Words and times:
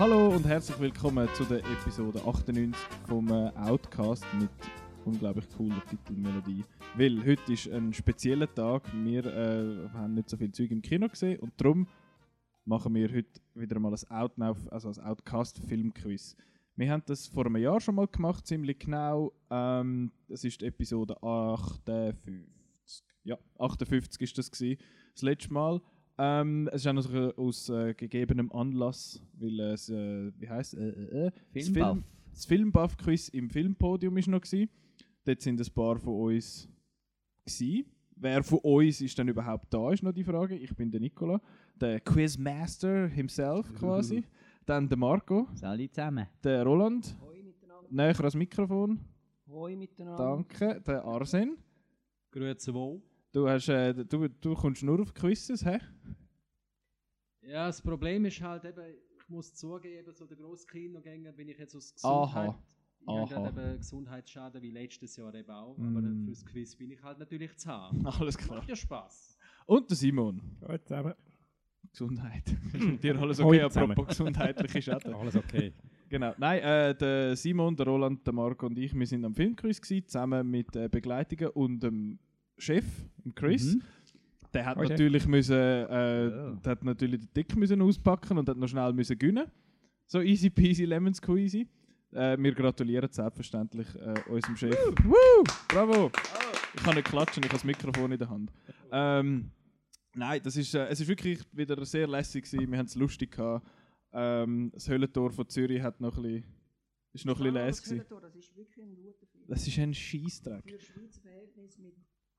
Hallo 0.00 0.30
und 0.30 0.46
herzlich 0.46 0.80
willkommen 0.80 1.28
zu 1.34 1.44
der 1.44 1.58
Episode 1.58 2.22
98 2.26 2.74
vom 3.06 3.28
äh, 3.28 3.50
Outcast 3.54 4.24
mit 4.40 4.48
unglaublich 5.04 5.44
cooler 5.54 5.84
Titelmelodie. 5.90 6.64
Weil 6.96 7.22
heute 7.22 7.52
ist 7.52 7.68
ein 7.68 7.92
spezieller 7.92 8.50
Tag. 8.54 8.82
Wir 8.94 9.26
äh, 9.26 9.90
haben 9.90 10.14
nicht 10.14 10.30
so 10.30 10.38
viel 10.38 10.52
Zeug 10.52 10.70
im 10.70 10.80
Kino 10.80 11.06
gesehen 11.06 11.38
und 11.40 11.52
darum 11.58 11.86
machen 12.64 12.94
wir 12.94 13.12
heute 13.12 13.42
wieder 13.54 13.78
mal 13.78 13.92
ein 13.92 14.10
Out 14.10 14.32
also 14.70 14.88
ein 14.88 15.00
Outcast 15.00 15.58
Filmquiz. 15.68 16.34
Wir 16.76 16.90
haben 16.90 17.02
das 17.04 17.26
vor 17.26 17.44
einem 17.44 17.58
Jahr 17.58 17.78
schon 17.78 17.96
mal 17.96 18.08
gemacht, 18.08 18.46
ziemlich 18.46 18.78
genau. 18.78 19.34
Ähm, 19.50 20.12
das 20.28 20.44
ist 20.44 20.62
Episode 20.62 21.22
58. 21.22 22.46
Ja, 23.24 23.36
58 23.58 24.22
ist 24.22 24.38
das 24.38 24.50
gewesen, 24.50 24.80
das 25.12 25.20
letzte 25.20 25.52
Mal. 25.52 25.82
Ähm, 26.22 26.68
es 26.70 26.84
ist 26.84 26.86
auch 26.86 26.92
noch 26.92 27.38
aus 27.38 27.70
äh, 27.70 27.94
gegebenem 27.94 28.52
Anlass, 28.52 29.22
weil 29.38 29.58
es, 29.60 29.88
äh, 29.88 30.30
wie 30.38 30.50
heißt 30.50 30.74
äh, 30.74 30.88
äh, 30.88 31.26
äh 31.28 31.30
Filmbuff. 31.50 31.54
Das, 31.54 31.68
Film, 31.70 32.04
das 32.30 32.44
Filmbuff-Quiz 32.44 33.28
im 33.30 33.48
Filmpodium 33.48 34.18
ist 34.18 34.28
noch 34.28 34.42
gewesen. 34.42 34.68
Dort 35.24 35.40
sind 35.40 35.58
ein 35.58 35.72
paar 35.72 35.98
von 35.98 36.14
uns 36.14 36.68
gewesen. 37.46 37.86
Wer 38.16 38.42
von 38.42 38.58
uns 38.58 39.00
ist 39.00 39.16
denn 39.16 39.28
überhaupt 39.28 39.72
da, 39.72 39.92
ist 39.92 40.02
noch 40.02 40.12
die 40.12 40.22
Frage. 40.24 40.56
Ich 40.56 40.76
bin 40.76 40.90
der 40.90 41.00
Nicola, 41.00 41.40
der 41.80 42.00
Quizmaster 42.00 43.08
himself 43.08 43.72
quasi. 43.78 44.22
Dann 44.66 44.90
der 44.90 44.98
Marco. 44.98 45.48
Salut 45.54 45.94
zusammen. 45.94 46.26
Der 46.44 46.64
Roland. 46.64 47.16
Hoi 47.22 47.42
miteinander. 47.42 47.88
Näher 47.88 48.20
ans 48.20 48.34
Mikrofon. 48.34 49.00
Hoi 49.48 49.74
miteinander. 49.74 50.22
Danke. 50.22 50.82
Der 50.86 51.02
Arsen. 51.02 51.56
Grüezi 52.30 52.74
wohl. 52.74 53.00
Du, 53.32 53.48
hast, 53.48 53.68
äh, 53.68 53.94
du, 53.94 54.28
du 54.28 54.54
kommst 54.54 54.82
nur 54.82 55.00
auf 55.00 55.14
Quizzes, 55.14 55.64
hä? 55.64 55.78
Ja, 57.42 57.66
das 57.66 57.80
Problem 57.80 58.24
ist 58.24 58.40
halt 58.40 58.64
eben, 58.64 58.94
ich 59.16 59.28
muss 59.28 59.54
zugeben, 59.54 60.12
so 60.12 60.26
der 60.26 60.36
grosse 60.36 60.66
Kinogänger 60.66 61.32
bin 61.32 61.48
ich 61.48 61.58
jetzt 61.58 61.76
aus 61.76 61.94
Gesundheit. 61.94 62.54
Aha. 63.06 63.24
Ich 63.24 63.32
habe 63.32 63.48
eben 63.48 63.78
Gesundheitsschaden 63.78 64.60
wie 64.62 64.70
letztes 64.70 65.16
Jahr 65.16 65.34
eben 65.34 65.50
auch, 65.50 65.78
mm. 65.78 65.96
aber 65.96 66.24
fürs 66.24 66.44
Quiz 66.44 66.76
bin 66.76 66.90
ich 66.90 67.02
halt 67.02 67.18
natürlich 67.18 67.56
zu 67.56 67.68
haben. 67.68 68.04
Alles 68.06 68.36
klar. 68.36 68.58
Macht 68.58 68.68
ja 68.68 68.76
Spaß. 68.76 69.38
Und 69.66 69.88
der 69.88 69.96
Simon. 69.96 70.42
Hallo 70.60 70.78
zusammen. 70.78 71.14
Gesundheit. 71.92 72.44
Dir 73.02 73.18
alles 73.18 73.40
okay, 73.40 73.62
apropos 73.62 74.08
gesundheitliche 74.08 74.82
Schäden. 74.82 75.14
alles 75.14 75.34
okay. 75.34 75.72
Genau. 76.08 76.34
Nein, 76.38 76.60
äh, 76.62 76.94
der 76.94 77.36
Simon, 77.36 77.74
der 77.74 77.86
Roland, 77.86 78.24
der 78.26 78.34
Marco 78.34 78.66
und 78.66 78.78
ich, 78.78 78.94
wir 78.94 79.06
sind 79.06 79.24
am 79.24 79.34
Filmquiz 79.34 79.80
gewesen, 79.80 80.06
zusammen 80.06 80.48
mit 80.48 80.76
äh, 80.76 80.88
Begleitungen 80.88 81.48
und 81.48 81.80
dem 81.82 82.18
Chef, 82.60 82.84
Chris. 83.34 83.74
Mhm. 83.74 83.82
Der 84.52 84.66
hat 84.66 84.78
okay. 84.78 84.88
natürlich 84.88 85.26
müssen, 85.26 85.54
äh, 85.54 86.28
ja. 86.28 86.52
der 86.52 86.72
hat 86.72 86.84
natürlich 86.84 87.20
den 87.20 87.32
Dick 87.34 87.56
müssen 87.56 87.80
auspacken 87.82 88.36
und 88.38 88.48
hat 88.48 88.56
noch 88.56 88.68
schnell 88.68 88.92
müssen 88.92 89.18
gewinnen. 89.18 89.46
So 90.06 90.20
easy 90.20 90.50
peasy 90.50 90.84
lemon 90.84 91.14
squeezy. 91.14 91.68
Äh, 92.12 92.36
wir 92.38 92.52
gratulieren 92.52 93.08
selbstverständlich 93.12 93.86
äh, 93.94 94.14
unserem 94.28 94.56
Chef. 94.56 94.76
Woo! 95.04 95.10
Woo! 95.10 95.44
Bravo! 95.68 96.06
Oh. 96.06 96.10
Ich 96.74 96.82
kann 96.82 96.94
nicht 96.94 97.06
klatschen, 97.06 97.42
ich 97.42 97.48
habe 97.48 97.56
das 97.56 97.64
Mikrofon 97.64 98.10
in 98.10 98.18
der 98.18 98.28
Hand. 98.28 98.50
Ähm, 98.90 99.50
nein, 100.14 100.40
das 100.42 100.56
ist, 100.56 100.74
äh, 100.74 100.88
es 100.88 101.00
ist 101.00 101.08
wirklich 101.08 101.40
wieder 101.52 101.84
sehr 101.84 102.08
lässig 102.08 102.44
gewesen. 102.44 102.70
Wir 102.70 102.78
haben 102.78 102.86
es 102.86 102.96
lustig 102.96 103.32
gehabt. 103.32 103.64
Ähm, 104.12 104.70
das 104.72 104.88
Höllentor 104.88 105.30
von 105.30 105.48
Zürich 105.48 105.80
hat 105.82 106.00
noch 106.00 106.16
ein 106.16 106.22
bisschen, 106.22 106.44
ist 107.12 107.26
noch 107.26 107.40
ein 107.40 107.52
bisschen 107.52 107.66
das 107.66 107.90
Höllentor, 107.90 108.20
das 108.20 108.34
ist 108.34 108.56
wirklich 108.56 108.84
ein 108.84 108.96
guter 108.96 109.26
Film. 109.26 109.44
Das 109.46 109.66
ist 109.66 109.78
ein 109.78 109.94
Scheissdreck. 109.94 110.64
Für 110.64 110.80
Schweizer 110.80 111.20
Verhältnisse 111.20 111.80
mit 111.80 111.94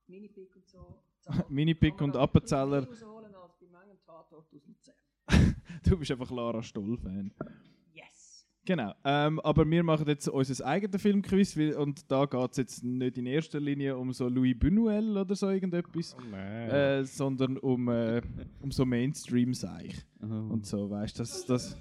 Minipick 0.08 0.56
und 0.56 0.68
so. 0.68 1.02
Minipick 1.50 2.02
und 2.02 2.16
Appenzeller. 2.16 2.88
du 5.84 5.98
bist 5.98 6.12
einfach 6.12 6.32
Lara 6.32 6.62
Stoll-Fan. 6.62 7.32
Yes! 7.94 8.46
Genau. 8.66 8.94
Ähm, 9.04 9.40
aber 9.42 9.70
wir 9.70 9.84
machen 9.84 10.08
jetzt 10.08 10.28
unser 10.28 10.66
eigenes 10.66 11.02
Filmquiz 11.02 11.56
und 11.56 12.12
da 12.12 12.26
geht 12.26 12.52
es 12.52 12.58
jetzt 12.58 12.84
nicht 12.84 13.18
in 13.18 13.26
erster 13.26 13.60
Linie 13.60 13.98
um 13.98 14.14
so 14.14 14.28
Louis 14.28 14.56
Buñuel 14.56 15.20
oder 15.20 15.36
so 15.36 15.50
irgendetwas, 15.50 16.16
oh 16.18 16.36
äh, 16.36 17.04
sondern 17.06 17.58
um, 17.58 17.88
äh, 17.90 18.22
um 18.62 18.72
so 18.72 18.86
Mainstream-Seich. 18.86 20.06
Oh. 20.22 20.26
Und 20.26 20.66
so, 20.66 20.90
weißt 20.90 21.18
du, 21.18 21.24
das, 21.24 21.46
das... 21.46 21.78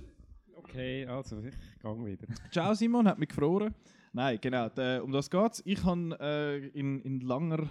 Okay, 0.56 1.04
also 1.06 1.42
ich 1.42 1.54
gehe 1.82 2.06
wieder. 2.06 2.26
Ciao 2.50 2.74
Simon, 2.74 3.08
hat 3.08 3.18
mich 3.18 3.28
gefroren. 3.28 3.74
Nein, 4.12 4.38
genau, 4.40 4.68
um 5.02 5.12
das 5.12 5.30
geht 5.30 5.52
es. 5.52 5.62
Ich 5.64 5.84
habe 5.84 6.16
äh, 6.20 6.66
in, 6.68 7.00
in 7.02 7.20
langer 7.20 7.68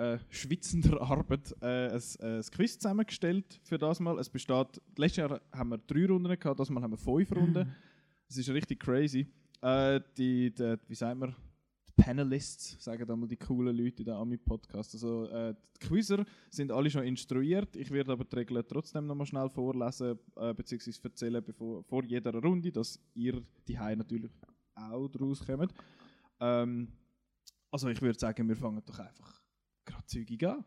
äh, 0.00 0.18
schwitzender 0.30 1.00
Arbeit 1.02 1.54
äh, 1.60 1.88
ein, 1.88 2.02
äh, 2.20 2.36
ein 2.36 2.42
Quiz 2.42 2.78
zusammengestellt 2.78 3.60
für 3.62 3.78
das 3.78 4.00
Mal. 4.00 4.18
Es 4.18 4.30
besteht, 4.30 4.80
letztes 4.96 5.16
Jahr 5.18 5.40
haben 5.52 5.70
wir 5.70 5.78
drei 5.78 6.06
Runden 6.06 6.38
gehabt, 6.38 6.58
das 6.58 6.70
Mal 6.70 6.82
haben 6.82 6.92
wir 6.92 6.98
fünf 6.98 7.30
Runden. 7.32 7.70
Es 8.28 8.36
ist 8.36 8.48
richtig 8.50 8.78
crazy. 8.78 9.26
Äh, 9.60 10.00
die, 10.16 10.54
die, 10.54 10.76
wie 10.86 10.94
sagt 10.94 11.18
man, 11.18 11.34
die 11.88 11.92
Panelists, 12.00 12.76
sagen 12.78 13.04
da 13.04 13.16
mal 13.16 13.26
die 13.26 13.36
coolen 13.36 13.76
Leute 13.76 14.02
in 14.02 14.04
der 14.04 14.14
Ami-Podcast. 14.14 14.94
Also 14.94 15.24
äh, 15.24 15.52
die 15.74 15.88
Quizzer 15.88 16.24
sind 16.48 16.70
alle 16.70 16.88
schon 16.88 17.02
instruiert. 17.02 17.74
Ich 17.74 17.90
werde 17.90 18.12
aber 18.12 18.24
die 18.24 18.36
Regeln 18.36 18.64
trotzdem 18.68 19.08
noch 19.08 19.16
mal 19.16 19.26
schnell 19.26 19.50
vorlesen 19.50 20.16
äh, 20.36 20.54
bzw. 20.54 20.92
erzählen 21.02 21.42
bevor, 21.44 21.82
vor 21.82 22.04
jeder 22.04 22.32
Runde, 22.34 22.70
dass 22.70 23.00
ihr 23.14 23.42
die 23.66 23.74
natürlich 23.74 24.30
auch 24.76 25.08
draus 25.08 25.44
kommt. 25.44 25.74
Ähm, 26.38 26.86
also 27.72 27.88
ich 27.88 28.00
würde 28.00 28.18
sagen, 28.18 28.48
wir 28.48 28.56
fangen 28.56 28.80
doch 28.86 28.98
einfach 29.00 29.39
gerade 29.84 30.06
zügig 30.06 30.46
an. 30.46 30.64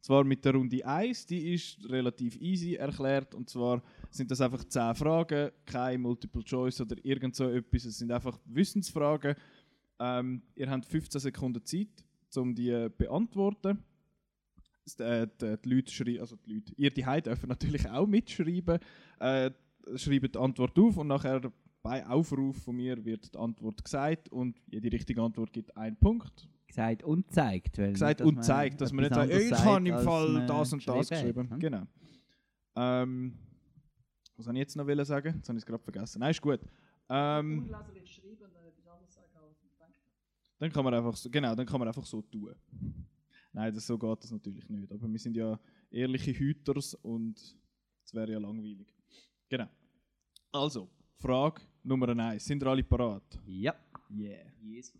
Zwar 0.00 0.22
mit 0.22 0.44
der 0.44 0.54
Runde 0.54 0.86
1, 0.86 1.26
die 1.26 1.52
ist 1.54 1.84
relativ 1.90 2.36
easy 2.40 2.74
erklärt. 2.74 3.34
Und 3.34 3.50
zwar 3.50 3.82
sind 4.10 4.30
das 4.30 4.40
einfach 4.40 4.62
10 4.62 4.94
Fragen, 4.94 5.50
kein 5.64 6.00
Multiple 6.00 6.44
Choice 6.44 6.80
oder 6.80 6.96
irgend 7.04 7.34
so 7.34 7.48
etwas. 7.48 7.86
Es 7.86 7.98
sind 7.98 8.12
einfach 8.12 8.38
Wissensfragen. 8.44 9.34
Ähm, 9.98 10.42
ihr 10.54 10.70
habt 10.70 10.86
15 10.86 11.20
Sekunden 11.20 11.64
Zeit, 11.64 12.04
um 12.36 12.54
die 12.54 12.70
zu 12.70 12.90
beantworten. 12.96 13.82
Äh, 14.98 15.26
die, 15.40 15.56
die, 15.64 15.68
Leute 15.68 15.92
schreiben, 15.92 16.20
also 16.20 16.36
die 16.36 16.54
Leute, 16.54 16.72
ihr 16.76 16.90
die 16.90 17.22
dürfen 17.22 17.48
natürlich 17.48 17.88
auch 17.90 18.06
mitschreiben. 18.06 18.78
Äh, 19.18 19.50
schreiben 19.96 20.30
die 20.30 20.38
Antwort 20.38 20.78
auf 20.78 20.96
und 20.98 21.08
nachher 21.08 21.52
bei 21.82 22.06
Aufruf 22.06 22.62
von 22.62 22.76
mir 22.76 23.04
wird 23.04 23.34
die 23.34 23.38
Antwort 23.38 23.82
gesagt 23.82 24.28
und 24.28 24.60
jede 24.68 24.92
richtige 24.92 25.20
Antwort 25.22 25.52
gibt 25.52 25.76
einen 25.76 25.96
Punkt 25.96 26.48
gesagt 26.76 27.02
und 27.02 27.30
zeigt. 27.32 27.78
Weil 27.78 27.92
gesagt 27.92 28.20
und 28.20 28.44
zeigt, 28.44 28.80
dass 28.80 28.92
man 28.92 29.04
nicht 29.04 29.14
sagt, 29.14 29.32
ich 29.32 29.52
habe 29.52 29.88
im 29.88 29.98
Fall 29.98 30.46
das 30.46 30.72
und 30.72 30.86
das 30.86 31.08
geschrieben. 31.08 31.50
Hat, 31.50 31.60
genau. 31.60 31.82
Ähm, 32.76 33.38
was 34.36 34.44
soll 34.44 34.54
ich 34.54 34.60
jetzt 34.60 34.76
noch 34.76 35.04
sagen? 35.04 35.34
Jetzt 35.36 35.48
habe 35.48 35.58
ich 35.58 35.62
es 35.62 35.66
gerade 35.66 35.82
vergessen. 35.82 36.20
Nein, 36.20 36.30
ist 36.30 36.42
gut. 36.42 36.60
Ähm, 37.08 37.70
dann 40.58 40.72
kann 40.72 40.84
man 40.84 40.94
einfach 40.94 41.16
so, 41.16 41.30
genau, 41.30 41.54
dann 41.54 41.66
kann 41.66 41.78
man 41.78 41.88
einfach 41.88 42.04
so 42.04 42.22
tun. 42.22 42.54
Nein, 43.52 43.72
das, 43.72 43.86
so 43.86 43.96
geht 43.96 44.22
das 44.22 44.30
natürlich 44.30 44.68
nicht. 44.68 44.92
Aber 44.92 45.08
wir 45.10 45.18
sind 45.18 45.36
ja 45.36 45.58
ehrliche 45.90 46.32
Hüters 46.32 46.94
und 46.94 47.38
es 48.04 48.12
wäre 48.12 48.32
ja 48.32 48.38
langweilig. 48.38 48.94
Genau. 49.48 49.68
Also, 50.52 50.90
Frage 51.14 51.62
Nummer 51.82 52.08
1. 52.08 52.44
Sind 52.44 52.62
ihr 52.62 52.66
alle 52.66 52.84
parat? 52.84 53.38
Ja. 53.46 53.74
Yeah. 54.10 54.46
Yes. 54.60 54.92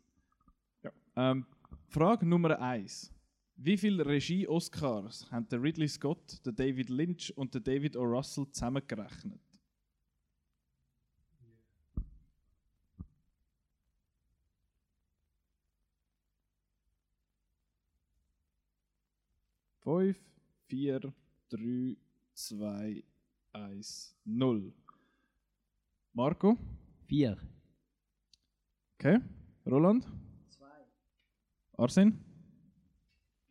Ja. 0.82 0.91
Ähm, 1.16 1.47
Frage 1.89 2.27
Nummer 2.27 2.61
1. 2.61 3.13
Wie 3.57 3.77
viele 3.79 4.05
Regie-Oscars 4.05 5.31
haben 5.31 5.49
der 5.49 5.63
Ridley 5.63 5.89
Scott, 5.89 6.45
der 6.45 6.53
David 6.53 6.91
Lynch 6.91 7.33
und 7.37 7.55
der 7.55 7.61
David 7.63 7.97
O. 7.97 8.03
Russell 8.03 8.47
zusammengerechnet? 8.51 9.41
Fünf, 19.81 20.19
vier, 20.67 21.00
drei, 21.49 21.97
zwei, 22.35 23.05
eins, 23.53 24.15
null. 24.25 24.75
Marco? 26.12 26.59
Vier. 27.06 27.39
Okay. 28.99 29.21
Roland? 29.65 30.06
Arsen? 31.76 32.19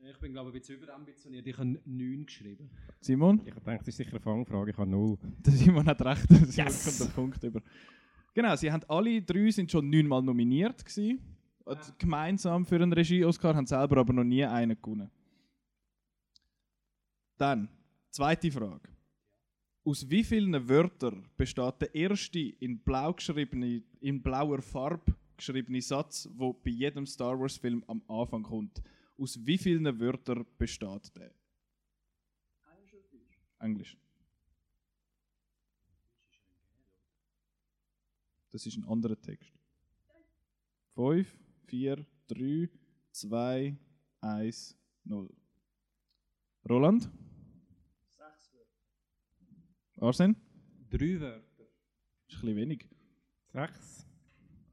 Ich 0.08 0.18
bin 0.20 0.34
glaube 0.34 0.50
ich 0.50 0.56
ein 0.56 0.60
bisschen 0.60 0.78
überambitioniert. 0.78 1.48
Ich 1.48 1.58
habe 1.58 1.80
9 1.84 2.26
geschrieben. 2.26 2.70
Simon? 3.02 3.42
Ich 3.46 3.54
denke, 3.54 3.80
das 3.80 3.88
ist 3.88 3.98
sicher 3.98 4.12
eine 4.12 4.20
Fangfrage, 4.20 4.72
ich 4.72 4.78
habe 4.78 4.90
0. 4.90 5.18
Der 5.46 5.54
Simon 5.54 5.86
hat 5.88 6.02
recht, 6.04 6.28
Simon 6.28 6.50
yes. 6.50 6.86
kommt 6.86 7.00
der 7.00 7.16
Punkt 7.16 7.44
über. 7.44 7.62
Genau, 8.34 8.56
sie 8.56 8.72
haben 8.72 8.84
alle 8.88 9.22
drei 9.22 9.50
sind 9.50 9.72
schon 9.72 9.90
neunmal 9.90 10.22
nominiert 10.22 10.86
gewesen. 10.86 11.20
Ja. 11.66 11.80
Gemeinsam 11.98 12.66
für 12.66 12.76
einen 12.76 12.94
Regie-Oscar, 12.94 13.56
haben 13.56 13.66
selber 13.66 13.98
aber 13.98 14.14
noch 14.14 14.24
nie 14.24 14.44
einen 14.44 14.80
gewonnen. 14.80 15.10
Dann, 17.38 17.70
zweite 18.12 18.52
Frage. 18.52 18.90
Aus 19.84 20.10
wie 20.10 20.24
vielen 20.24 20.68
Wörtern 20.70 21.26
besteht 21.38 21.82
der 21.82 21.96
erste 21.96 22.40
in 22.40 22.80
blau 22.80 23.14
geschriebene, 23.14 23.84
in 24.02 24.22
blauer 24.22 24.62
Farbe 24.62 25.16
geschriebene 25.38 25.82
Satz, 25.82 26.30
wo 26.34 26.54
bei 26.54 26.72
jedem 26.72 27.06
Star 27.06 27.40
Wars 27.40 27.58
Film 27.58 27.84
am 27.88 28.02
Anfang 28.08 28.44
kommt. 28.44 28.82
Aus 29.18 29.46
wie 29.46 29.58
vielen 29.58 30.00
Wörtern 30.00 30.46
besteht 30.58 31.16
der? 31.16 31.34
Englisch 32.74 32.94
oder 32.94 33.08
Deutsch? 33.12 33.40
Englisch. 33.60 33.98
Das 38.52 38.66
ist 38.66 38.78
ein 38.78 38.86
anderer 38.86 39.20
Text. 39.20 39.52
5, 40.96 41.28
4, 41.66 42.06
3, 42.28 42.70
2, 43.12 43.78
1, 44.22 44.78
0. 45.04 45.30
Roland? 46.70 47.10
Sechs 48.08 48.54
Wörter. 48.54 50.06
Arsen? 50.06 50.36
Drei 50.90 51.20
Wörter. 51.20 51.42
Das 51.58 51.68
ist 52.30 52.36
ein 52.36 52.40
bisschen 52.40 52.56
wenig. 52.56 52.90
Sechs. 53.52 54.06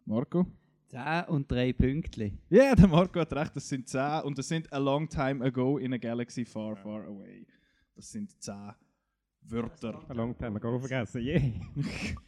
Marco? 0.04 0.46
10 0.88 1.25
und 1.28 1.50
3 1.50 1.72
Pünktchen. 1.72 2.38
Ja, 2.50 2.64
yeah, 2.64 2.75
der 2.75 2.88
Marco 2.88 3.20
hat 3.20 3.32
recht, 3.32 3.56
das 3.56 3.69
sind 3.69 3.88
10 3.88 4.22
und 4.25 4.37
das 4.37 4.49
sind 4.49 4.70
a 4.72 4.78
long 4.78 5.08
time 5.08 5.44
ago 5.44 5.78
in 5.78 5.94
a 5.94 5.96
galaxy 5.96 6.44
far, 6.44 6.76
far 6.76 7.04
away. 7.06 7.46
Das 7.94 8.10
sind 8.10 8.31
10 8.43 8.54
Wörter. 9.43 10.04
A 10.08 10.12
long 10.12 10.37
time 10.37 10.56
ago 10.56 10.78
vergessen. 10.78 11.22
Yeah. 11.22 11.52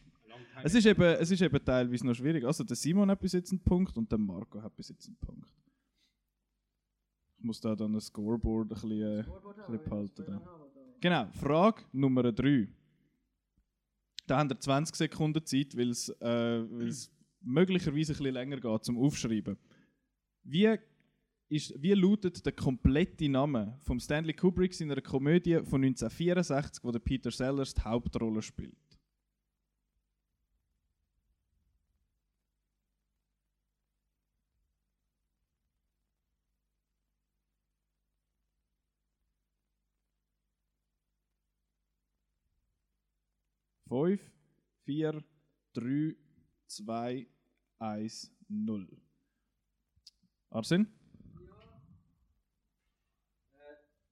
Es 0.62 0.72
ist, 0.74 0.86
eben, 0.86 1.02
es 1.02 1.30
ist 1.30 1.42
eben 1.42 1.64
teilweise 1.64 2.06
noch 2.06 2.14
schwierig. 2.14 2.44
Also 2.44 2.62
der 2.64 2.76
Simon 2.76 3.10
hat 3.10 3.20
bis 3.20 3.32
jetzt 3.32 3.50
einen 3.50 3.60
Punkt 3.60 3.96
und 3.98 4.10
der 4.10 4.18
Marco 4.18 4.62
hat 4.62 4.74
bis 4.76 4.88
jetzt 4.88 5.06
einen 5.08 5.16
Punkt. 5.16 5.52
Ich 7.38 7.44
muss 7.44 7.60
da 7.60 7.74
dann 7.74 7.94
ein 7.94 8.00
Scoreboard 8.00 8.66
ein 8.66 8.68
bisschen, 8.68 9.02
äh, 9.02 9.22
Scoreboard 9.24 9.58
ein 9.58 9.72
bisschen 9.72 9.90
behalten. 9.90 10.14
das 10.16 10.26
Da. 10.26 10.32
Programm 10.38 10.60
habe, 10.60 10.70
da. 10.74 10.80
Genau, 11.00 11.28
Frage 11.32 11.82
Nummer 11.92 12.32
3. 12.32 12.68
Da 14.26 14.38
haben 14.38 14.48
wir 14.48 14.58
20 14.58 14.94
Sekunden 14.96 15.44
Zeit, 15.44 15.76
weil 15.76 15.90
es 15.90 16.08
äh, 16.08 16.24
weil's 16.70 17.10
möglicherweise 17.44 18.12
ein 18.12 18.18
bisschen 18.18 18.34
länger 18.34 18.60
geht 18.60 18.84
zum 18.84 18.98
Aufschreiben. 18.98 19.56
Wie, 20.42 20.76
ist, 21.48 21.80
wie 21.80 21.94
lautet 21.94 22.44
der 22.44 22.52
komplette 22.52 23.28
Name 23.28 23.78
von 23.82 24.00
Stanley 24.00 24.34
Kubrick 24.34 24.78
in 24.80 24.90
einer 24.90 25.00
Komödie 25.00 25.60
von 25.64 25.82
1964, 25.84 26.82
wo 26.84 26.90
der 26.90 26.98
Peter 26.98 27.30
Sellers 27.30 27.74
die 27.74 27.82
Hauptrolle 27.82 28.42
spielt? 28.42 28.74
Fünf, 43.86 44.20
vier, 44.84 45.22
drei, 45.72 46.16
zwei, 46.66 47.28
eins, 47.78 48.30
null. 48.48 48.88
Arsen? 50.50 50.86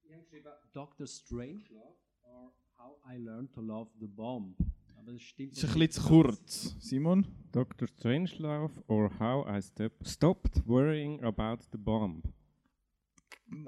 Ich 0.02 0.12
habe 0.12 0.22
geschrieben 0.22 0.48
Dr. 0.72 1.06
Strangelove 1.06 1.98
or 2.22 2.52
How 2.78 2.98
I 3.08 3.16
Learned 3.18 3.52
to 3.52 3.60
Love 3.60 3.90
the 4.00 4.06
Bomb. 4.06 4.56
Aber 4.96 5.12
das 5.12 5.22
stimmt 5.22 5.52
Das 5.52 5.64
ist 5.64 5.74
ein 5.74 5.78
bisschen 5.78 6.02
zu 6.02 6.08
kurz. 6.08 6.76
Simon? 6.80 7.26
Dr. 7.52 7.88
Strangelove 7.88 8.82
or 8.88 9.10
How 9.18 9.46
I 9.48 9.62
stop, 9.62 9.92
Stopped 10.04 10.66
Worrying 10.66 11.22
About 11.22 11.64
the 11.70 11.78
Bomb. 11.78 12.22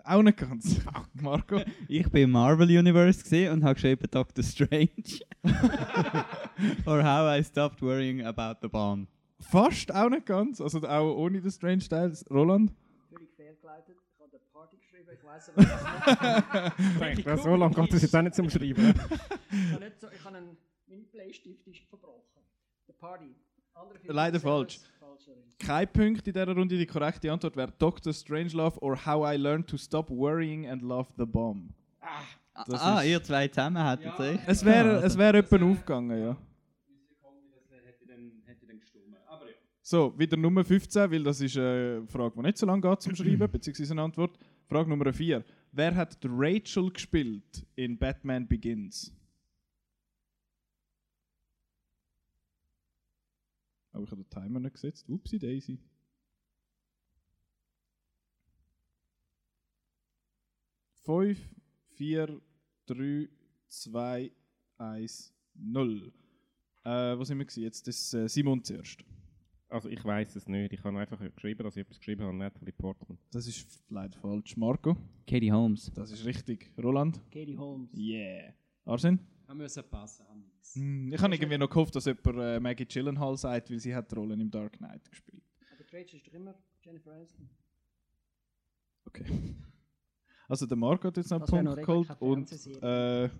Auch 0.04 0.22
nicht 0.22 0.38
ganz. 0.38 0.80
Marco? 1.14 1.60
Ich 1.88 2.10
bin 2.10 2.24
im 2.24 2.30
Marvel 2.30 2.68
Universe 2.76 3.52
und 3.52 3.62
habe 3.64 3.74
geschrieben 3.74 4.08
Doctor 4.10 4.42
Strange. 4.42 5.20
Or 6.86 7.02
how 7.02 7.28
I 7.28 7.42
stopped 7.42 7.82
worrying 7.82 8.24
about 8.24 8.60
the 8.62 8.68
bomb. 8.68 9.08
Fast 9.50 9.94
auch 9.94 10.08
nicht 10.08 10.26
ganz. 10.26 10.60
Also 10.60 10.80
auch 10.86 11.16
ohne 11.16 11.40
den 11.40 11.50
Strange 11.50 11.80
Style. 11.80 12.12
Roland? 12.30 12.72
Völlig 13.10 13.30
fehlgeleitet. 13.34 13.96
Ich 14.12 14.20
habe 14.20 14.30
eine 14.30 14.40
Party 14.52 14.76
geschrieben, 14.76 15.08
ich 15.12 15.24
weiß 15.24 15.50
aber 15.50 15.60
nicht. 15.62 17.14
Ich 17.14 17.24
denke, 17.24 17.38
so 17.42 17.56
lange 17.56 17.74
geht 17.74 17.92
es 17.94 18.02
jetzt 18.02 18.16
auch 18.16 18.22
nicht 18.22 18.34
zum 18.34 18.50
Schreiben. 18.50 18.94
ich 18.94 19.72
habe 19.72 19.84
nicht 19.84 20.00
so, 20.00 20.08
ich 20.10 20.24
habe 20.24 20.36
einen, 20.36 20.56
mein 20.86 21.04
Bleistift 21.06 21.66
ist 21.66 21.80
verbrochen. 21.88 22.22
The 22.86 22.92
Party. 22.92 23.34
Leider 24.06 24.40
falsch. 24.40 24.80
Kein 25.58 25.88
Punkt 25.92 26.26
in 26.26 26.32
dieser 26.32 26.54
Runde. 26.54 26.76
Die 26.76 26.86
korrekte 26.86 27.30
Antwort 27.32 27.56
wäre 27.56 27.72
Dr. 27.78 28.12
Strangelove 28.12 28.80
or 28.82 29.04
How 29.06 29.32
I 29.32 29.36
Learned 29.36 29.68
to 29.68 29.76
Stop 29.76 30.10
Worrying 30.10 30.68
and 30.68 30.82
Love 30.82 31.08
the 31.16 31.24
Bomb. 31.24 31.70
Das 32.54 32.80
ah, 32.80 33.00
ist- 33.00 33.08
ihr 33.08 33.22
zwei 33.22 33.48
zusammen 33.48 33.84
hättet 33.84 34.06
Ja. 34.06 34.14
recht. 34.16 34.40
Es 34.46 34.64
wäre 34.64 35.02
es 35.02 35.18
wär 35.18 35.34
etwa 35.34 35.56
aufgegangen, 35.56 36.10
ja. 36.10 36.36
Unsere 36.86 37.14
Kombi, 37.20 37.48
das 37.52 37.84
hätte 37.84 38.06
dann, 38.06 38.42
hätte 38.44 38.66
dann 38.66 38.78
gestummen. 38.78 39.16
Aber 39.26 39.46
ja. 39.48 39.54
So, 39.86 40.18
wieder 40.18 40.38
Nummer 40.38 40.64
15, 40.64 41.10
weil 41.10 41.22
das 41.22 41.42
ist 41.42 41.58
eine 41.58 42.06
Frage, 42.06 42.34
die 42.36 42.40
nicht 42.40 42.56
so 42.56 42.64
lange 42.64 42.80
geht 42.80 43.02
zum 43.02 43.14
Schreiben, 43.14 43.46
beziehungsweise 43.52 43.92
eine 43.92 44.00
Antwort. 44.00 44.38
Frage 44.66 44.88
Nummer 44.88 45.12
4. 45.12 45.44
Wer 45.72 45.94
hat 45.94 46.18
Rachel 46.24 46.90
gespielt 46.90 47.66
in 47.76 47.98
Batman 47.98 48.48
Begins? 48.48 49.12
Oh, 53.92 54.02
ich 54.02 54.10
habe 54.10 54.24
den 54.24 54.30
Timer 54.30 54.58
nicht 54.58 54.72
gesetzt. 54.72 55.06
Upsi 55.06 55.38
Daisy. 55.38 55.78
Fünf, 61.02 61.38
vier, 61.90 62.40
drei, 62.86 63.28
zwei, 63.68 64.32
eins, 64.78 65.34
null. 65.52 66.10
Äh, 66.84 67.18
was 67.18 67.28
sind 67.28 67.38
wir? 67.38 67.62
Jetzt 67.62 67.86
ist 67.86 68.14
äh, 68.14 68.26
Simon 68.30 68.64
zuerst. 68.64 69.04
Also 69.68 69.88
ich 69.88 70.04
weiß 70.04 70.36
es 70.36 70.46
nicht. 70.46 70.72
Ich 70.72 70.84
habe 70.84 70.98
einfach 70.98 71.18
geschrieben, 71.18 71.64
dass 71.64 71.76
ich 71.76 71.82
etwas 71.82 71.98
geschrieben 71.98 72.22
habe, 72.22 72.36
Natalie 72.36 72.72
Portman. 72.72 73.18
Das 73.32 73.46
ist 73.46 73.82
leider 73.88 74.18
falsch. 74.18 74.56
Marco? 74.56 74.96
Katie 75.26 75.50
Holmes. 75.50 75.90
Das 75.94 76.10
ist 76.10 76.24
richtig. 76.24 76.70
Roland? 76.80 77.20
Katie 77.30 77.56
Holmes. 77.56 77.92
Yeah. 77.94 78.52
Arsen? 78.84 79.18
Wir 79.46 79.54
müssen 79.54 79.84
passen, 79.90 80.26
haben 80.28 80.40
nichts. 80.40 80.74
Hm, 80.74 81.12
ich 81.12 81.20
habe 81.20 81.34
irgendwie 81.34 81.58
noch 81.58 81.68
gehofft, 81.68 81.94
dass 81.94 82.04
jemand 82.06 82.26
äh, 82.38 82.60
Maggie 82.60 82.86
Gyllenhaal 82.86 83.36
sagt, 83.36 83.70
weil 83.70 83.78
sie 83.78 83.94
hat 83.94 84.10
die 84.10 84.14
Rolle 84.14 84.34
im 84.34 84.50
Dark 84.50 84.78
Knight 84.78 85.08
gespielt. 85.10 85.42
Aber 85.72 85.84
Rachel 85.92 86.16
ist 86.16 86.26
doch 86.26 86.32
immer 86.34 86.54
Jennifer 86.82 87.12
Aniston. 87.12 87.48
Okay. 89.06 89.24
Also 90.46 90.66
der 90.66 90.76
Marco 90.76 91.08
hat 91.08 91.16
jetzt 91.16 91.30
noch 91.30 91.38
einen 91.38 91.40
Das 91.40 91.50
Punkt 91.50 91.64
noch 91.64 91.76
geholt 91.76 92.20
und 92.20 92.82
äh, 92.82 93.30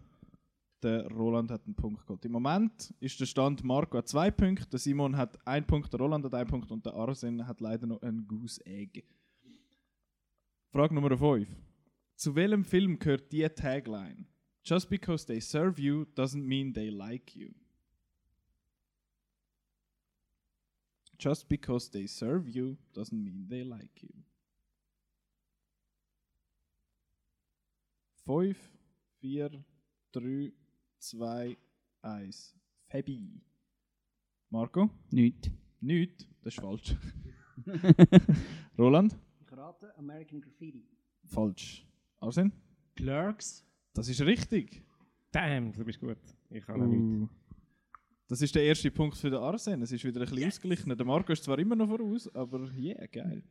der 0.84 1.08
Roland 1.08 1.50
hat 1.50 1.64
einen 1.64 1.74
Punkt 1.74 2.06
geholt. 2.06 2.24
Im 2.24 2.32
Moment 2.32 2.94
ist 3.00 3.18
der 3.18 3.26
Stand 3.26 3.64
Marco 3.64 3.98
hat 3.98 4.08
zwei 4.08 4.30
Punkte, 4.30 4.68
der 4.68 4.78
Simon 4.78 5.16
hat 5.16 5.44
einen 5.46 5.66
Punkt, 5.66 5.92
der 5.92 6.00
Roland 6.00 6.24
hat 6.24 6.34
einen 6.34 6.48
Punkt 6.48 6.70
und 6.70 6.84
der 6.84 6.94
Arsen 6.94 7.46
hat 7.46 7.60
leider 7.60 7.86
noch 7.86 8.02
ein 8.02 8.26
Goose 8.28 8.64
Egg. 8.66 9.02
Frage 10.70 10.94
Nummer 10.94 11.16
5. 11.16 11.48
Zu 12.16 12.34
welchem 12.34 12.64
Film 12.64 12.98
gehört 12.98 13.32
die 13.32 13.48
Tagline? 13.48 14.26
Just 14.64 14.88
because 14.88 15.26
they 15.26 15.40
serve 15.40 15.80
you 15.80 16.04
doesn't 16.14 16.44
mean 16.44 16.72
they 16.72 16.90
like 16.90 17.34
you. 17.34 17.50
Just 21.18 21.48
because 21.48 21.90
they 21.90 22.06
serve 22.06 22.48
you 22.48 22.76
doesn't 22.94 23.22
mean 23.22 23.48
they 23.48 23.62
like 23.62 24.02
you. 24.02 24.12
5, 28.26 28.56
4, 29.20 29.50
3, 30.12 30.52
2, 31.04 31.56
1. 32.00 32.56
Fabi. 32.88 33.42
Marco? 34.48 34.88
Nicht. 35.10 35.50
Nicht. 35.80 36.26
Das 36.40 36.54
ist 36.54 36.60
falsch. 36.62 36.96
Roland? 38.78 39.14
Ich 39.40 39.52
rate 39.52 39.94
American 39.98 40.40
Graffiti. 40.40 40.88
Falsch. 41.26 41.86
Arsen? 42.20 42.52
Clerks. 42.96 43.66
Das 43.92 44.08
ist 44.08 44.22
richtig. 44.22 44.82
Damn, 45.30 45.72
du 45.72 45.84
bist 45.84 46.00
gut. 46.00 46.16
Ich 46.48 46.66
nichts. 46.66 46.72
Uh. 46.72 47.28
Das 48.26 48.40
ist 48.40 48.54
der 48.54 48.64
erste 48.64 48.90
Punkt 48.90 49.18
für 49.18 49.28
den 49.28 49.40
Arsen. 49.40 49.82
Es 49.82 49.92
ist 49.92 50.04
wieder 50.04 50.22
ein 50.22 50.26
bisschen 50.26 50.48
ausgeglichen. 50.48 50.96
Der 50.96 51.06
Marco 51.06 51.32
ist 51.32 51.44
zwar 51.44 51.58
immer 51.58 51.76
noch 51.76 51.88
voraus, 51.88 52.34
aber 52.34 52.70
yeah, 52.78 53.06
geil. 53.08 53.42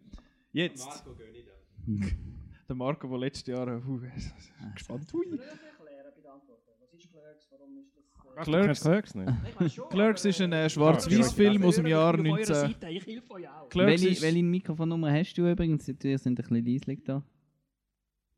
Jetzt, 0.51 0.85
Marco 0.87 1.13
gönne 1.13 1.43
da. 1.43 2.07
der 2.67 2.75
Marco, 2.75 3.07
der 3.07 3.17
letztes 3.19 3.45
Jahr... 3.45 3.67
Uh, 3.87 4.01
gespannt. 4.73 5.13
Hui. 5.13 5.29
will 5.29 5.37
das 5.37 5.61
erklären 5.61 6.11
bei 6.15 6.21
der 6.21 6.33
Antwort. 6.33 6.63
Was 6.79 6.93
ist 6.93 7.01
Clerks? 7.13 7.47
Warum 7.51 7.77
ist 7.77 7.95
das... 7.95 8.03
Äh, 8.37 8.43
Clerks. 8.43 8.81
Clerks 8.81 9.15
nicht? 9.15 9.31
ich 9.59 9.73
schon, 9.73 9.89
Clerks 9.89 10.25
ist 10.25 10.41
ein 10.41 10.51
äh, 10.51 10.65
äh, 10.65 10.69
Schwarz-Weiß-Film 10.69 11.63
aus 11.63 11.75
dem 11.75 11.85
Jahr 11.85 12.15
Ich 12.15 12.21
bin 12.23 12.31
auf 12.31 12.39
eurer 12.39 12.45
19... 12.47 12.55
Seite, 12.55 12.89
Ich 12.89 13.05
helfe 13.05 13.31
euch 13.33 13.47
auch. 13.47 13.69
Clerks 13.69 13.91
welche, 13.91 14.09
ist- 14.09 14.21
welche 14.23 14.43
Mikrofonnummer 14.43 15.11
hast 15.13 15.33
du 15.35 15.47
übrigens? 15.49 15.87
Wir 15.87 16.17
sind 16.17 16.39
ein 16.39 16.43
bisschen 16.47 16.65
leislich 16.65 17.03
da. 17.03 17.23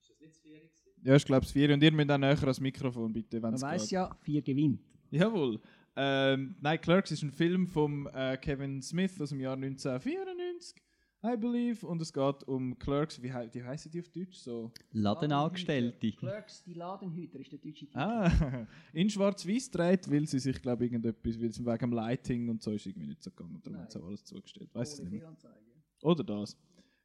Ist 0.01 0.10
das 0.10 0.20
nicht 0.20 0.32
das 0.34 0.39
Vieri 0.41 0.60
gewesen? 0.60 1.01
Ja, 1.03 1.15
ich 1.15 1.25
glaube 1.25 1.46
es 1.46 1.51
vier. 1.51 1.74
Und 1.74 1.82
ihr 1.84 1.91
müsst 1.94 2.12
auch 2.12 2.17
näher 2.17 2.38
ans 2.41 2.60
Mikrofon, 2.60 3.13
bitte, 3.13 3.41
wenn 3.41 3.53
Man 3.53 3.75
es 3.75 3.82
geht. 3.84 3.91
ja, 3.91 4.13
vier 4.22 4.41
gewinnt. 4.41 4.82
Jawohl. 5.12 5.60
Ähm, 5.96 6.55
nein, 6.60 6.82
Clerks 6.82 7.12
ist 7.12 7.24
ein 7.24 7.32
Film 7.32 7.67
von 7.67 8.08
äh, 8.08 8.38
Kevin 8.41 8.82
Smith 8.82 9.22
aus 9.22 9.29
dem 9.29 9.39
Jahr 9.39 9.53
1994, 9.53 10.84
I 11.25 11.36
believe. 11.38 11.86
Und 11.86 12.01
es 12.01 12.12
geht 12.13 12.44
um 12.48 12.77
Clerks, 12.77 13.22
wie, 13.22 13.32
hei- 13.34 13.50
wie 13.51 13.63
heißen 13.63 13.91
die 13.91 14.00
auf 14.00 14.10
Deutsch? 14.10 14.38
So. 14.38 14.72
Ladenangestellte. 14.91 16.12
Clerks, 16.12 16.63
die 16.63 16.74
Ladenhüter 16.74 17.39
ist 17.39 17.51
der 17.51 17.60
deutsche 17.60 17.86
Titel. 17.88 17.98
Ah, 17.98 18.67
in 18.94 19.10
Schwarz-Weiß 19.10 19.72
dreht, 19.72 20.10
weil 20.12 20.25
sie 20.27 20.39
sich, 20.39 20.62
glaube 20.62 20.86
ich, 20.86 20.91
irgendetwas, 20.91 21.39
weil 21.39 21.50
es 21.50 21.60
wegen 21.65 21.77
dem 21.79 21.91
Lighting 21.94 22.50
und 22.50 22.62
so 22.62 22.72
ist 22.72 22.86
irgendwie 22.86 23.08
nicht 23.08 23.24
so 23.24 23.32
gegangen. 23.32 23.60
Darum 23.63 23.74
Nein. 23.74 23.82
haben 23.84 23.91
sie 23.91 24.00
auch 24.01 24.08
alles 24.08 24.24
zugestellt. 24.24 24.70
Weiß 24.74 24.94
es 24.94 25.00
nicht 25.00 25.12
mehr. 25.12 25.20
Fehlanzeige. 25.22 25.55
Oder 26.03 26.24
das. 26.24 26.58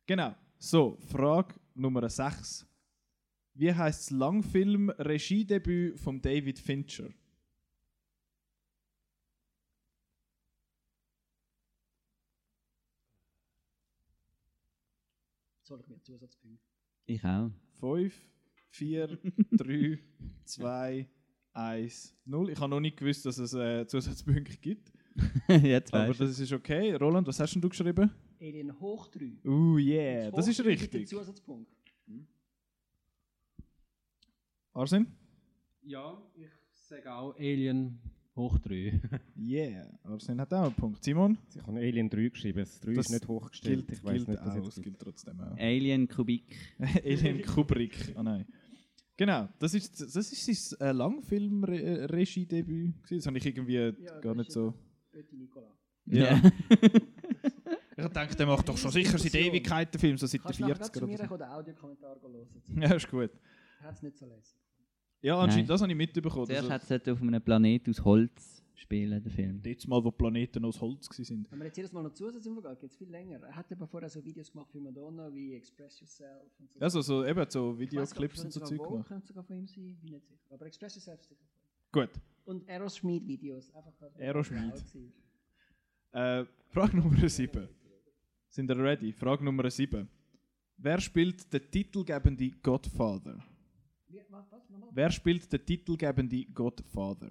Genau. 0.07 0.35
So, 0.59 0.99
Frage 1.09 1.55
Nummer 1.75 2.09
6. 2.09 2.67
Wie 3.55 3.73
heißt 3.73 4.01
das 4.03 4.11
Langfilm-Regiedebüt 4.19 5.99
von 5.99 6.21
David 6.21 6.59
Fincher? 6.59 7.09
Hole 15.71 15.81
ich 15.83 15.89
mir 15.89 16.01
Zusatzpunkte. 16.03 16.65
Ich 17.07 17.25
auch. 17.25 17.51
5, 17.81 18.15
4, 18.71 19.19
3, 19.53 19.99
2, 20.45 21.09
1, 21.53 22.17
0. 22.25 22.51
Ich 22.51 22.59
habe 22.59 22.71
noch 22.71 22.81
nicht 22.81 22.97
gewusst, 22.97 23.25
dass 23.27 23.39
es 23.39 23.55
äh, 23.55 23.87
Zusatzpunkte 23.87 24.57
gibt. 24.59 24.93
Jetzt 25.49 25.93
Aber 25.93 26.15
das 26.15 26.39
ist 26.39 26.53
okay. 26.53 26.95
Roland, 26.95 27.27
was 27.27 27.41
hast 27.41 27.55
denn 27.55 27.63
du 27.63 27.69
geschrieben? 27.69 28.11
Alien 28.41 28.79
hoch 28.81 29.09
3. 29.09 29.39
Uh, 29.45 29.79
yeah, 29.79 30.31
das 30.31 30.49
ist 30.49 30.65
richtig. 30.65 31.09
Zusatzpunkt. 31.09 31.71
Arsen? 34.73 35.07
Ja, 35.83 36.23
ich 36.35 36.49
sage 36.71 37.13
auch 37.13 37.35
Alien 37.37 38.01
hoch 38.37 38.59
3. 38.59 39.01
Yeah, 39.37 39.87
Arsen 40.05 40.41
hat 40.41 40.53
auch 40.55 40.65
einen 40.67 40.75
Punkt. 40.75 41.03
Simon? 41.05 41.37
Ich 41.55 41.63
habe 41.63 41.79
Alien 41.79 42.09
3 42.11 42.29
geschrieben. 42.29 42.59
Das 42.61 42.79
3 42.81 42.95
Das 42.95 43.07
ist 43.07 43.13
nicht 43.13 43.29
hochgestellt. 43.29 43.87
Gilt, 43.87 43.99
ich 43.99 44.05
weiß 44.05 44.13
gilt 44.15 44.29
nicht, 44.29 44.41
was 44.45 44.57
auch. 44.59 44.65
jetzt 44.65 44.83
gilt 44.83 44.99
trotzdem 44.99 45.41
auch. 45.41 45.57
Alien 45.59 46.09
Kubik. 46.09 46.57
Alien 47.05 47.43
Kubrick. 47.43 48.15
Oh 48.17 48.23
nein. 48.23 48.47
Genau, 49.17 49.49
das 49.59 49.75
ist, 49.75 50.01
das 50.01 50.17
ist 50.17 50.71
sein 50.79 50.89
äh, 50.89 50.93
Langfilm-Regiedebüt. 50.93 52.95
Das 53.11 53.27
habe 53.27 53.37
ich 53.39 53.47
irgendwie 53.47 53.75
Ja, 53.75 53.91
gar 54.21 54.35
nicht 54.35 54.51
so. 54.51 54.73
Petit 55.13 55.39
Nicolas. 55.39 55.77
Ja. 56.07 56.41
Ich 58.03 58.09
dachte, 58.09 58.35
der 58.35 58.47
macht 58.47 58.67
doch 58.67 58.79
schon 58.79 58.93
sicher 58.93 59.19
seit. 59.19 59.35
Ewigkeiten 59.35 60.01
Film, 60.01 60.17
so 60.17 60.27
seit 60.27 60.41
den 60.41 60.45
Kannst 60.45 60.59
du 60.61 60.63
nachher 60.63 60.77
grad 60.79 60.91
40er 60.91 61.01
zu 61.01 61.07
mir 61.07 61.15
oder 61.17 61.25
so. 61.25 61.29
kommen, 61.29 61.41
den 61.41 61.49
Audiokommentar 61.51 62.17
hören? 62.23 62.49
Ja, 62.81 62.95
ist 62.95 63.11
gut. 63.11 63.31
Hat 63.83 63.95
es 63.95 64.03
nicht 64.03 64.17
so 64.17 64.25
lesen. 64.25 64.57
Ja, 65.23 65.35
anscheinend, 65.39 65.69
Nein. 65.69 65.75
das 65.75 65.83
habe 65.83 65.93
ich 65.93 65.99
mitbekommen. 65.99 66.47
Zuerst 66.47 66.71
Also, 66.71 66.95
hat 66.95 67.07
es 67.07 67.13
auf 67.13 67.21
einem 67.21 67.43
Planet 67.43 67.89
aus 67.89 68.05
Holz 68.05 68.63
spielen, 68.75 69.23
der 69.23 69.31
Film. 69.31 69.61
Jetzt 69.65 69.87
mal, 69.87 70.03
wo 70.03 70.11
Planeten 70.11 70.65
aus 70.65 70.81
Holz 70.81 71.09
waren. 71.11 71.47
Wenn 71.51 71.59
wir 71.59 71.67
jetzt 71.67 71.77
jedes 71.77 71.93
Mal 71.93 72.03
noch 72.03 72.15
Zusatzinfo 72.15 72.63
gehen, 72.63 72.77
geht 72.81 72.91
es 72.91 72.97
viel 72.97 73.11
länger. 73.11 73.41
Er 73.43 73.55
hat 73.55 73.71
eben 73.71 73.87
vorher 73.87 74.09
so 74.09 74.25
Videos 74.25 74.51
gemacht 74.51 74.71
für 74.73 74.81
Madonna, 74.81 75.33
wie 75.33 75.55
Express 75.55 76.01
Yourself 76.01 76.51
und 76.59 76.73
so. 76.73 76.81
Also 76.81 77.01
so, 77.03 77.25
eben 77.25 77.47
so 77.51 77.79
Videoclips 77.79 78.45
und 78.45 78.53
so 78.53 78.61
Zeug 78.61 78.69
sogar 78.71 78.89
gemacht. 78.89 79.09
Könnte 79.09 79.27
sogar 79.27 79.45
von 79.45 79.57
ihm 79.57 79.67
sein, 79.67 79.97
bin 80.01 80.13
nicht 80.13 80.27
sicher. 80.27 80.41
Aber 80.51 80.67
Express 80.67 80.95
Yourself 80.95 81.23
sicher. 81.23 81.45
Gut. 81.93 82.11
Und 82.45 82.69
Aerosmith-Videos. 82.69 83.73
Aerosmith. 84.19 84.85
Äh, 86.13 86.45
Frage 86.69 86.97
Nummer 86.97 87.29
7. 87.29 87.69
Sind 88.49 88.71
ihr 88.71 88.79
ready? 88.79 89.13
Frage 89.13 89.45
Nummer 89.45 89.71
7. 89.71 90.09
Wer 90.79 91.01
spielt 91.01 91.53
den 91.53 91.71
titelgebende 91.71 92.51
Godfather? 92.63 93.39
Wie, 93.39 93.39
was, 93.39 93.39
was, 93.39 93.39
nochmal? 93.39 94.00
Wer 94.93 95.11
spielt 95.11 95.53
den 95.53 95.65
titelgebende 95.65 96.45
Godfather? 96.47 97.31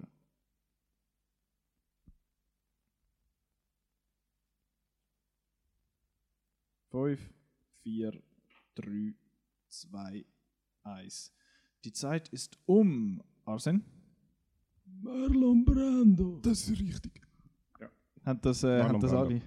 Fünf, 6.90 7.20
vier, 7.82 8.20
drei, 8.74 9.14
zwei, 9.68 10.24
eins. 10.82 11.32
Die 11.84 11.92
Zeit 11.92 12.28
ist 12.30 12.58
um. 12.66 13.22
Arsen? 13.44 13.84
Marlon 14.84 15.64
Brando. 15.64 16.40
Das 16.42 16.68
ist 16.68 16.80
richtig. 16.80 17.22
Ja. 17.80 17.88
Haben 18.24 18.40
das, 18.42 18.64
äh, 18.64 18.66
Marlon 18.66 18.88
haben 18.88 19.00
das 19.00 19.10
Brando. 19.12 19.26
alle? 19.28 19.42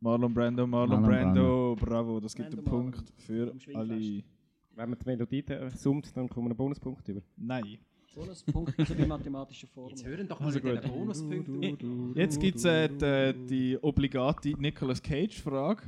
Marlon 0.00 0.34
Brando, 0.34 0.66
Marlon, 0.66 1.02
Marlon 1.02 1.32
Brando. 1.32 1.76
Bravo, 1.78 2.20
das 2.20 2.34
gibt 2.34 2.50
Brando 2.50 2.58
einen 2.62 2.64
Marlon. 2.70 2.92
Punkt 2.92 3.20
für 3.22 3.50
Am 3.50 3.60
Schwingfest. 3.60 3.90
alle. 3.90 4.33
Wenn 4.76 4.90
man 4.90 4.98
die 4.98 5.06
Melodie 5.06 5.44
summt, 5.76 6.16
dann 6.16 6.28
kommen 6.28 6.46
wir 6.46 6.50
einen 6.50 6.56
Bonuspunkt 6.56 7.08
über. 7.08 7.22
Nein. 7.36 7.78
Bonuspunkt 8.14 8.78
also 8.78 8.94
bei 8.94 9.06
mathematischen 9.06 9.68
Formeln. 9.68 9.96
Jetzt 9.96 10.06
hören 10.06 10.28
doch 10.28 10.38
mal 10.38 10.46
Also 10.46 10.60
Bonuspunkten 10.60 12.10
auf. 12.10 12.16
Jetzt 12.16 12.40
gibt 12.40 12.58
es 12.58 12.64
äh, 12.64 12.88
die, 12.88 13.46
die 13.46 13.78
obligate 13.82 14.50
Nicolas 14.60 15.02
Cage-Frage. 15.02 15.82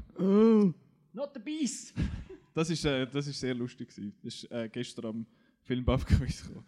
Not 1.12 1.30
the 1.34 1.40
Beast! 1.40 1.94
Das 2.54 2.70
ist, 2.70 2.84
äh, 2.84 3.06
das 3.06 3.26
ist 3.26 3.38
sehr 3.38 3.54
lustig. 3.54 3.90
Gewesen. 3.90 4.14
Das 4.22 4.34
ist 4.34 4.50
äh, 4.50 4.68
gestern 4.68 5.04
am 5.06 5.26
Filmbuff-Quiz 5.62 6.46
gekommen. 6.46 6.66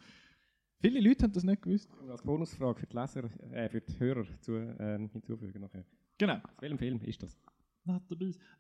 Viele 0.80 1.00
Leute 1.00 1.25
haben 1.25 1.32
das 1.32 1.42
nicht 1.42 1.62
gewusst. 1.62 1.88
Als 2.08 2.22
Bonusfrage 2.22 2.80
für 2.80 2.87
die 2.87 2.96
Leser, 2.96 3.25
äh, 3.52 3.68
für 3.68 3.80
die 3.80 3.98
Hörer 3.98 4.25
zu, 4.40 4.52
ähm, 4.54 5.08
hinzufügen 5.10 5.60
nachher. 5.60 5.84
Genau. 6.18 6.34
Aus 6.34 6.60
welchem 6.60 6.78
Film 6.78 7.00
ist 7.00 7.22
das? 7.22 7.37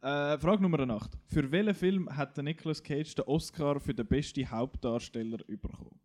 Äh, 0.00 0.38
Frage 0.38 0.62
Nummer 0.62 0.80
8. 0.80 1.18
Für 1.26 1.50
welchen 1.50 1.74
Film 1.74 2.16
hat 2.16 2.36
der 2.36 2.44
Nicolas 2.44 2.82
Cage 2.82 3.14
den 3.14 3.24
Oscar 3.26 3.78
für 3.78 3.94
den 3.94 4.06
besten 4.06 4.50
Hauptdarsteller 4.50 5.38
bekommen? 5.38 6.00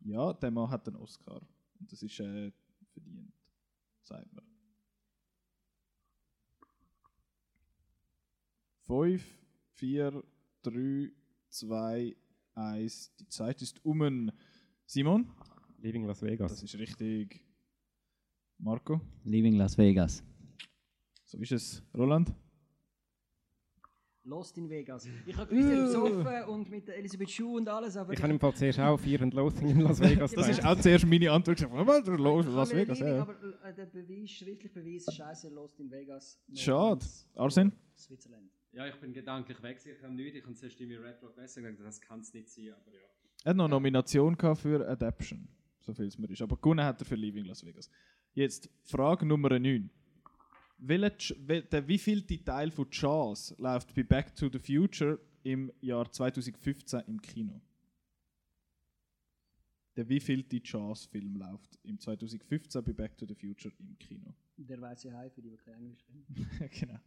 Ja, 0.00 0.32
der 0.32 0.50
Mann 0.50 0.70
hat 0.70 0.86
den 0.86 0.96
Oscar. 0.96 1.40
Und 1.80 1.90
das 1.90 2.02
ist 2.02 2.20
äh, 2.20 2.52
verdient, 2.92 3.32
sagt 4.02 4.32
man. 4.32 4.44
5, 8.82 9.24
4, 9.74 10.22
3, 10.62 11.12
2, 11.48 12.16
1. 12.54 13.16
Die 13.16 13.28
Zeit 13.28 13.62
ist 13.62 13.84
um. 13.84 14.30
Simon? 14.86 15.26
Living 15.78 16.06
Las 16.06 16.22
Vegas. 16.22 16.52
Das 16.52 16.62
ist 16.62 16.78
richtig. 16.78 17.44
Marco? 18.58 19.00
Leaving 19.24 19.54
Las 19.54 19.76
Vegas. 19.78 20.22
So 21.32 21.38
ist 21.38 21.52
es. 21.52 21.82
Roland? 21.96 22.30
Lost 24.24 24.58
in 24.58 24.68
Vegas. 24.68 25.08
Ich 25.26 25.34
habe 25.34 25.48
gewusst, 25.48 25.70
ihr 25.70 25.82
besoffen 25.82 26.44
und 26.44 26.70
mit 26.70 26.88
Elisabeth 26.90 27.30
Schuh 27.30 27.56
und 27.56 27.68
alles, 27.70 27.96
aber 27.96 28.12
ich 28.12 28.22
habe 28.22 28.32
im 28.34 28.38
Fall 28.38 28.54
zuerst 28.54 28.78
auch 28.78 28.98
Fear 28.98 29.22
and 29.22 29.32
Loathing 29.32 29.70
in 29.70 29.80
Las 29.80 29.98
Vegas 30.02 30.32
Das 30.32 30.46
ist 30.50 30.56
gedacht. 30.58 30.76
auch 30.76 30.80
zuerst 30.82 31.06
meine 31.06 31.32
Antwort. 31.32 31.58
Ich 31.58 31.66
Las 31.66 31.72
habe 31.72 31.92
eine 31.94 32.70
Vegas, 32.70 32.98
ja. 33.00 33.22
Aber 33.22 33.34
äh, 33.64 33.74
der 33.74 33.86
Beweis, 33.86 34.30
schriftlich 34.30 34.72
Beweis, 34.74 35.06
scheiße, 35.10 35.48
Lost 35.48 35.80
in 35.80 35.90
Vegas. 35.90 36.38
Schade. 36.54 36.98
thanks. 37.00 37.26
Arsen? 37.34 37.72
Switzerland. 37.96 38.50
Ja, 38.72 38.86
ich 38.86 38.94
bin 38.96 39.14
gedanklich 39.14 39.60
weg. 39.62 39.78
Ich 39.82 40.02
habe 40.02 40.14
nichts. 40.14 40.36
Ich 40.36 40.44
habe 40.44 40.54
zuerst 40.54 40.78
irgendwie 40.80 40.98
Red 40.98 41.22
Rock 41.22 41.34
besser 41.34 41.62
gesagt. 41.62 41.80
Das 41.80 41.98
kann 41.98 42.20
es 42.20 42.34
nicht 42.34 42.50
sein, 42.50 42.74
aber 42.78 42.92
ja. 42.92 43.00
Er 43.44 43.50
hat 43.50 43.56
noch 43.56 43.64
eine 43.64 43.70
Nomination 43.70 44.36
gehabt 44.36 44.60
für 44.60 44.86
Adaption, 44.86 45.48
so 45.80 45.94
viel 45.94 46.06
es 46.08 46.18
mir 46.18 46.28
ist. 46.28 46.42
Aber 46.42 46.58
gewonnen 46.58 46.84
hat 46.84 47.00
er 47.00 47.06
für 47.06 47.14
Leaving 47.16 47.46
Las 47.46 47.64
Vegas. 47.64 47.90
Jetzt 48.34 48.68
Frage 48.84 49.24
Nummer 49.24 49.58
9. 49.58 49.90
Ch- 50.86 51.36
wel- 51.46 51.62
der 51.62 51.86
wievielte 51.86 52.42
Teil 52.44 52.70
von 52.70 52.86
Jaws 52.90 53.54
läuft 53.58 53.94
bei 53.94 54.02
Back 54.02 54.34
to 54.34 54.48
the 54.52 54.58
Future 54.58 55.18
im 55.44 55.70
Jahr 55.80 56.10
2015 56.10 57.00
im 57.06 57.20
Kino? 57.20 57.60
Der 59.96 60.08
wievielte 60.08 60.60
Jaws-Film 60.64 61.36
läuft 61.36 61.78
im 61.84 61.98
2015 61.98 62.82
bei 62.82 62.92
Back 62.92 63.16
to 63.18 63.26
the 63.26 63.34
Future 63.34 63.74
im 63.78 63.98
Kino? 63.98 64.34
Der 64.56 64.80
weiße 64.80 65.12
Hai, 65.14 65.28
für 65.30 65.42
die, 65.42 65.50
die 65.50 65.56
kein 65.56 65.74
Englisch 65.74 66.04
kennen. 66.04 66.26
genau. 66.80 66.98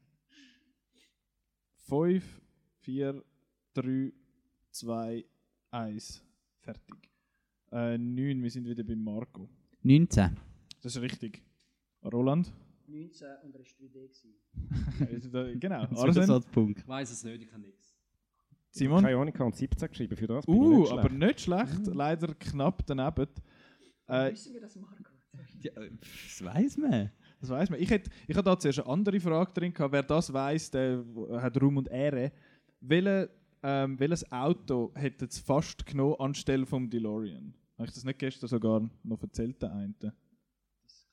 5, 1.88 2.42
4, 2.82 3.24
3, 3.74 4.14
2, 4.72 5.26
1. 5.72 6.24
Fertig. 6.62 7.10
Äh, 7.72 7.98
9, 7.98 8.42
wir 8.44 8.52
sind 8.52 8.68
wieder 8.68 8.84
bei 8.84 8.96
Marco. 8.96 9.50
19. 9.84 10.38
Das 10.82 10.96
ist 10.96 11.02
richtig. 11.02 11.42
Roland? 12.04 12.52
19 12.88 13.28
und 13.44 13.56
er 13.56 13.60
war 13.60 13.66
3D. 13.66 13.92
gewesen. 13.92 14.36
Also 15.14 15.60
genau. 15.60 15.86
Das 15.88 16.16
ist 16.18 16.30
Arsen? 16.30 16.52
Punkt. 16.52 16.80
Ich 16.80 16.88
weiß 16.88 17.12
es 17.12 17.24
nicht, 17.24 17.42
ich 17.44 17.52
habe 17.52 17.62
nichts. 17.62 17.96
Simon? 18.72 19.04
Keine 19.04 19.16
Ahnung, 19.18 19.34
ich 19.34 19.40
habe 19.40 19.56
17 19.56 19.90
geschrieben. 19.90 20.16
Für 20.18 20.28
das 20.28 20.46
bin 20.46 20.56
ich 20.56 20.62
Uh, 20.62 20.80
nicht 20.82 20.92
aber 20.92 21.10
nicht 21.10 21.42
schlecht. 21.42 21.88
Leider 21.88 22.34
knapp 22.36 22.86
daneben. 22.86 23.28
Äh, 24.08 24.32
Wissen 24.32 24.54
wir 24.54 24.62
das, 24.62 24.76
Marco? 24.76 25.04
Ja, 25.62 25.72
das 25.74 26.44
weiß 26.44 26.78
man. 26.78 27.12
das 27.42 27.50
weiß 27.50 27.70
man. 27.70 27.80
Ich 27.82 27.90
hätte 27.90 28.10
ich 28.28 28.36
da 28.38 28.58
zuerst 28.60 28.80
eine 28.80 28.88
andere 28.90 29.20
Frage 29.20 29.52
drin 29.54 29.74
gehabt. 29.74 29.92
Wer 29.94 30.04
das 30.04 30.32
weiß, 30.32 30.72
der 30.72 31.04
hat 31.42 31.62
Ruhm 31.62 31.78
und 31.78 31.88
Ehre. 31.90 32.32
Welche, 32.82 33.30
ähm, 33.64 34.00
welches 34.00 34.30
Auto 34.32 34.92
hätte 34.96 35.26
es 35.26 35.40
fast 35.40 35.86
genommen 35.86 36.16
anstelle 36.20 36.66
vom 36.66 36.90
DeLorean? 36.90 37.54
Habe 37.78 37.88
ich 37.88 37.94
das 37.94 38.04
nicht 38.06 38.20
gestern 38.20 38.48
sogar 38.48 38.90
noch 39.04 39.22
erzählt, 39.22 39.62
der 39.62 39.74
eine? 39.74 39.94
Das 40.00 40.12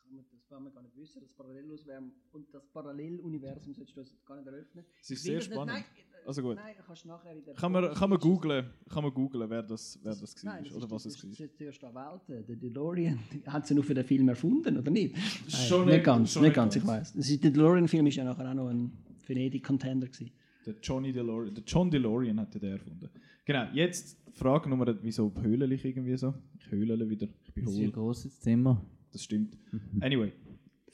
kann 0.03 0.15
man, 0.15 0.25
das 0.31 0.47
kann 0.49 0.63
man 0.63 0.73
gar 0.73 0.83
nicht 0.83 0.97
wissen. 0.97 1.21
Das 1.23 1.32
Paralleluniversum 1.43 2.13
und 2.33 2.47
das 2.55 2.67
Paralleluniversum 2.73 3.75
solltest 3.75 3.97
du 3.97 4.01
uns 4.01 4.15
gar 4.25 4.37
nicht 4.37 4.47
eröffnen. 4.47 4.85
Es 5.01 5.11
ist 5.11 5.23
sehr 5.23 5.37
das 5.37 5.49
nicht- 5.49 5.55
spannend. 5.55 5.75
Nein, 5.75 5.83
äh, 5.85 6.27
Also 6.29 6.43
gut. 6.43 6.57
Nein, 6.57 6.75
kannst 6.87 7.05
du 7.05 7.09
nachher 7.09 7.33
in 7.33 7.45
der 7.45 7.55
Kann 7.55 7.73
man, 7.73 7.93
kann 7.95 8.11
man 8.11 8.19
googlen, 8.21 8.67
kann 8.89 9.03
man 9.03 9.13
googlen, 9.13 9.51
wer 9.51 9.63
das, 9.63 9.99
wer 10.03 10.15
das 10.15 10.43
Nein, 10.45 10.55
war 10.55 10.63
das 10.63 10.73
oder 10.75 10.85
ist, 10.87 10.91
was 10.93 11.03
das 11.03 11.13
es 11.17 11.25
ist 11.25 11.41
war. 11.41 11.47
das 11.49 11.61
erste 11.61 11.95
Welt. 11.95 12.47
Der 12.49 12.57
DeLorean, 12.57 13.19
hat 13.47 13.67
sie 13.67 13.75
nur 13.75 13.85
für 13.85 13.95
den 13.95 14.05
Film 14.05 14.29
erfunden, 14.29 14.77
oder 14.79 14.91
nicht? 14.91 15.17
Schon 15.49 15.87
nicht 15.87 15.95
nicht- 15.97 16.05
ganz, 16.05 16.33
schon 16.33 16.43
nicht 16.43 16.55
ganz, 16.55 16.77
ich 16.77 16.87
weiß. 16.87 17.15
Das 17.15 17.29
ist- 17.29 17.43
Der 17.43 17.51
DeLorean-Film 17.51 18.07
ist 18.07 18.17
ja 18.17 18.25
nachher 18.25 18.49
auch 18.49 18.55
noch 18.55 18.69
ein 18.69 18.93
Venedig-Contender 19.27 20.07
gewesen. 20.09 20.31
Der 20.65 20.75
Johnny 20.81 21.13
DeLorean, 21.13 21.55
der 21.55 21.65
John 21.65 21.91
DeLorean 21.91 22.39
hat 22.39 22.55
der 22.55 22.73
erfunden. 22.73 23.09
Genau, 23.45 23.67
jetzt 23.73 24.17
Frage 24.35 24.71
Nummer, 24.71 24.97
wieso 25.03 25.33
höhle 25.43 25.67
ich 25.75 25.85
irgendwie 25.85 26.17
so? 26.17 26.33
Ich 26.61 26.71
höhle 26.71 27.09
wieder, 27.11 27.27
ich 27.45 27.53
bin 27.53 27.65
Das 27.65 27.75
ist 27.75 27.81
ein 27.81 27.87
hohl. 27.87 27.93
grosses 27.93 28.39
Zimmer. 28.41 28.81
Das 29.11 29.25
stimmt. 29.25 29.59
Anyway, 30.01 30.33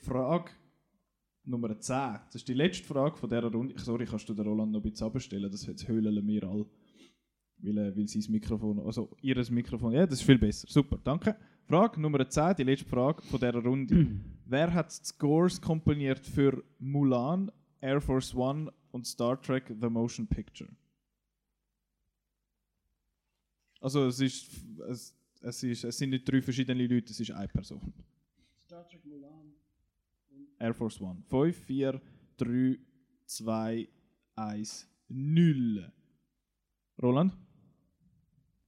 Frage 0.01 0.51
Nummer 1.45 1.79
10. 1.79 1.97
Das 2.27 2.35
ist 2.37 2.49
die 2.49 2.55
letzte 2.55 2.85
Frage 2.85 3.17
von 3.17 3.29
dieser 3.29 3.51
Runde. 3.51 3.75
Sorry, 3.79 4.05
kannst 4.05 4.29
du 4.29 4.35
den 4.35 4.47
Roland 4.47 4.73
noch 4.73 4.81
ein 4.81 4.91
bisschen 4.91 5.07
abstellen? 5.07 5.51
Das 5.51 5.67
jetzt 5.67 5.89
höhlen 5.89 6.27
wir 6.27 6.45
alle. 6.45 6.67
Weil, 7.61 7.79
äh, 7.79 7.97
weil 7.97 8.07
sein 8.07 8.25
Mikrofon, 8.31 8.79
also 8.81 9.17
ihres 9.21 9.51
Mikrofon, 9.51 9.93
ja, 9.93 10.07
das 10.07 10.21
ist 10.21 10.27
viel 10.27 10.39
besser. 10.39 10.69
Super, 10.69 10.99
danke. 11.03 11.37
Frage 11.65 12.01
Nummer 12.01 12.29
10, 12.29 12.55
die 12.57 12.63
letzte 12.63 12.89
Frage 12.89 13.23
von 13.23 13.41
dieser 13.41 13.63
Runde. 13.63 14.07
Wer 14.47 14.73
hat 14.73 14.91
die 14.91 15.05
Scores 15.05 15.61
komponiert 15.61 16.25
für 16.25 16.63
Mulan, 16.79 17.51
Air 17.81 18.01
Force 18.01 18.35
One 18.35 18.73
und 18.93 19.07
Star 19.07 19.41
Trek 19.41 19.75
The 19.81 19.89
Motion 19.89 20.27
Picture. 20.27 20.71
Also 23.81 24.07
es 24.07 24.21
ist, 24.21 24.51
es, 24.89 25.15
es 25.41 25.63
ist, 25.63 25.85
es 25.85 25.99
sind 25.99 26.11
nicht 26.11 26.31
drei 26.31 26.43
verschiedene 26.43 26.87
Leute, 26.87 27.11
es 27.11 27.21
ist 27.21 27.31
eine 27.31 27.49
Person. 27.49 27.93
Star 28.67 28.87
Trek 28.89 29.05
Mulan. 29.05 29.38
Air 30.59 30.75
Force 30.75 31.01
One. 31.01 31.23
5, 31.29 31.57
4, 31.57 32.01
3, 32.39 32.79
2, 33.27 33.89
1, 34.37 34.89
0. 35.09 35.93
Roland? 37.03 37.37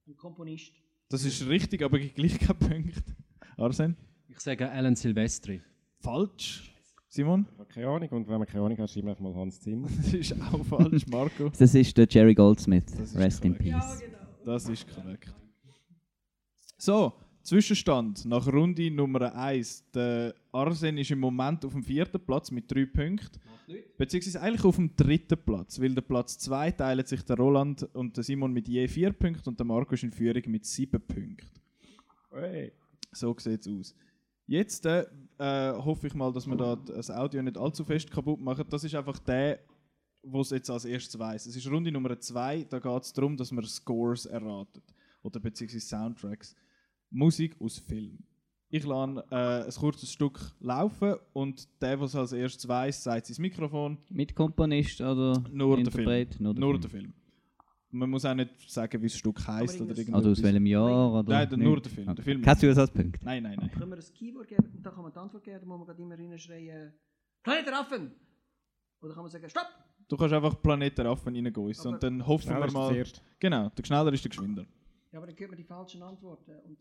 Ein 0.06 0.16
Komponist. 0.16 0.72
Das 1.08 1.24
ist 1.24 1.46
richtig, 1.48 1.82
aber 1.82 1.98
gleich 1.98 2.38
keinen 2.38 2.58
Punkt. 2.58 3.02
Arsen? 3.56 3.96
Ich 4.28 4.38
sage 4.40 4.70
Alan 4.70 4.94
Silvestri. 4.96 5.60
Falsch. 5.98 6.72
Simon? 7.08 7.46
Ich 7.52 7.58
habe 7.58 7.68
keine 7.68 7.88
Ahnung. 7.88 8.08
Und 8.10 8.28
wenn 8.28 8.38
man 8.38 8.46
keine 8.46 8.64
Ahnung 8.64 8.78
hat, 8.78 8.88
schreibt 8.90 9.04
man 9.04 9.10
einfach 9.10 9.24
mal 9.24 9.34
Hans 9.34 9.60
Zimmer. 9.60 9.88
Das 9.96 10.14
ist 10.14 10.40
auch 10.40 10.64
falsch, 10.64 11.06
Marco. 11.08 11.50
Das 11.58 11.74
ist 11.74 11.96
der 11.98 12.06
Jerry 12.08 12.34
Goldsmith. 12.34 12.84
Rest 13.16 13.44
in 13.44 13.56
korrekt. 13.56 13.72
peace. 13.80 14.00
genau. 14.00 14.18
Das 14.44 14.68
ist 14.68 14.86
korrekt. 14.88 15.34
So, 16.78 17.12
Zwischenstand 17.42 18.24
nach 18.26 18.46
Runde 18.46 18.90
Nummer 18.90 19.34
1. 19.34 19.90
Der 19.94 20.34
Arsen 20.52 20.98
ist 20.98 21.10
im 21.10 21.20
Moment 21.20 21.64
auf 21.64 21.72
dem 21.72 21.82
vierten 21.82 22.20
Platz 22.20 22.50
mit 22.50 22.70
drei 22.70 22.86
Punkten. 22.86 23.40
Beziehungsweise 23.96 24.40
eigentlich 24.40 24.64
auf 24.64 24.76
dem 24.76 24.94
dritten 24.96 25.38
Platz, 25.38 25.80
weil 25.80 25.94
der 25.94 26.02
Platz 26.02 26.38
2 26.38 26.72
teilen 26.72 27.06
sich 27.06 27.22
der 27.22 27.36
Roland 27.36 27.88
und 27.94 28.16
der 28.16 28.24
Simon 28.24 28.52
mit 28.52 28.68
je 28.68 28.86
vier 28.88 29.12
Punkten 29.12 29.48
und 29.48 29.58
der 29.58 29.66
Marco 29.66 29.94
ist 29.94 30.02
in 30.02 30.12
Führung 30.12 30.42
mit 30.46 30.64
sieben 30.64 31.00
Punkten. 31.00 31.48
Hey. 32.32 32.72
So 33.12 33.34
sieht 33.38 33.66
es 33.66 33.68
aus. 33.68 33.94
Jetzt 34.46 34.84
äh, 34.86 35.06
äh, 35.38 35.72
hoffe 35.72 36.08
ich 36.08 36.14
mal, 36.14 36.32
dass 36.32 36.46
wir 36.46 36.56
da 36.56 36.76
das 36.76 37.10
Audio 37.10 37.42
nicht 37.42 37.56
allzu 37.56 37.84
fest 37.84 38.10
kaputt 38.10 38.40
machen. 38.40 38.64
Das 38.68 38.82
ist 38.82 38.94
einfach 38.94 39.18
der, 39.20 39.60
wo 40.22 40.40
es 40.40 40.50
jetzt 40.50 40.70
als 40.70 40.84
erstes 40.84 41.18
weiß. 41.18 41.46
Es 41.46 41.56
ist 41.56 41.70
Runde 41.70 41.92
Nummer 41.92 42.18
2, 42.18 42.64
da 42.64 42.78
geht 42.78 43.02
es 43.02 43.12
darum, 43.12 43.36
dass 43.36 43.52
man 43.52 43.64
Scores 43.64 44.26
erratet. 44.26 44.82
Oder 45.22 45.38
beziehungsweise 45.38 45.86
Soundtracks. 45.86 46.56
Musik 47.10 47.56
aus 47.60 47.78
Film. 47.78 48.18
Ich 48.72 48.84
lasse 48.84 49.24
äh, 49.30 49.64
ein 49.66 49.70
kurzes 49.72 50.12
Stück 50.12 50.38
laufen 50.60 51.16
und 51.32 51.66
der, 51.82 51.96
der 51.96 52.04
es 52.06 52.14
als 52.14 52.32
erstes 52.32 52.68
weiß, 52.68 53.02
sagt 53.02 53.26
sein 53.26 53.36
Mikrofon. 53.42 53.98
Mitkomponist 54.10 55.00
oder 55.00 55.42
Nur 55.52 55.76
der 55.76 55.84
Interpret? 55.86 56.34
Film. 56.34 56.42
Nur 56.44 56.54
der 56.54 56.60
Nur 56.60 56.70
Film. 56.74 56.80
der 56.82 56.90
Film. 56.90 57.14
Man 57.92 58.08
muss 58.10 58.24
auch 58.24 58.34
nicht 58.34 58.70
sagen, 58.70 59.02
wie 59.02 59.06
das 59.08 59.16
Stück 59.16 59.44
heisst 59.44 59.80
oder 59.80 59.96
irgendwas-. 59.98 60.22
Oder 60.22 60.30
aus 60.30 60.42
welchem 60.44 60.66
Jahr? 60.66 61.12
Oder 61.12 61.28
Nein, 61.28 61.48
der- 61.48 61.58
nur 61.58 61.72
nicht? 61.74 61.86
der 61.86 61.92
Film. 61.92 62.06
Okay. 62.08 62.14
Der 62.14 62.24
Film. 62.24 62.42
Kein 62.42 62.56
Zusatzpunkt. 62.58 63.24
Nein, 63.24 63.42
nein, 63.42 63.56
nein. 63.60 63.70
Können 63.72 63.90
wir 63.90 63.98
ein 63.98 64.14
Keyword 64.14 64.46
geben 64.48 64.70
und 64.76 64.86
da 64.86 64.90
kann 64.90 65.02
man 65.02 65.12
die 65.12 65.18
Antwort 65.18 65.42
geben, 65.42 65.58
da 65.60 65.66
muss 65.66 65.78
man 65.78 65.86
gerade 65.88 66.02
immer 66.02 66.16
reinschreien, 66.16 66.92
Planet 67.42 67.66
der 67.66 67.80
Affen! 67.80 68.12
Oder 69.02 69.14
kann 69.14 69.22
man 69.24 69.30
sagen, 69.32 69.50
Stopp! 69.50 69.66
Du 70.08 70.16
kannst 70.16 70.32
einfach 70.32 70.62
Planet 70.62 70.96
der 70.98 71.06
Affen 71.06 71.34
reingehen 71.34 71.54
und 71.84 72.02
dann 72.02 72.24
hoffen 72.24 72.50
wir 72.50 72.70
mal. 72.70 73.04
Genau, 73.40 73.68
der 73.70 73.84
schneller 73.84 74.12
ist 74.12 74.24
der 74.24 74.28
geschwinder. 74.28 74.66
Ja, 75.12 75.18
aber 75.18 75.26
dann 75.26 75.36
hört 75.38 75.50
man 75.50 75.56
die 75.56 75.64
falschen 75.64 76.02
Antworten. 76.02 76.52
Und 76.60 76.78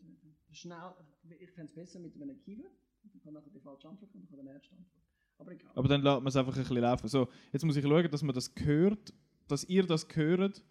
schnell, 0.51 0.93
ich 1.39 1.51
fände 1.51 1.69
es 1.69 1.73
besser 1.73 1.99
mit 1.99 2.15
einem 2.21 2.39
Keyword. 2.39 2.71
Dann 3.03 3.21
kann 3.21 3.33
nachher 3.33 3.49
die 3.49 3.59
falsche 3.59 3.87
Antwort 3.89 4.13
und 4.13 4.21
dann 4.21 4.29
kann 4.37 4.45
der 4.45 4.55
erste 4.55 4.75
Antwort. 4.75 5.03
Aber 5.37 5.51
egal. 5.51 5.71
Aber 5.73 5.87
dann 5.87 6.01
lässt 6.01 6.19
man 6.19 6.27
es 6.27 6.35
einfach 6.35 6.55
ein 6.55 6.61
bisschen 6.61 6.77
laufen. 6.77 7.07
So, 7.07 7.27
jetzt 7.53 7.63
muss 7.65 7.75
ich 7.75 7.83
schauen, 7.83 8.11
dass 8.11 8.21
man 8.23 8.35
das 8.35 8.51
hört, 8.57 9.13
dass 9.47 9.63
ihr 9.63 9.85
das 9.85 10.05
hört, 10.13 10.61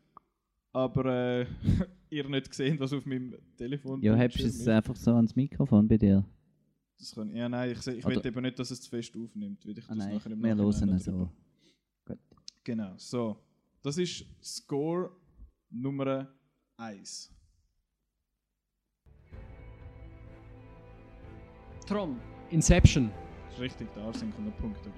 aber 0.73 1.07
äh, 1.41 1.47
ihr 2.11 2.29
nicht 2.29 2.53
seht, 2.55 2.79
was 2.79 2.93
auf 2.93 3.07
meinem 3.07 3.35
Telefon 3.57 4.03
Ja, 4.03 4.15
hättest 4.15 4.45
du 4.45 4.49
es 4.49 4.69
einfach 4.69 4.95
so 4.95 5.15
ans 5.15 5.35
Mikrofon 5.35 5.89
bei 5.89 5.97
dir? 5.97 6.25
Das 6.99 7.15
kann, 7.15 7.35
ja, 7.35 7.49
nein, 7.49 7.71
ich, 7.71 7.87
ich 7.87 8.05
will 8.05 8.27
eben 8.27 8.43
nicht, 8.43 8.59
dass 8.59 8.71
es 8.71 8.81
zu 8.83 8.91
fest 8.91 9.17
aufnimmt, 9.17 9.65
weil 9.65 9.79
ich 9.79 9.85
Ah, 9.85 9.95
das 9.95 9.99
nein, 9.99 10.15
nachher 10.15 10.33
im 10.33 10.43
wir 10.43 10.57
hören 10.57 10.89
es 10.91 11.05
so. 11.05 11.31
Genau, 12.65 12.95
so. 12.99 13.39
Das 13.83 13.97
ist 13.97 14.27
Score 14.43 15.11
Nummer 15.71 16.29
1. 16.77 17.33
Tron. 21.89 22.21
Inception. 22.51 23.11
Das 23.47 23.55
ist 23.55 23.61
richtig, 23.61 23.89
da 23.95 24.13
sind 24.13 24.39
noch 24.45 24.55
Punkte. 24.59 24.93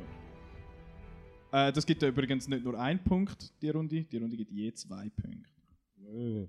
Äh, 1.53 1.72
das 1.72 1.87
gibt 1.87 2.03
ja 2.03 2.09
übrigens 2.09 2.48
nicht 2.48 2.64
nur 2.64 2.76
einen 2.81 2.98
Punkt, 2.98 3.53
die 3.62 3.70
Runde. 3.70 4.03
Die 4.03 4.16
Runde 4.16 4.37
gibt 4.37 4.50
je 4.50 4.72
zwei 4.72 5.09
Punkte. 5.09 6.48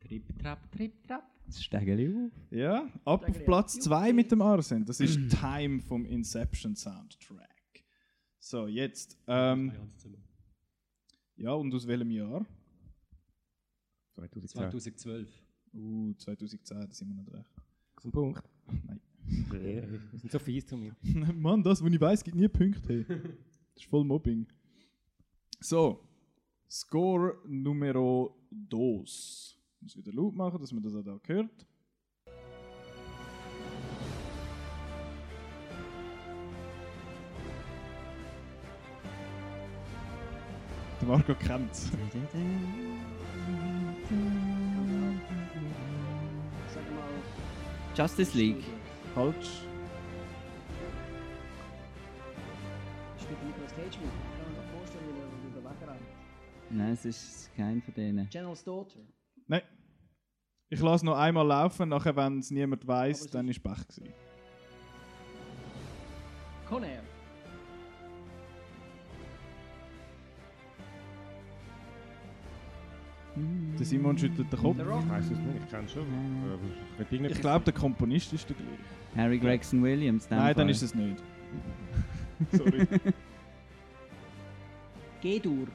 Trip, 0.00 0.38
Trap, 0.38 0.70
Trip, 0.70 1.02
Trap. 1.02 1.22
Das 1.46 1.62
Stegeli 1.62 2.26
auf. 2.26 2.32
Ja, 2.50 2.92
ab 3.06 3.26
auf 3.26 3.44
Platz 3.46 3.76
Juppie. 3.76 3.88
2 3.88 4.12
mit 4.12 4.30
dem 4.30 4.42
Arsen. 4.42 4.84
Das 4.84 5.00
ist 5.00 5.18
Time 5.30 5.80
vom 5.80 6.04
Inception 6.04 6.76
Soundtrack. 6.76 7.84
So, 8.38 8.66
jetzt. 8.66 9.16
Ähm, 9.26 9.72
ja, 11.36 11.52
und 11.52 11.74
aus 11.74 11.86
welchem 11.86 12.10
Jahr? 12.10 12.44
2010. 14.16 14.60
2012. 14.60 15.42
Uh, 15.72 16.12
2010, 16.18 16.80
da 16.80 16.92
sind 16.92 17.08
wir 17.08 17.14
nicht 17.14 17.32
recht. 17.32 17.50
Das 17.94 18.04
ist 18.04 18.08
ein 18.08 18.12
Punkt. 18.12 18.42
Nein. 18.84 19.00
Die 19.28 20.18
sind 20.18 20.32
so 20.32 20.38
fies 20.38 20.66
zu 20.66 20.76
mir. 20.76 20.96
Mann, 21.34 21.62
das, 21.62 21.82
was 21.82 21.92
ich 21.92 22.00
weiß, 22.00 22.24
gibt 22.24 22.36
nie 22.36 22.48
Punkte. 22.48 23.04
Hey. 23.06 23.20
Das 23.74 23.82
ist 23.82 23.90
voll 23.90 24.04
Mobbing. 24.04 24.46
So, 25.60 26.00
Score 26.70 27.38
Numero 27.46 28.36
2. 28.70 28.76
Ich 29.80 29.82
muss 29.82 29.96
wieder 29.96 30.12
laut 30.12 30.34
machen, 30.34 30.60
dass 30.60 30.72
man 30.72 30.82
das 30.82 30.94
auch 30.94 31.02
da 31.02 31.18
hört. 31.26 31.66
Der 41.00 41.08
Marco 41.08 41.34
kennt 41.34 41.70
es. 41.70 41.84
Sag 46.74 46.82
mal. 46.90 47.08
Justice 47.94 48.36
League. 48.36 48.64
Falsch. 49.18 49.66
Spielt 53.20 53.44
Nicolas 53.44 53.74
Cage 53.74 53.84
mit. 53.84 53.92
Ich 53.92 54.38
kann 54.38 54.52
mir 54.52 54.58
doch 54.60 54.78
vorstellen, 54.78 55.04
wie 55.08 55.18
er 55.18 55.26
wie 55.42 55.58
er 55.58 55.64
wegrennt. 55.64 56.08
Nein, 56.70 56.92
es 56.92 57.04
ist 57.04 57.50
kein 57.56 57.82
von 57.82 57.94
denen. 57.94 58.28
General's 58.30 58.62
Daughter. 58.62 59.00
Nein. 59.48 59.62
Ich 60.68 60.78
lasse 60.78 61.04
noch 61.04 61.18
einmal 61.18 61.44
laufen, 61.44 61.88
nachher, 61.88 62.14
wenn 62.14 62.38
es 62.38 62.52
niemand 62.52 62.86
weiß, 62.86 63.22
es 63.22 63.30
dann 63.32 63.48
ist 63.48 63.60
Pech 63.60 63.88
gewesen. 63.88 64.14
Conair. 66.68 67.02
Der 73.78 73.86
Simon 73.86 74.18
schüttelt 74.18 74.52
den 74.52 74.58
Kopf. 74.58 74.76
Ich 74.78 74.86
weiß 74.86 75.24
es 75.24 75.30
nicht, 75.30 75.62
ich 75.64 75.70
kenne 75.70 75.84
es 75.84 75.92
schon. 75.92 76.02
Äh, 76.02 77.02
aber 77.02 77.12
ich 77.26 77.30
Ich 77.30 77.40
glaube, 77.40 77.64
der 77.64 77.74
Komponist 77.74 78.32
ist 78.32 78.48
der 78.48 78.56
gleiche. 78.56 78.72
Harry 79.16 79.38
Gregson 79.38 79.82
Williams. 79.82 80.28
Nein, 80.30 80.54
dann 80.54 80.54
Fall. 80.54 80.70
ist 80.70 80.82
es 80.82 80.94
nicht. 80.94 81.22
Sorry. 82.52 82.86
G-Dur. 85.20 85.66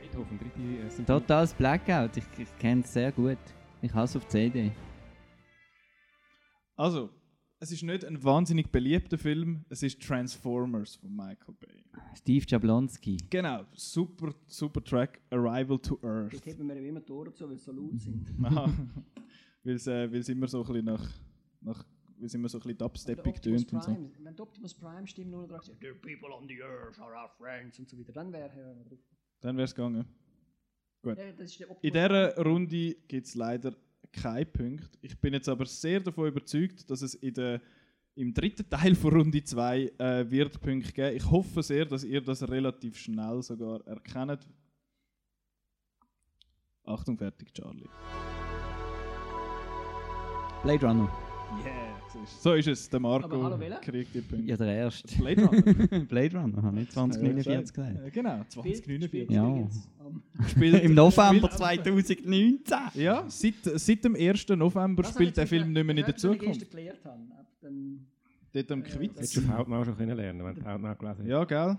Beethoven, 0.00 0.38
dritte 0.38 0.60
äh, 0.60 0.90
Symphonie. 0.90 1.20
Totales 1.20 1.54
Blackout. 1.54 2.16
Ich, 2.16 2.24
ich 2.38 2.58
kenne 2.58 2.82
es 2.82 2.92
sehr 2.92 3.12
gut. 3.12 3.38
Ich 3.82 3.92
hasse 3.94 4.18
auf 4.18 4.28
CD. 4.28 4.70
Also, 6.76 7.10
es 7.60 7.70
ist 7.70 7.82
nicht 7.82 8.04
ein 8.06 8.22
wahnsinnig 8.24 8.72
beliebter 8.72 9.18
Film, 9.18 9.64
es 9.68 9.82
ist 9.82 10.00
Transformers 10.02 10.96
von 10.96 11.14
Michael 11.14 11.54
Bay. 11.60 11.84
Steve 12.16 12.44
Jablonski. 12.48 13.18
Genau, 13.28 13.64
super, 13.74 14.34
super 14.46 14.82
Track, 14.82 15.20
Arrival 15.30 15.78
to 15.78 15.98
Earth. 16.02 16.32
Dort 16.32 16.46
heben 16.46 16.66
wir 16.66 16.76
eben 16.76 16.86
immer 16.86 17.00
die 17.00 17.12
Ohren 17.12 17.34
zu, 17.34 17.48
weil 17.48 17.58
sie 17.58 17.64
so 17.64 17.72
laut 17.72 18.00
sind. 18.00 18.28
Weil 19.62 19.74
es 19.74 19.86
äh, 19.86 20.04
immer 20.32 20.48
so 20.48 20.62
ein 20.62 20.66
bisschen 20.66 20.84
nach, 20.86 21.12
nach 21.60 21.84
weil's 22.18 22.32
immer 22.32 22.48
so 22.48 22.56
ein 22.56 22.62
bisschen 22.62 22.78
Der 22.78 22.88
dubsteppig 22.88 23.34
Optimus 23.34 23.66
tönt 23.66 23.72
und 23.74 23.82
so. 23.82 23.92
Prime, 23.92 24.10
wenn 24.22 24.34
die 24.34 24.42
Optimus 24.42 24.74
Prime 24.74 25.06
Stimme 25.06 25.30
nur 25.32 25.46
noch 25.46 25.62
sagt, 25.62 25.80
The 25.82 25.92
people 26.00 26.34
on 26.34 26.48
the 26.48 26.62
earth 26.62 26.98
are 26.98 27.12
our 27.12 27.28
friends 27.36 27.78
und 27.78 27.86
so 27.86 27.98
weiter, 27.98 28.14
dann 28.14 28.32
wäre 28.32 28.48
er 28.58 28.74
drauf. 28.84 28.98
Dann 29.40 29.56
wäre 29.58 29.66
es 29.66 29.74
gegangen. 29.74 30.06
Ja, 31.04 31.14
das 31.14 31.50
ist 31.50 31.60
der 31.60 31.68
In 31.82 31.92
dieser 31.92 32.36
Runde 32.42 32.94
gibt 33.06 33.26
es 33.26 33.34
leider 33.34 33.76
keinen 34.12 34.50
Punkt. 34.50 34.98
Ich 35.00 35.18
bin 35.18 35.34
jetzt 35.34 35.48
aber 35.48 35.66
sehr 35.66 36.00
davon 36.00 36.28
überzeugt, 36.28 36.88
dass 36.90 37.02
es 37.02 37.14
in 37.14 37.34
der, 37.34 37.60
im 38.14 38.32
dritten 38.34 38.68
Teil 38.68 38.94
von 38.94 39.12
Runde 39.12 39.42
2 39.42 39.92
äh, 39.98 40.30
wird 40.30 40.60
Punkte 40.60 40.92
geben. 40.92 41.16
Ich 41.16 41.30
hoffe 41.30 41.62
sehr, 41.62 41.84
dass 41.84 42.04
ihr 42.04 42.20
das 42.20 42.48
relativ 42.48 42.96
schnell 42.96 43.42
sogar 43.42 43.86
erkennt. 43.86 44.46
Achtung, 46.84 47.16
fertig, 47.16 47.52
Charlie. 47.52 47.88
Blade 50.62 50.86
Runner. 50.86 51.29
Yeah, 51.58 51.96
so 52.40 52.54
ist, 52.54 52.68
es. 52.68 52.88
Der 52.88 53.00
Marco 53.00 53.24
Aber 53.26 53.42
hallo, 53.42 53.58
welcher? 53.58 53.80
kriegt 53.80 54.14
die 54.14 54.20
Punkte. 54.20 54.46
Ja, 54.48 54.56
der 54.56 54.74
erste. 54.74 55.16
Blade 55.16 55.44
Runner. 55.44 56.04
Blade 56.08 56.36
Runner, 56.38 56.62
habe 56.62 56.80
ich 56.80 56.90
2049 56.90 57.74
gesagt. 57.74 58.06
Äh, 58.06 58.10
genau, 58.10 58.44
Spielt- 58.48 58.84
2049. 58.84 59.08
spielt 59.08 59.30
Ja. 59.30 59.68
Spielt- 60.48 60.84
Im 60.84 60.94
November 60.94 61.48
spielt- 61.50 61.52
2019. 61.86 62.66
Ja, 62.94 63.24
seit, 63.28 63.54
seit 63.64 64.04
dem 64.04 64.14
1. 64.14 64.48
November 64.50 65.02
Das 65.02 65.12
spielt 65.12 65.36
der 65.36 65.44
ich 65.44 65.50
Film 65.50 65.72
nicht 65.72 65.84
mehr 65.84 65.96
in 65.96 66.02
der 66.04 66.08
ich 66.10 66.16
Zukunft. 66.16 66.60
gestern 66.60 66.70
gelernt 66.70 67.04
habe. 67.04 67.18
Ab 67.38 67.46
dem 67.62 68.06
Dort 68.52 68.72
am 68.72 68.80
Äh, 68.80 68.84
Quiz. 68.88 69.10
das- 69.12 69.16
Hättest 69.18 69.36
du 69.36 69.40
auf 69.42 69.58
Hautnau 69.58 69.84
schon 69.84 69.96
können 69.96 70.16
lernen, 70.16 70.44
wenn 70.44 70.54
du 70.54 70.64
Hautnau 70.64 70.94
gelesen 70.94 71.18
hast. 71.20 71.28
Ja, 71.28 71.44
gell? 71.44 71.76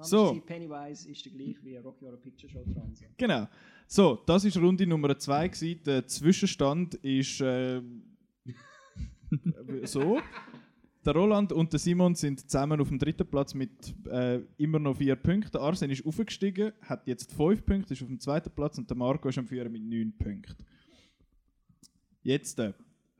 So. 0.00 0.40
Pennywise 0.46 1.08
ist 1.10 1.24
der 1.24 1.32
gleiche 1.32 1.58
wie 1.64 1.76
Rocky 1.76 2.04
Horror 2.04 2.18
Picture 2.20 2.48
Show 2.52 2.62
Trans. 2.72 3.02
Genau. 3.16 3.48
So, 3.88 4.20
das 4.26 4.44
war 4.44 4.62
Runde 4.62 4.86
Nummer 4.86 5.18
2. 5.18 5.48
Der 5.84 6.06
Zwischenstand 6.06 6.94
ist 6.96 7.40
äh, 7.40 7.80
so. 9.84 10.20
Der 11.04 11.14
Roland 11.14 11.52
und 11.52 11.72
der 11.72 11.78
Simon 11.78 12.14
sind 12.14 12.40
zusammen 12.40 12.80
auf 12.80 12.88
dem 12.88 12.98
dritten 12.98 13.26
Platz 13.26 13.54
mit 13.54 13.70
äh, 14.08 14.40
immer 14.58 14.78
noch 14.78 14.96
vier 14.96 15.16
Punkten. 15.16 15.52
Der 15.52 15.60
Arsen 15.62 15.90
ist 15.90 16.04
aufgestiegen, 16.04 16.72
hat 16.82 17.06
jetzt 17.06 17.32
fünf 17.32 17.64
Punkte, 17.64 17.94
ist 17.94 18.02
auf 18.02 18.08
dem 18.08 18.20
zweiten 18.20 18.50
Platz 18.50 18.76
und 18.78 18.90
der 18.90 18.96
Marco 18.96 19.28
ist 19.28 19.38
am 19.38 19.46
Führen 19.46 19.72
mit 19.72 19.82
neun 19.84 20.12
Punkten. 20.18 20.64
Jetzt 22.22 22.58
äh, 22.58 22.72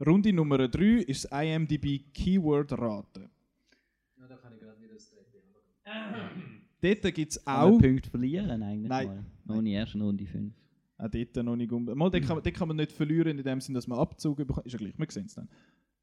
Runde 0.04 0.32
Nummer 0.32 0.68
3 0.68 0.84
ist 1.02 1.24
das 1.30 1.42
IMDb 1.44 2.12
Keyword 2.12 2.72
Raten. 2.72 3.30
Ja, 4.18 4.26
da 4.28 4.36
kann 4.36 4.52
ich 4.54 4.60
gerade 4.60 4.80
wieder 4.82 4.94
das 4.94 5.10
dritte 5.10 5.38
haben. 5.86 6.62
Dort 6.80 7.14
gibt 7.14 7.32
es 7.32 7.44
Kann 7.44 7.54
auch. 7.56 7.70
man 7.70 7.78
Punkte 7.80 8.10
verlieren 8.10 8.62
eigentlich 8.62 8.88
Nein. 8.88 9.06
mal. 9.06 9.24
Noch 9.56 9.62
nie 9.62 9.72
erst 9.72 9.94
Runde 9.94 10.26
5. 10.26 10.52
Auch 10.98 11.08
dort 11.08 11.36
noch 11.44 11.56
nicht 11.56 11.72
um. 11.72 11.84
Mal, 11.84 12.10
den, 12.10 12.22
kann, 12.24 12.36
man- 12.36 12.42
den 12.42 12.52
kann 12.52 12.68
man 12.68 12.76
nicht 12.76 12.92
verlieren, 12.92 13.38
in 13.38 13.44
dem 13.44 13.60
Sinne, 13.60 13.76
dass 13.78 13.86
man 13.86 13.98
Abzug 13.98 14.36
bekommt. 14.36 14.66
Ist 14.66 14.72
ja 14.72 14.78
gleich, 14.78 14.98
wir 14.98 15.06
sehen 15.10 15.26
es 15.26 15.34
dann. 15.34 15.48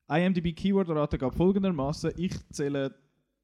IMDb 0.08 0.56
Keyword-Rate 0.56 1.18
geht 1.18 1.36
folgendermaßen: 1.36 2.12
Ich 2.18 2.34
zähle, 2.50 2.96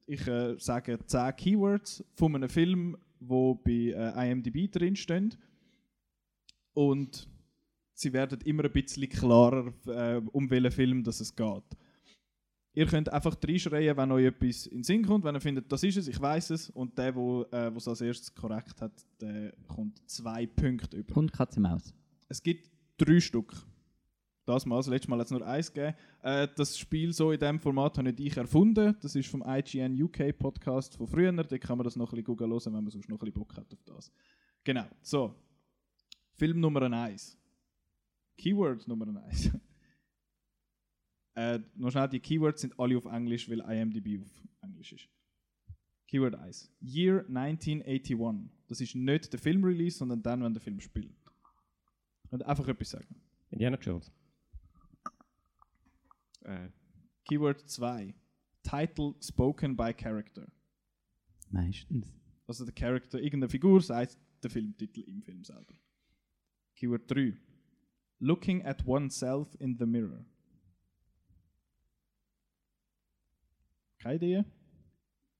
ich 0.05 0.27
äh, 0.27 0.55
sage 0.59 0.99
10 1.05 1.35
Keywords 1.35 2.03
von 2.15 2.35
einem 2.35 2.49
Film, 2.49 2.97
wo 3.19 3.55
bei 3.55 3.93
äh, 3.95 4.31
IMDb 4.31 4.71
drinstehen. 4.71 5.35
Und 6.73 7.27
sie 7.93 8.13
werden 8.13 8.39
immer 8.41 8.65
ein 8.65 8.71
bisschen 8.71 9.09
klarer, 9.09 9.73
äh, 9.87 10.21
um 10.31 10.49
welchen 10.49 10.71
Film 10.71 11.03
das 11.03 11.19
es 11.19 11.35
geht. 11.35 11.63
Ihr 12.73 12.85
könnt 12.85 13.11
einfach 13.11 13.35
reinschreien, 13.45 13.97
wenn 13.97 14.11
euch 14.13 14.27
etwas 14.27 14.65
in 14.67 14.77
den 14.77 14.83
Sinn 14.83 15.05
kommt, 15.05 15.25
wenn 15.25 15.35
ihr 15.35 15.41
findet, 15.41 15.69
das 15.69 15.83
ist 15.83 15.97
es, 15.97 16.07
ich 16.07 16.19
weiß 16.19 16.51
es, 16.51 16.69
und 16.69 16.97
der, 16.97 17.11
der 17.11 17.47
äh, 17.51 17.75
es 17.75 17.87
als 17.87 17.99
erstes 17.99 18.33
korrekt 18.33 18.81
hat, 18.81 18.93
der 19.19 19.53
kommt 19.67 20.01
zwei 20.09 20.45
Punkte 20.45 20.97
über. 20.97 21.13
Kommt 21.13 21.33
Katze 21.33 21.59
Maus. 21.59 21.93
Es 22.29 22.41
gibt 22.41 22.69
drei 22.97 23.19
Stück. 23.19 23.53
Das 24.51 24.65
mal, 24.65 24.75
das 24.75 24.87
letzte 24.87 25.09
Mal 25.09 25.17
hat 25.17 25.27
es 25.27 25.31
nur 25.31 25.47
eins 25.47 25.71
gegeben. 25.71 25.95
Äh, 26.23 26.45
das 26.57 26.77
Spiel 26.77 27.13
so 27.13 27.31
in 27.31 27.39
diesem 27.39 27.57
Format 27.57 27.97
habe 27.97 28.09
ich 28.09 28.35
erfunden. 28.35 28.97
Das 29.01 29.15
ist 29.15 29.29
vom 29.29 29.41
IGN 29.47 30.03
UK 30.03 30.37
Podcast 30.37 30.97
von 30.97 31.07
früher. 31.07 31.31
Da 31.31 31.57
kann 31.57 31.77
man 31.77 31.85
das 31.85 31.95
noch 31.95 32.11
ein 32.11 32.21
bisschen 32.21 32.35
googeln 32.35 32.51
wenn 32.51 32.83
man 32.83 32.89
sonst 32.89 33.07
noch 33.07 33.15
ein 33.15 33.19
bisschen 33.19 33.33
Bock 33.33 33.55
hat 33.55 33.71
auf 33.71 33.81
das. 33.85 34.11
Genau, 34.65 34.83
so. 35.01 35.33
Film 36.33 36.59
Nummer 36.59 36.81
1. 36.81 37.37
Keyword 38.37 38.89
Nummer 38.89 39.23
1. 39.23 39.51
äh, 41.35 41.59
noch 41.75 41.91
schnell, 41.91 42.09
die 42.09 42.19
Keywords 42.19 42.59
sind 42.59 42.77
alle 42.77 42.97
auf 42.97 43.05
Englisch, 43.05 43.49
weil 43.49 43.61
IMDb 43.61 44.21
auf 44.21 44.27
Englisch 44.63 44.91
ist. 44.91 45.07
Keyword 46.07 46.35
1. 46.35 46.69
Year 46.81 47.25
1981. 47.29 48.51
Das 48.67 48.81
ist 48.81 48.95
nicht 48.95 49.31
der 49.31 49.39
Filmrelease, 49.39 49.97
sondern 49.97 50.21
dann, 50.21 50.43
wenn 50.43 50.53
der 50.53 50.61
Film 50.61 50.81
spielt. 50.81 51.15
Und 52.31 52.45
einfach 52.45 52.67
etwas 52.67 52.89
sagen. 52.89 53.15
Indiana 53.49 53.77
Jones. 53.77 54.11
Äh, 56.41 56.69
Keyword 57.25 57.69
2. 57.69 58.13
Title 58.63 59.15
spoken 59.21 59.75
by 59.75 59.93
character. 59.93 60.47
Meistens. 61.49 62.13
Also 62.47 62.65
der 62.65 62.73
Character, 62.73 63.19
irgendeine 63.19 63.49
Figur 63.49 63.81
sagt 63.81 64.17
der 64.43 64.49
Filmtitel 64.49 65.01
im 65.01 65.21
Film 65.21 65.43
selber. 65.43 65.73
Keyword 66.75 67.09
3. 67.09 67.33
Looking 68.19 68.63
at 68.63 68.85
oneself 68.85 69.55
in 69.59 69.77
the 69.77 69.85
mirror. 69.85 70.25
Keine 73.99 74.15
Idee? 74.15 74.45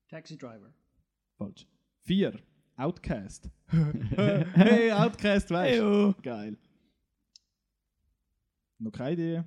Taxi 0.10 0.38
Driver. 0.38 0.74
Falsch. 1.38 1.68
4. 2.04 2.40
Outcast. 2.78 3.50
hey, 3.68 4.92
Outcast, 4.92 5.50
weißt 5.50 5.80
du? 5.80 6.14
Geil. 6.22 6.58
Noch 8.80 8.92
keine 8.92 9.14
Idee. 9.14 9.44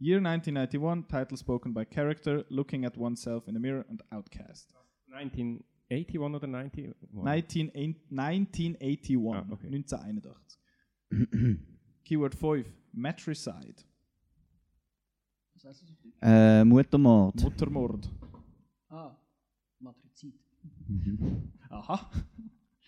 Year 0.00 0.18
1991, 0.18 1.06
title 1.08 1.36
spoken 1.36 1.74
by 1.74 1.84
character, 1.84 2.44
looking 2.48 2.84
at 2.86 2.96
oneself 2.96 3.46
in 3.48 3.54
the 3.54 3.60
mirror 3.60 3.84
und 3.88 4.02
Outcast. 4.10 4.72
1981 5.08 6.18
oder 6.34 6.46
90? 6.46 6.94
19, 7.12 7.70
1981, 8.08 9.34
Ah, 9.34 9.46
okay. 9.52 9.68
1981. 9.68 10.58
Keyword 12.04 12.34
5, 12.34 12.66
Matricide, 12.92 13.84
Was 15.54 15.64
heißt 15.64 15.82
das? 15.82 15.90
Äh, 16.22 16.64
Muttermord. 16.64 17.42
Muttermord. 17.42 18.10
Ah, 18.88 19.16
Matrizid. 19.80 20.34
Aha, 21.68 22.10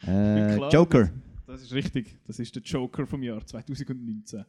Äh. 0.06 0.56
Joker. 0.72 1.10
das 1.46 1.62
ist 1.62 1.72
richtig. 1.74 2.16
Das 2.26 2.38
ist 2.38 2.54
der 2.56 2.62
Joker 2.62 3.06
vom 3.06 3.22
Jahr 3.22 3.44
2019. 3.44 4.44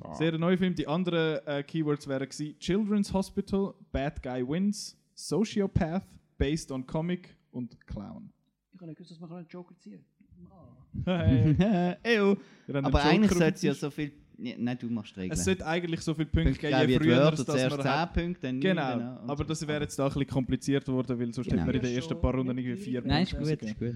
Ah. 0.00 0.14
Sehr 0.14 0.36
neuer 0.38 0.56
Film. 0.56 0.74
Die 0.74 0.86
anderen 0.86 1.46
äh, 1.46 1.62
Keywords 1.62 2.06
wären 2.08 2.28
gewesen, 2.28 2.58
Children's 2.58 3.12
Hospital, 3.12 3.74
Bad 3.92 4.22
Guy 4.22 4.46
Wins, 4.46 4.96
Sociopath, 5.14 6.04
Based 6.38 6.72
on 6.72 6.86
Comic 6.86 7.36
und 7.50 7.78
Clown. 7.86 8.32
Ich 8.72 8.78
habe 8.78 8.86
nicht 8.86 8.96
gewusst, 8.96 9.10
dass 9.10 9.20
man 9.20 9.32
einen 9.32 9.48
Joker 9.48 9.76
ziehen 9.78 10.02
kann. 10.02 10.19
Hey, 11.04 11.96
Ew. 12.18 12.36
einen 12.68 12.84
Aber 12.84 12.98
Joker 12.98 13.04
eigentlich 13.10 13.30
sollte 13.32 13.54
es 13.56 13.62
ja 13.62 13.74
so 13.74 13.90
viel. 13.90 14.12
Nein, 14.42 14.78
du 14.80 14.88
machst 14.88 15.14
Regeln. 15.18 15.32
Es 15.32 15.44
sollte 15.44 15.66
eigentlich 15.66 16.00
so 16.00 16.14
viele 16.14 16.26
Punkte 16.26 16.52
Punkte 16.52 16.68
geben, 16.70 16.88
je 16.90 16.98
früher, 16.98 17.16
Wörter. 17.18 17.44
dass 17.44 17.46
Zuerst 17.46 17.76
man 17.76 17.82
10 17.84 17.90
hat. 17.92 18.14
Punkte, 18.14 18.40
dann 18.40 18.54
9. 18.58 18.60
Genau, 18.60 18.92
und 19.22 19.30
aber 19.30 19.44
das 19.44 19.60
so. 19.60 19.68
wäre 19.68 19.82
jetzt 19.82 19.98
da 19.98 20.04
ein 20.06 20.08
bisschen 20.14 20.26
kompliziert 20.28 20.88
worden, 20.88 21.18
weil 21.20 21.34
sonst 21.34 21.48
Genau. 21.50 21.62
hätten 21.62 21.72
wir 21.72 21.74
in 21.74 21.82
den 21.86 21.94
ersten 21.94 22.18
paar 22.18 22.34
Runden 22.34 22.56
irgendwie 22.56 22.76
vier 22.82 23.02
Nein, 23.02 23.24
ist 23.24 23.34
Punkte 23.36 23.56
gut, 23.58 23.68
ist 23.68 23.78
gut. 23.78 23.94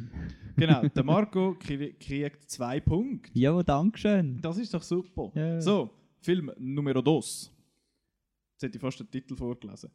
Genau, 0.57 0.83
der 0.87 1.03
Marco 1.05 1.57
krie- 1.59 1.95
kriegt 1.99 2.51
zwei 2.51 2.79
Punkte. 2.81 3.31
Ja, 3.39 3.63
danke 3.63 3.99
schön. 3.99 4.39
Das 4.43 4.59
ist 4.59 4.75
doch 4.75 4.83
super. 4.83 5.33
Ja. 5.35 5.59
So, 5.63 5.91
Film 6.21 6.51
Numero 6.59 7.01
dos. 7.01 7.51
Jetzt 8.53 8.65
hätte 8.65 8.77
ich 8.77 8.81
fast 8.83 9.01
den 9.01 9.11
Titel 9.11 9.35
vorgelesen. 9.37 9.91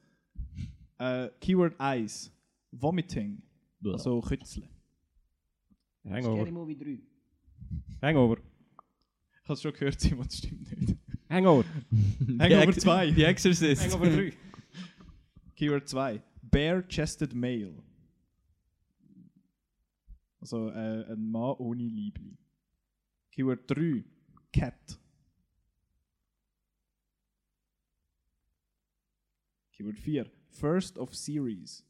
Äh, 0.98 1.30
Keyword 1.40 1.80
1. 1.80 2.32
Vomiting. 2.72 3.40
Also 3.86 4.20
Kützle. 6.04 6.22
Scary 6.22 6.38
Hangover. 6.38 6.52
Movie 6.52 6.76
3. 6.76 7.02
Hangover. 8.02 8.38
Ich 8.38 9.44
habe 9.44 9.54
es 9.54 9.62
schon 9.62 9.74
gehört, 9.74 10.00
Simon, 10.00 10.26
das 10.26 10.38
stimmt 10.38 10.80
nicht. 10.80 10.98
Hangover. 11.30 11.66
Hangover 12.40 12.74
2. 12.74 13.14
The 13.14 13.24
Exorcist. 13.24 13.84
Hangover 13.84 14.10
3. 14.10 14.34
Keyword 15.56 15.88
2. 15.90 16.22
Bare-chested 16.44 17.34
male. 17.34 17.84
Also 20.40 20.70
äh, 20.70 21.12
ein 21.12 21.30
Mann 21.30 21.56
ohne 21.58 21.84
Liebli. 21.84 22.38
Keyword 23.32 23.70
3. 23.70 24.04
Cat. 24.54 25.00
Keyword 29.74 30.00
4. 30.00 30.26
First 30.50 30.98
of 30.98 31.14
series. 31.14 31.86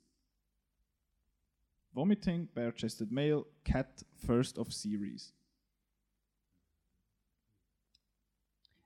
Vomiting, 1.93 2.47
bare-chested 2.53 3.11
male, 3.11 3.45
cat, 3.63 4.05
first 4.15 4.57
of 4.57 4.71
series. 4.71 5.33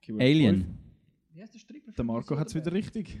Keyword 0.02 0.22
Alien. 0.22 0.78
der 1.96 2.04
Marco 2.04 2.36
hat 2.38 2.48
es 2.48 2.54
wieder 2.54 2.72
richtig. 2.72 3.18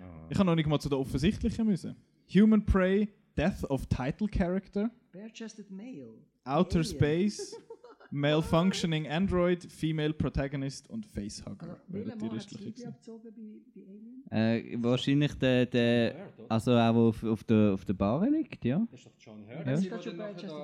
Ah. 0.00 0.26
Ich 0.30 0.38
habe 0.38 0.46
noch 0.46 0.54
nicht 0.54 0.66
mal 0.68 0.78
zu 0.80 0.88
der 0.88 0.98
offensichtlichen 0.98 1.66
müssen. 1.66 1.96
Human 2.32 2.64
Prey, 2.64 3.08
Death 3.36 3.64
of 3.64 3.86
Title 3.86 4.28
Character, 4.28 4.90
Bare-chested 5.12 5.70
Male. 5.70 6.14
Outer 6.44 6.80
Alien. 6.80 6.84
Space, 6.84 7.56
Malfunctioning 8.10 9.08
Android, 9.08 9.64
Female 9.70 10.12
Protagonist 10.12 10.88
und 10.90 11.04
Also, 11.06 11.20
Facehugger. 11.20 11.80
welcher 11.88 12.16
Mann 12.16 12.30
hat 12.30 12.86
abgezogen 12.86 13.30
bei, 13.34 13.80
bei 13.80 13.86
Alien? 13.86 14.74
Äh, 14.74 14.82
wahrscheinlich 14.82 15.34
der, 15.34 15.66
der 15.66 16.32
also 16.48 16.72
auch 16.72 16.94
auf, 16.94 17.24
auf, 17.24 17.44
der, 17.44 17.74
auf 17.74 17.84
der 17.84 17.94
Bar 17.94 18.28
liegt, 18.30 18.64
ja. 18.64 18.86
Das 18.90 19.00
ist 19.00 19.06
doch 19.06 19.12
John 19.18 19.44
Ja. 19.48 19.56
Hurt. 19.58 19.66
Das 19.66 19.80
ist 19.84 20.04
schon 20.04 20.16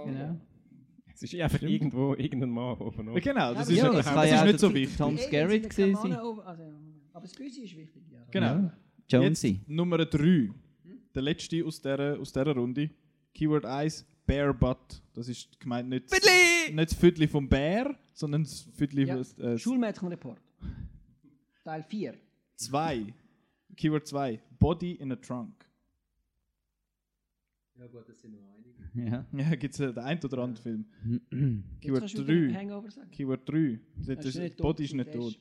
Genau. 0.07 0.37
Es 1.13 1.23
ist 1.25 1.35
einfach 1.35 1.63
irgendwo 1.63 2.15
irgendein 2.15 2.51
Mann 2.51 2.79
oben 2.79 3.07
Ja, 3.09 3.13
auf. 3.13 3.21
genau, 3.21 3.55
das 3.55 3.69
Ja, 3.69 3.75
ist, 3.77 3.83
ja, 3.83 3.93
das 3.93 4.07
das 4.07 4.07
ist 4.07 4.33
auch 4.39 4.45
nicht 4.45 4.53
der 4.53 4.59
so 4.59 4.67
Tom- 4.69 4.75
wichtig. 4.75 4.97
Tom 4.97 5.19
Skerritt 5.19 5.79
over- 6.23 6.47
also, 6.47 6.63
aber 7.13 7.23
das 7.23 7.33
Böse 7.35 7.61
ist 7.63 7.77
wichtig. 7.77 8.03
Ja. 8.11 8.19
Genau. 8.31 8.47
Ja. 8.47 8.73
Jonesy. 9.09 9.49
Jetzt 9.49 9.69
Nummer 9.69 9.99
3. 9.99 10.51
Der 11.15 11.23
letzte 11.23 11.65
aus 11.67 11.81
dieser, 11.83 12.19
aus 12.19 12.33
dieser 12.33 12.55
Runde. 12.55 12.89
Keyword 13.35 13.67
1, 13.67 14.07
Bear 14.31 14.55
Butt. 14.55 15.03
Das 15.13 15.29
ist 15.29 15.59
gemeint 15.59 15.89
nicht, 15.89 16.09
Fiddli! 16.09 16.73
nicht 16.73 16.93
das 16.93 16.95
Viertel 16.97 17.27
vom 17.27 17.49
Bär, 17.49 17.99
sondern 18.15 18.45
das 18.45 18.61
Viertel 18.77 19.09
Ja. 19.09 19.17
äh, 19.19 19.59
Schulmädchenreport. 19.59 20.41
Teil 21.65 21.83
4. 21.83 22.15
2. 22.55 23.13
Keyword 23.77 24.07
2, 24.07 24.41
Body 24.57 24.93
in 24.93 25.11
a 25.11 25.17
Trunk. 25.17 25.69
Ja 27.77 27.89
gut, 27.89 28.09
das 28.09 28.21
sind 28.21 28.33
noch 28.35 28.41
einige. 28.55 28.71
Ja. 28.95 29.27
Ja, 29.33 29.55
gibt 29.57 29.75
es 29.75 29.79
den 29.79 29.99
einen 29.99 30.21
oder 30.23 30.39
anderen 30.39 30.57
Film. 30.63 30.85
Jetzt 31.31 31.81
Keyword 31.81 32.01
kannst 32.01 32.19
du 32.19 32.27
wieder 32.29 32.53
3. 32.53 32.55
Hangover 32.55 32.91
sagen. 32.91 33.11
Keyword 33.11 33.49
3. 33.49 33.81
Das 33.97 34.25
ist, 34.27 34.35
nicht 34.37 34.57
Body 34.59 34.63
tot, 34.63 34.81
ist 34.81 34.95
nicht 34.95 35.13
tot. 35.13 35.41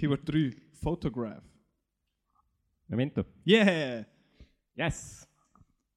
Keyword 0.00 0.26
3. 0.26 0.56
Photograph. 0.72 1.44
Memento. 2.88 3.24
Yeah! 3.46 4.06
Yes! 4.74 5.28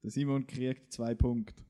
Der 0.02 0.10
Simon 0.10 0.46
kriegt 0.46 0.92
zwei 0.92 1.14
Punkte. 1.14 1.67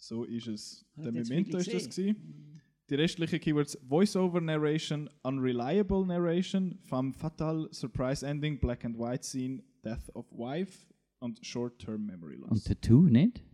So 0.00 0.24
ist 0.24 0.48
es. 0.48 0.86
Hat 0.96 1.04
Der 1.04 1.12
Memento 1.12 1.58
ist 1.58 1.72
das 1.72 1.88
gewesen. 1.88 2.60
Die 2.88 2.94
restlichen 2.96 3.38
Keywords 3.38 3.78
Voiceover 3.82 4.40
Narration, 4.40 5.08
Unreliable 5.22 6.04
Narration, 6.04 6.76
Femme 6.82 7.12
Fatale, 7.12 7.68
Surprise 7.70 8.26
Ending, 8.26 8.58
Black 8.58 8.84
and 8.84 8.98
White 8.98 9.22
Scene, 9.24 9.62
Death 9.84 10.10
of 10.14 10.26
Wife 10.32 10.92
und 11.20 11.38
Short-Term 11.46 12.04
Memory 12.04 12.36
Loss. 12.36 12.50
Und 12.50 12.64
Tattoo 12.64 13.02
nicht? 13.02 13.44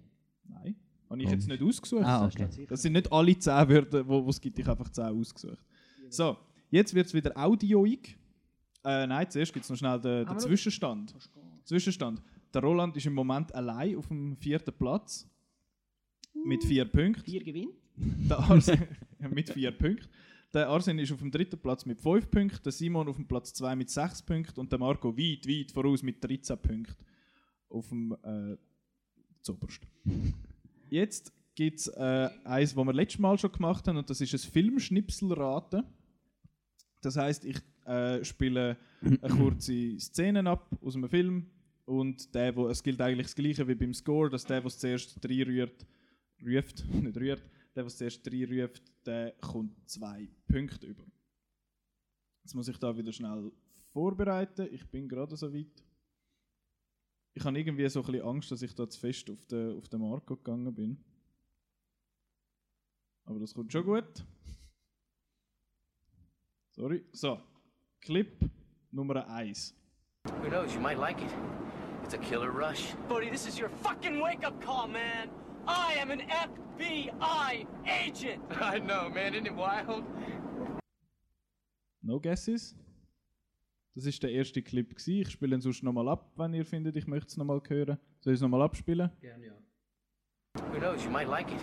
Nein, 0.45 0.77
habe 1.11 1.23
ich 1.23 1.29
jetzt 1.29 1.49
nicht 1.49 1.63
ausgesucht. 1.63 2.05
Ah, 2.05 2.25
Das 2.25 2.35
okay. 2.35 2.67
Das 2.67 2.81
sind 2.81 2.93
nicht 2.95 3.13
alle 3.13 3.37
10 3.39 3.69
Wörter, 3.69 4.09
wo 4.09 4.25
wo 4.25 4.31
es 4.31 4.41
gibt. 4.41 4.59
Ich 4.59 4.67
habe 4.67 4.79
einfach 4.79 4.91
10 4.91 5.05
ausgesucht. 5.05 5.67
So, 6.09 6.39
jetzt 6.71 6.95
wird 6.95 7.07
es 7.07 7.13
wieder 7.13 7.37
audioig. 7.37 8.17
Äh, 8.85 9.07
nein, 9.09 9.29
zuerst 9.29 9.53
gibt 9.53 9.65
es 9.65 9.71
noch 9.71 9.77
schnell 9.77 10.01
den, 10.01 10.25
den 10.27 10.39
Zwischenstand. 10.39 11.15
Zwischenstand. 11.65 12.23
Der 12.55 12.63
Roland 12.63 12.97
ist 12.97 13.05
im 13.05 13.15
Moment 13.15 13.53
allein 13.55 13.97
auf 13.97 14.07
dem 14.07 14.37
vierten 14.37 14.73
Platz. 14.73 15.29
Mit 16.45 16.65
vier 16.65 16.85
Punkten. 16.85 17.25
Vier 17.25 17.43
gewinnt. 17.43 17.75
Der 18.29 18.39
Arsen, 18.39 18.87
mit 19.31 19.51
vier 19.51 19.71
Punkten. 19.73 20.09
Der 20.53 20.69
Arsen 20.69 20.99
ist 20.99 21.13
auf 21.13 21.19
dem 21.19 21.31
dritten 21.31 21.59
Platz 21.59 21.85
mit 21.87 22.01
fünf 22.01 22.31
Punkten. 22.31 22.63
Der 22.63 22.73
Simon 22.73 23.09
auf 23.09 23.17
dem 23.17 23.27
Platz 23.27 23.53
zwei 23.53 23.75
mit 23.75 23.91
sechs 23.91 24.23
Punkten. 24.23 24.61
Und 24.61 24.71
der 24.71 24.79
Marco 24.79 25.17
weit, 25.17 25.47
weit 25.47 25.73
voraus 25.73 26.03
mit 26.03 26.23
13 26.23 26.59
Punkten. 26.59 27.05
Auf 27.69 27.89
dem 27.89 28.17
äh, 28.23 28.57
zuoberst. 29.41 29.81
Jetzt 30.89 31.33
gibt 31.55 31.81
es 31.81 31.89
äh, 31.89 32.31
eins, 32.45 32.75
das 32.75 32.85
wir 32.85 32.93
letztes 32.93 33.19
Mal 33.19 33.39
schon 33.39 33.53
gemacht 33.53 33.89
haben. 33.89 33.97
Und 33.97 34.09
das 34.09 34.21
ist 34.21 34.33
ein 34.33 34.51
Filmschnipselraten. 34.51 35.85
Das 37.01 37.17
heißt, 37.17 37.45
ich 37.45 37.59
äh, 37.87 38.25
spiele 38.25 38.77
eine 39.01 39.35
kurze 39.35 39.99
Szene 39.99 40.49
ab 40.49 40.69
aus 40.83 40.97
einem 40.97 41.09
Film 41.09 41.47
und 41.85 42.35
der, 42.35 42.55
wo, 42.57 42.69
es 42.69 42.83
gilt 42.83 43.01
eigentlich 43.01 43.27
das 43.27 43.37
Gleiche 43.37 43.67
wie 43.69 43.75
beim 43.75 43.95
Score, 43.95 44.29
dass 44.29 44.45
der, 44.45 44.61
der 44.61 44.67
es 44.67 44.79
zuerst 44.79 45.19
reinrührt, 45.25 45.87
ruft, 46.45 46.85
nicht 46.93 47.17
rührt, 47.17 47.43
der, 47.75 47.85
der 47.85 47.89
zuerst 47.89 48.27
reinruft, 48.31 48.83
der 49.07 49.33
kommt 49.41 49.89
zwei 49.89 50.29
Punkte 50.49 50.87
über. 50.87 51.05
Jetzt 52.43 52.55
muss 52.55 52.69
ich 52.69 52.79
da 52.79 52.97
wieder 52.97 53.13
schnell 53.13 53.51
vorbereiten. 53.93 54.69
Ich 54.71 54.89
bin 54.89 55.09
gerade 55.09 55.37
so 55.37 55.53
weit. 55.53 55.85
Ich 57.35 57.45
habe 57.45 57.59
irgendwie 57.59 57.89
so 57.89 58.01
ein 58.01 58.07
bisschen 58.07 58.27
Angst, 58.27 58.51
dass 58.51 58.63
ich 58.63 58.75
da 58.75 58.89
zu 58.89 58.99
fest 58.99 59.29
auf 59.31 59.45
den, 59.47 59.77
auf 59.77 59.89
den 59.89 60.01
Marco 60.01 60.37
gegangen 60.37 60.75
bin. 60.75 61.05
Aber 63.25 63.41
das 63.41 63.53
kommt 63.53 63.73
schon 63.73 63.85
gut. 63.85 64.25
Sorry. 66.71 67.05
So, 67.13 67.41
Clip 68.01 68.39
Nummer 68.93 69.29
1. 69.29 69.75
Who 70.43 70.49
knows? 70.49 70.73
You 70.75 70.81
might 70.81 70.99
like 70.99 71.21
it. 71.21 71.35
It's 72.05 72.15
a 72.15 72.19
killer 72.19 72.53
rush. 72.53 72.95
Buddy, 73.09 73.31
this 73.31 73.47
is 73.47 73.59
your 73.59 73.71
fucking 73.83 74.21
wake-up 74.21 74.61
call, 74.63 74.87
man. 74.87 75.29
I 75.67 75.95
am 75.99 76.11
an 76.11 76.23
FBI 76.29 77.67
agent. 77.87 78.43
I 78.61 78.79
know, 78.79 79.09
man. 79.09 79.35
Isn't 79.35 79.47
it 79.47 79.55
wild? 79.55 80.05
No 82.03 82.19
guesses? 82.21 82.75
Das 83.95 84.05
ist 84.05 84.23
der 84.23 84.31
erste 84.31 84.63
Clip. 84.63 84.89
Gewesen. 84.91 85.23
Ich 85.23 85.31
spiele 85.31 85.57
ihn 85.57 85.61
sonst 85.61 85.83
nochmal 85.83 86.09
ab, 86.09 86.31
wenn 86.37 86.53
ihr 86.55 86.67
findet, 86.67 86.97
ich 86.97 87.07
möchte 87.07 87.29
es 87.29 87.37
nochmal 87.37 87.61
hören. 87.67 87.99
Soll 88.21 88.35
ich 88.35 88.39
es 88.39 88.43
nochmal 88.43 88.63
abspielen? 88.63 89.11
Gerne, 89.21 89.47
ja. 89.47 89.53
Who 90.73 90.79
knows? 90.79 91.03
You 91.05 91.11
might 91.11 91.29
like 91.29 91.51
it. 91.51 91.61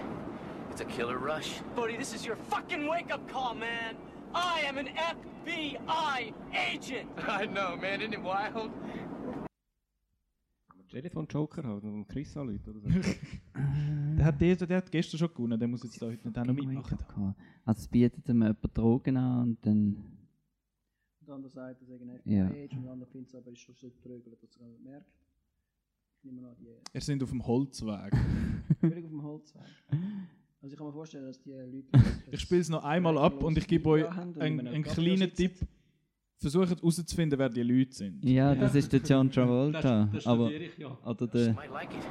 It's 0.71 0.81
a 0.81 0.85
killer 0.85 1.17
rush. 1.19 1.61
Buddy, 1.75 1.95
this 1.95 2.13
is 2.13 2.25
your 2.25 2.35
fucking 2.49 2.87
wake-up 2.87 3.27
call, 3.29 3.53
man. 3.53 3.95
I 4.33 4.61
am 4.67 4.79
an 4.79 4.87
FBI 4.87 6.33
agent. 6.53 7.07
I 7.27 7.45
know, 7.45 7.75
man. 7.75 8.01
Isn't 8.01 8.13
it 8.13 8.21
wild? 8.23 8.71
Telefon 10.93 11.25
Joker 11.27 11.63
halt 11.63 11.83
und 11.83 12.07
Chris 12.07 12.37
anrufen 12.37 12.69
oder 12.69 12.81
so. 12.81 12.87
Der 14.15 14.25
hat, 14.25 14.39
der, 14.39 14.55
der 14.55 14.77
hat 14.77 14.91
gestern 14.91 15.17
schon 15.17 15.33
gewonnen, 15.33 15.59
der 15.59 15.67
muss 15.67 15.83
jetzt 15.83 15.99
da 15.99 16.05
heute 16.05 16.27
nicht 16.27 16.37
auch 16.37 16.45
noch 16.45 16.53
mitmachen. 16.53 17.35
Also 17.65 17.79
es 17.79 17.87
bietet 17.87 18.29
ihm 18.29 18.43
jemand 18.43 18.77
Drogen 18.77 19.17
an 19.17 19.41
und 19.49 19.65
dann... 19.65 19.95
Und 21.19 21.27
der 21.27 21.35
andere 21.35 21.51
sagt, 21.51 21.81
dass 21.81 21.89
er 21.89 21.99
ein 21.99 22.19
Ja. 22.25 22.47
FBI 22.47 22.65
ist 22.65 22.73
und 22.73 22.83
der 22.83 22.91
andere 22.91 23.09
findet 23.09 23.29
es 23.29 23.35
aber 23.35 23.51
ist 23.51 23.59
schon 23.59 23.73
so 23.73 23.89
trögelt, 23.89 24.31
dass 24.31 24.43
er 24.43 24.59
gar 24.59 24.67
nicht 24.69 24.83
merkt. 24.83 25.09
Ich 26.21 26.31
nehme 26.31 26.47
an, 26.47 26.55
die 26.59 26.67
Er 26.93 27.01
sind 27.01 27.23
auf 27.23 27.31
dem 27.31 27.45
Holzweg. 27.45 28.13
völlig 28.79 29.05
auf 29.05 29.11
dem 29.11 29.23
Holzweg. 29.23 29.63
Also 30.61 30.73
ich 30.73 30.77
kann 30.77 30.87
mir 30.87 30.93
vorstellen, 30.93 31.25
dass 31.25 31.41
die 31.41 31.51
Leute... 31.51 31.87
Ich 32.31 32.39
spiele 32.39 32.61
es 32.61 32.69
noch 32.69 32.83
einmal 32.83 33.17
ab 33.17 33.41
und 33.41 33.57
ich 33.57 33.67
gebe 33.67 33.89
euch 33.89 34.07
einen, 34.09 34.67
einen 34.67 34.83
kleinen 34.83 35.33
Tipp. 35.33 35.55
Versucht 36.37 36.69
herauszufinden, 36.69 37.39
wer 37.39 37.49
die 37.49 37.63
Leute 37.63 37.93
sind. 37.93 38.23
Ja, 38.25 38.53
das 38.53 38.75
ist 38.75 38.91
der 38.91 38.99
John 38.99 39.31
Travolta. 39.31 40.05
Das, 40.05 40.23
das 40.23 40.27
aber, 40.27 40.51
ich 40.51 40.77
ja. 40.77 40.97
oder 41.05 41.27
der... 41.27 41.53
might 41.53 41.71
like 41.71 41.89
it. 41.91 42.03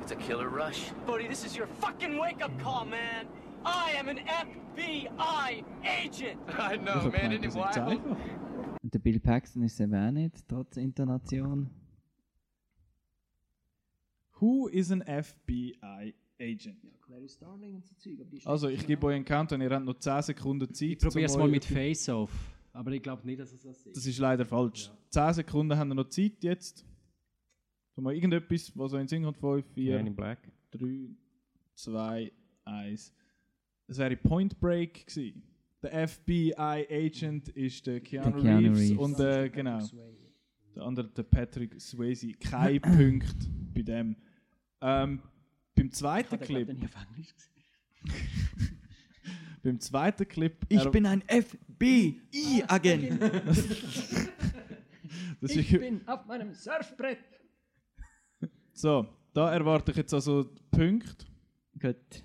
It's 0.00 0.12
a 0.12 0.16
killer 0.16 0.48
rush. 0.48 0.90
Buddy, 1.06 1.28
this 1.28 1.44
is 1.44 1.56
your 1.56 1.66
fucking 1.66 2.18
wake-up 2.18 2.50
call, 2.58 2.86
man. 2.86 3.26
I 3.64 3.98
am 3.98 4.08
an 4.08 4.18
FBI 4.18 5.64
agent. 5.84 6.40
I 6.48 6.74
Ich 6.74 6.80
know, 6.80 7.10
man. 7.10 7.12
Isn't 7.12 7.32
it 7.32 7.44
das 7.44 7.54
ist 7.54 7.76
wild? 7.76 8.00
Und 8.82 8.94
der 8.94 8.98
Bill 9.00 9.20
Paxton 9.20 9.62
ist 9.64 9.80
eben 9.80 9.94
auch 9.94 10.10
nicht, 10.10 10.48
trotz 10.48 10.76
Intonation. 10.76 11.68
Who 14.40 14.68
is 14.68 14.90
an 14.90 15.02
FBI 15.02 16.14
agent? 16.40 16.84
Und 16.84 18.46
Also, 18.46 18.68
ich 18.68 18.86
gebe 18.86 19.06
euch 19.06 19.16
einen 19.16 19.24
Countdown, 19.24 19.60
ihr 19.60 19.70
habt 19.70 19.84
noch 19.84 19.98
10 19.98 20.22
Sekunden 20.22 20.72
Zeit. 20.72 20.88
Ich 20.88 20.98
probiere 20.98 21.26
es 21.26 21.36
mal 21.36 21.48
mit 21.48 21.64
Face-Off. 21.64 22.30
Aber 22.78 22.92
ich 22.92 23.02
glaube 23.02 23.26
nicht, 23.26 23.40
dass 23.40 23.52
es 23.52 23.60
das 23.62 23.84
ist. 23.84 23.96
Das 23.96 24.06
ist 24.06 24.18
leider 24.20 24.46
falsch. 24.46 24.88
10 25.10 25.32
Sekunden 25.32 25.76
haben 25.76 25.88
wir 25.88 25.96
noch 25.96 26.08
Zeit 26.10 26.44
jetzt. 26.44 26.86
So 27.96 28.00
mal 28.00 28.14
irgendetwas, 28.14 28.70
was 28.76 28.92
so 28.92 28.98
in 28.98 29.08
Sinn 29.08 29.24
kommt. 29.24 29.36
5, 29.36 29.66
4, 29.74 29.96
Man 29.96 30.06
in 30.06 30.14
Black. 30.14 30.48
3, 30.70 31.08
2, 31.74 32.32
1. 32.66 33.12
Es 33.88 33.98
wäre 33.98 34.16
Point 34.16 34.60
Break 34.60 35.08
gewesen. 35.08 35.42
Der 35.82 36.06
FBI-Agent 36.06 37.48
ist 37.48 37.84
der 37.84 38.00
Keanu, 38.00 38.30
Der 38.30 38.42
Keanu 38.42 38.68
Reeves, 38.68 38.78
Reeves. 38.90 38.98
und 38.98 39.18
äh, 39.18 39.48
genau, 39.50 39.84
der 40.76 40.82
andere 40.84 41.08
der 41.08 41.22
Patrick 41.24 41.80
Swayze. 41.80 42.32
Kein 42.34 42.80
Punkt 42.80 43.48
bei 43.74 43.82
dem. 43.82 44.14
Ähm, 44.80 45.20
beim 45.74 45.90
zweiten 45.90 46.38
Clip, 46.38 46.68
den 46.68 46.76
nie 46.76 46.84
auf 46.84 46.94
Englisch 47.10 47.34
gesehen. 47.34 48.78
Beim 49.62 49.80
zweiten 49.80 50.26
Clip, 50.28 50.56
Ich 50.68 50.88
bin 50.90 51.06
ein 51.06 51.22
FBI-Agent! 51.22 53.20
das 55.40 55.50
Ich 55.50 55.70
bin 55.78 56.06
auf 56.06 56.26
meinem 56.26 56.52
Surfbrett. 56.54 57.18
so, 58.72 59.06
da 59.32 59.52
erwarte 59.52 59.90
ich 59.92 59.96
jetzt 59.98 60.14
also 60.14 60.48
Punkte. 60.70 61.26
Gut. 61.78 62.24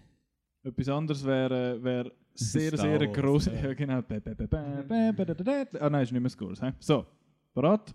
Etwas 0.64 0.90
anderes 0.90 1.26
wäre 1.26 1.84
wär 1.84 2.12
sehr, 2.34 2.76
sehr 2.78 3.08
groß. 3.08 3.46
ja. 3.48 3.54
Ja, 3.54 3.74
genau. 3.74 4.02
Ah 5.80 5.90
nein, 5.90 6.04
ist 6.04 6.12
nicht 6.12 6.22
mehr 6.22 6.30
Scores. 6.30 6.62
hä? 6.62 6.74
So, 6.80 7.06
bereit? 7.54 7.94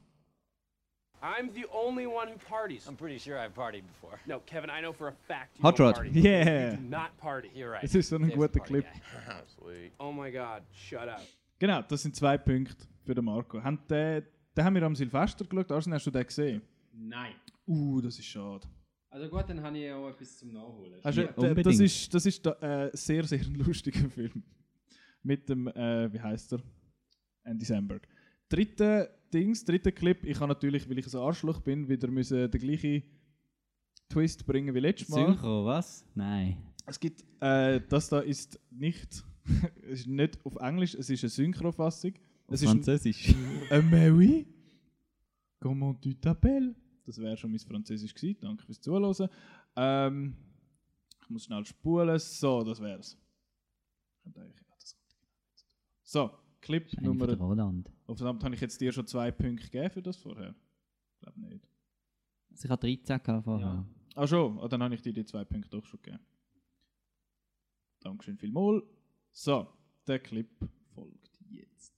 I'm 1.23 1.51
the 1.55 1.67
only 1.73 2.07
one 2.07 2.29
who 2.29 2.37
parties. 2.49 2.87
I'm 2.87 2.97
pretty 2.97 3.19
sure 3.19 3.39
I've 3.39 3.55
partied 3.55 3.83
before. 3.87 4.19
No, 4.27 4.41
Kevin, 4.47 4.71
I 4.71 4.81
know 4.81 4.93
for 4.93 5.09
a 5.09 5.13
fact 5.27 5.57
you 5.59 5.63
Hot 5.63 5.77
don't 5.77 5.87
Rod. 5.87 5.95
party. 5.97 6.11
Yeah! 6.21 6.71
You 6.73 6.77
do 6.77 6.83
not 6.89 7.17
party. 7.19 7.51
You're 7.55 7.71
right. 7.73 7.83
Es 7.85 7.95
ist 7.95 8.09
so 8.09 8.17
ein 8.17 8.23
Dave's 8.29 8.37
guter 8.37 8.61
Clip. 8.61 8.87
Sweet. 9.59 9.93
Oh 9.99 10.13
my 10.13 10.31
God, 10.31 10.63
shut 10.73 11.09
up. 11.09 11.21
Genau, 11.59 11.83
das 11.83 12.03
sind 12.03 12.15
zwei 12.15 12.39
Punkte 12.39 12.87
für 13.05 13.15
den 13.15 13.25
Marco. 13.25 13.61
Haben 13.63 13.81
den, 13.89 14.25
den 14.57 14.65
haben 14.65 14.75
wir 14.77 14.83
am 14.85 14.95
Silvester 14.95 15.45
geschaut. 15.45 15.73
Arsen, 15.73 15.93
hast 15.93 16.07
du 16.07 16.11
den 16.13 16.25
gesehen? 16.25 16.63
Nein. 16.93 17.35
Uh, 17.67 18.01
das 18.01 18.19
ist 18.19 18.27
schade. 18.27 18.67
Also 19.11 19.29
gut, 19.29 19.45
dann 19.49 19.61
habe 19.63 19.77
ich 19.79 19.91
auch 19.93 20.09
etwas 20.11 20.37
zum 20.39 20.53
Nachholen. 20.53 21.01
Du, 21.03 21.09
Ja, 21.09 21.11
d- 21.11 21.27
das 21.35 21.45
unbedingt. 21.51 21.81
ist, 21.81 22.15
das 22.15 22.27
ist 22.27 22.45
da, 22.47 22.53
äh, 22.87 22.91
sehr, 22.93 23.25
sehr 23.25 23.41
ein 23.41 23.55
lustiger 23.55 24.09
Film. 24.11 24.43
Mit 25.23 25.49
dem, 25.49 25.67
äh, 25.69 26.13
wie 26.13 26.21
heißt 26.21 26.53
er? 26.53 26.61
Andy 27.45 27.65
Samberg. 27.65 28.07
Dritte 28.49 29.11
Dings, 29.33 29.65
dritter 29.65 29.93
Clip. 29.93 30.25
Ich 30.25 30.39
habe 30.41 30.49
natürlich, 30.49 30.89
weil 30.89 30.99
ich 30.99 31.13
ein 31.13 31.21
Arschloch 31.21 31.61
bin, 31.61 31.89
wieder 31.89 32.09
müssen 32.09 32.51
den 32.51 32.61
gleichen 32.61 33.03
Twist 34.09 34.47
bringen 34.47 34.75
wie 34.75 34.81
letztes 34.81 35.09
Mal. 35.11 35.27
Synchro, 35.27 35.65
was? 35.65 36.05
Nein. 36.15 36.57
Es 36.87 36.99
gibt, 36.99 37.25
äh, 37.41 37.81
das 37.89 38.09
da 38.09 38.21
ist 38.21 38.59
nicht, 38.71 39.25
es 39.83 40.01
ist 40.01 40.07
nicht 40.07 40.45
auf 40.45 40.57
Englisch, 40.57 40.95
es 40.95 41.11
ist 41.11 41.23
eine 41.23 41.31
Synchrofassung. 41.31 42.15
Es 42.49 42.63
ein, 42.63 42.69
Französisch. 42.69 43.35
äh, 43.71 43.83
Mary? 43.83 44.47
Comment 45.61 46.01
tu 46.01 46.11
t'appelles? 46.11 46.75
Das 47.05 47.19
wäre 47.19 47.37
schon 47.37 47.51
mein 47.51 47.61
Französisch 47.61 48.15
gewesen. 48.15 48.39
Danke 48.41 48.65
fürs 48.65 48.81
Zuhören. 48.81 49.29
Ähm, 49.77 50.35
ich 51.23 51.31
muss 51.31 51.45
schnell 51.45 51.65
spulen. 51.65 52.19
So, 52.19 52.63
das 52.63 52.81
wär's. 52.81 53.19
So, 56.03 56.31
Clip 56.61 56.91
Nummer. 57.03 57.35
Roland. 57.37 57.91
Oh, 58.09 58.15
verdammt, 58.15 58.43
habe 58.43 58.55
ich 58.55 58.61
jetzt 58.63 58.81
dir 58.81 58.91
schon 58.91 59.07
zwei 59.07 59.31
Punkte 59.31 59.65
gegeben 59.65 59.91
für 59.91 60.03
das 60.03 60.17
vorher? 60.17 60.55
Ich 61.13 61.21
glaube 61.21 61.41
nicht. 61.41 61.69
Also 62.51 62.65
ich 62.65 62.71
hatte 62.71 62.87
13 62.87 63.23
gehabt 63.23 63.45
vorher. 63.45 63.67
Ja. 63.67 63.87
Ah 64.15 64.27
schon, 64.27 64.59
ah, 64.61 64.67
dann 64.67 64.83
habe 64.83 64.95
ich 64.95 65.03
dir 65.03 65.13
die 65.13 65.27
zwei 65.27 65.45
Punkte 65.45 65.69
doch 65.69 65.85
schon 65.85 66.01
gegeben. 66.01 66.25
Dankeschön 68.01 68.39
vielmals. 68.39 68.85
So, 69.33 69.71
der 70.07 70.21
Clip 70.21 70.49
folgt 70.95 71.39
jetzt. 71.51 71.93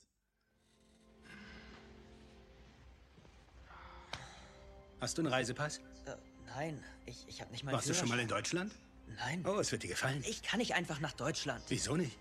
Hast 5.01 5.17
du 5.17 5.23
einen 5.23 5.33
Reisepass? 5.33 5.79
Äh, 6.07 6.17
nein, 6.47 6.83
ich, 7.07 7.25
ich 7.29 7.41
habe 7.41 7.53
nicht 7.53 7.63
mal. 7.63 7.73
Warst 7.73 7.89
du 7.89 7.95
schon 7.95 8.09
mal 8.09 8.19
in 8.19 8.29
Deutschland? 8.29 8.75
Nein. 9.17 9.45
Oh, 9.47 9.61
es 9.61 9.71
wird 9.71 9.85
dir 9.85 9.89
gefallen. 9.89 10.25
Ich 10.29 10.43
kann 10.43 10.59
nicht 10.59 10.75
einfach 10.75 11.01
nach 11.01 11.13
Deutschland. 11.13 11.63
Wieso 11.69 11.97
nicht? 11.97 12.19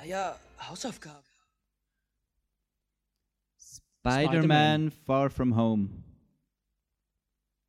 Naja, 0.00 0.36
Hausaufgabe. 0.68 1.22
Spider-Man 3.58 4.90
Far 4.90 5.30
From 5.30 5.56
Home. 5.56 5.88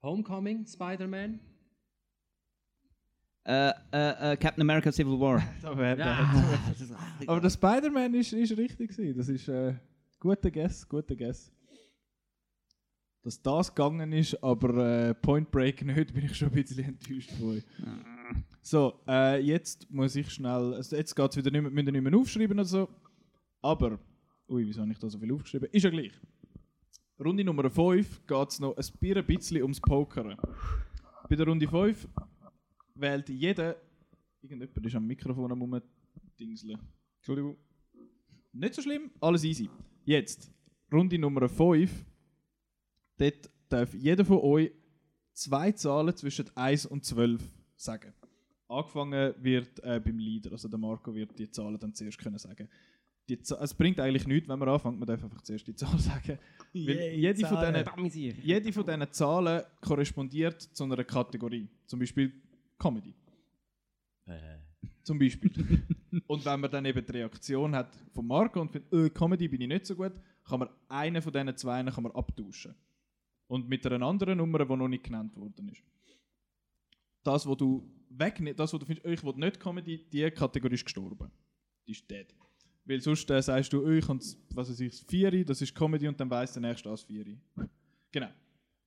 Homecoming, 0.03 0.65
Spider-Man. 0.65 1.39
Äh, 3.45 3.69
äh, 3.93 4.33
äh, 4.33 4.37
Captain 4.37 4.61
America 4.61 4.91
Civil 4.91 5.19
War. 5.19 5.41
Ja. 5.97 6.29
Aber 7.27 7.41
der 7.41 7.49
Spider-Man 7.49 8.13
ist, 8.13 8.33
ist 8.33 8.57
richtig 8.57 8.91
gewesen. 8.91 9.17
Das 9.17 9.29
ist 9.29 9.47
äh, 9.47 9.75
guter 10.19 10.51
Guess, 10.51 10.87
guter 10.87 11.15
Guess. 11.15 11.51
Dass 13.23 13.41
das 13.41 13.73
gegangen 13.73 14.13
ist, 14.13 14.41
aber 14.41 15.09
äh, 15.09 15.13
Point 15.13 15.51
Break 15.51 15.83
nicht, 15.83 16.13
bin 16.13 16.25
ich 16.25 16.37
schon 16.37 16.49
ein 16.49 16.53
bisschen 16.53 16.85
enttäuscht 16.85 17.31
von 17.31 17.57
euch. 17.57 17.63
So, 18.69 18.99
äh, 19.07 19.39
jetzt 19.39 19.89
muss 19.89 20.13
ich 20.17 20.29
schnell. 20.29 20.73
Also 20.73 20.97
jetzt 20.97 21.15
geht 21.15 21.31
es 21.31 21.37
wieder 21.37 21.51
nicht 21.51 21.71
mehr, 21.71 21.83
nicht 21.85 22.03
mehr 22.03 22.19
aufschreiben 22.19 22.59
oder 22.59 22.65
so. 22.65 22.89
Aber, 23.61 23.97
ui, 24.49 24.67
wieso 24.67 24.81
habe 24.81 24.91
ich 24.91 24.99
da 24.99 25.09
so 25.09 25.17
viel 25.17 25.31
aufgeschrieben? 25.31 25.69
Ist 25.71 25.83
ja 25.83 25.89
gleich. 25.89 26.11
Runde 27.17 27.45
Nummer 27.45 27.69
5 27.69 28.27
geht 28.27 28.49
es 28.49 28.59
noch 28.59 28.75
ein 28.75 29.25
bisschen 29.25 29.61
ums 29.61 29.79
Pokern. 29.79 30.35
Bei 31.29 31.35
der 31.37 31.47
Runde 31.47 31.65
5 31.65 32.09
wählt 32.95 33.29
jeder. 33.29 33.77
Irgendjemand 34.41 34.85
ist 34.85 34.95
am 34.95 35.07
Mikrofon 35.07 35.49
am 35.49 35.61
rumdingseln. 35.61 36.77
Entschuldigung. 37.19 37.55
Nicht 38.51 38.73
so 38.73 38.81
schlimm, 38.81 39.11
alles 39.21 39.45
easy. 39.45 39.69
Jetzt, 40.03 40.51
Runde 40.91 41.17
Nummer 41.17 41.47
5. 41.47 41.89
Dort 43.17 43.49
darf 43.69 43.93
jeder 43.93 44.25
von 44.25 44.39
euch 44.39 44.73
zwei 45.31 45.71
Zahlen 45.71 46.13
zwischen 46.17 46.53
1 46.57 46.85
und 46.87 47.05
12 47.05 47.49
sagen. 47.77 48.13
Angefangen 48.69 49.33
wird 49.39 49.79
äh, 49.83 50.01
beim 50.03 50.17
Leader, 50.19 50.51
also 50.51 50.67
der 50.67 50.77
Marco 50.77 51.13
wird 51.15 51.37
die 51.39 51.49
Zahlen 51.49 51.79
dann 51.79 51.93
zuerst 51.93 52.17
können 52.17 52.37
sagen. 52.37 52.67
Die 53.29 53.41
Z 53.41 53.59
es 53.61 53.73
bringt 53.73 53.99
eigentlich 53.99 54.27
nichts, 54.27 54.47
wenn 54.47 54.59
man 54.59 54.69
anfängt, 54.69 54.99
man 54.99 55.07
darf 55.07 55.23
einfach 55.23 55.41
zuerst 55.41 55.67
die 55.67 55.75
Zahl 55.75 55.97
sagen. 55.99 56.37
Weil 56.73 57.13
jede, 57.15 57.45
von 57.45 57.57
Zahlen. 57.57 57.73
diesen, 57.73 57.87
Amüsier. 57.87 58.33
jede 58.41 58.73
von 58.73 58.85
diesen 58.85 59.11
Zahlen 59.11 59.63
korrespondiert 59.81 60.61
zu 60.61 60.83
einer 60.83 61.03
Kategorie. 61.03 61.67
Zum 61.85 61.99
Beispiel 61.99 62.33
Comedy. 62.77 63.13
Zum 65.03 65.17
Beispiel. 65.17 65.51
und 66.27 66.45
wenn 66.45 66.59
man 66.59 66.69
dann 66.69 66.85
eben 66.85 67.05
die 67.05 67.11
Reaktion 67.11 67.73
hat 67.73 67.95
von 68.13 68.27
Marco 68.27 68.59
und 68.59 68.71
findet, 68.71 68.91
äh, 68.93 69.09
Comedy 69.09 69.47
bin 69.47 69.61
ich 69.61 69.67
nicht 69.67 69.85
so 69.85 69.95
gut, 69.95 70.13
kann 70.45 70.59
man 70.59 70.69
einen 70.89 71.21
von 71.21 71.31
diesen 71.31 71.55
zwei 71.55 71.83
kann 71.83 72.03
man 72.03 72.11
abtauschen. 72.11 72.75
Und 73.47 73.69
mit 73.69 73.85
einer 73.85 74.05
anderen 74.05 74.37
Nummer, 74.37 74.65
die 74.65 74.75
noch 74.75 74.87
nicht 74.89 75.05
genannt 75.05 75.35
worden 75.37 75.69
ist. 75.69 75.81
Das, 77.23 77.45
wo 77.47 77.55
du 77.55 77.89
wegnimmst, 78.19 78.59
das, 78.59 78.73
wo 78.73 78.77
du 78.77 78.85
findest, 78.85 79.05
ich 79.07 79.23
will 79.23 79.33
nicht 79.35 79.59
Comedy, 79.59 80.05
die 80.11 80.29
Kategorie 80.31 80.75
ist 80.75 80.85
gestorben. 80.85 81.31
Die 81.85 81.91
ist 81.91 82.09
dead. 82.09 82.27
Weil 82.85 83.01
sonst 83.01 83.29
äh, 83.29 83.41
sagst 83.41 83.71
du, 83.73 83.89
ich 83.89 84.07
habe 84.07 84.19
was 84.53 84.69
weiß 84.69 84.79
ich, 84.79 84.91
das 84.91 85.01
Vieri, 85.01 85.43
das 85.43 85.61
ist 85.61 85.75
Comedy 85.75 86.07
und 86.07 86.19
dann 86.19 86.29
weiss 86.29 86.53
der 86.53 86.61
nächste 86.61 86.89
das 86.89 87.03
Vieri. 87.03 87.37
Genau. 88.11 88.29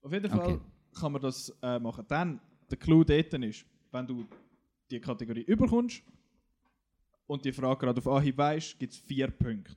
Auf 0.02 0.12
jeden 0.12 0.30
Fall 0.30 0.54
Okay. 0.54 0.60
kann 0.98 1.12
man 1.12 1.20
das 1.20 1.54
äh, 1.62 1.78
machen. 1.78 2.04
Dann, 2.08 2.40
der 2.70 2.78
Clou 2.78 3.04
dort 3.04 3.32
ist, 3.34 3.66
wenn 3.92 4.06
du 4.06 4.26
die 4.90 5.00
Kategorie 5.00 5.42
überkommst 5.42 6.02
und 7.26 7.44
die 7.44 7.52
Frage 7.52 7.80
gerade 7.80 7.98
auf 7.98 8.08
Anhieb 8.08 8.38
weißt, 8.38 8.78
gibt 8.78 8.92
es 8.92 8.98
vier 8.98 9.28
Punkte. 9.28 9.76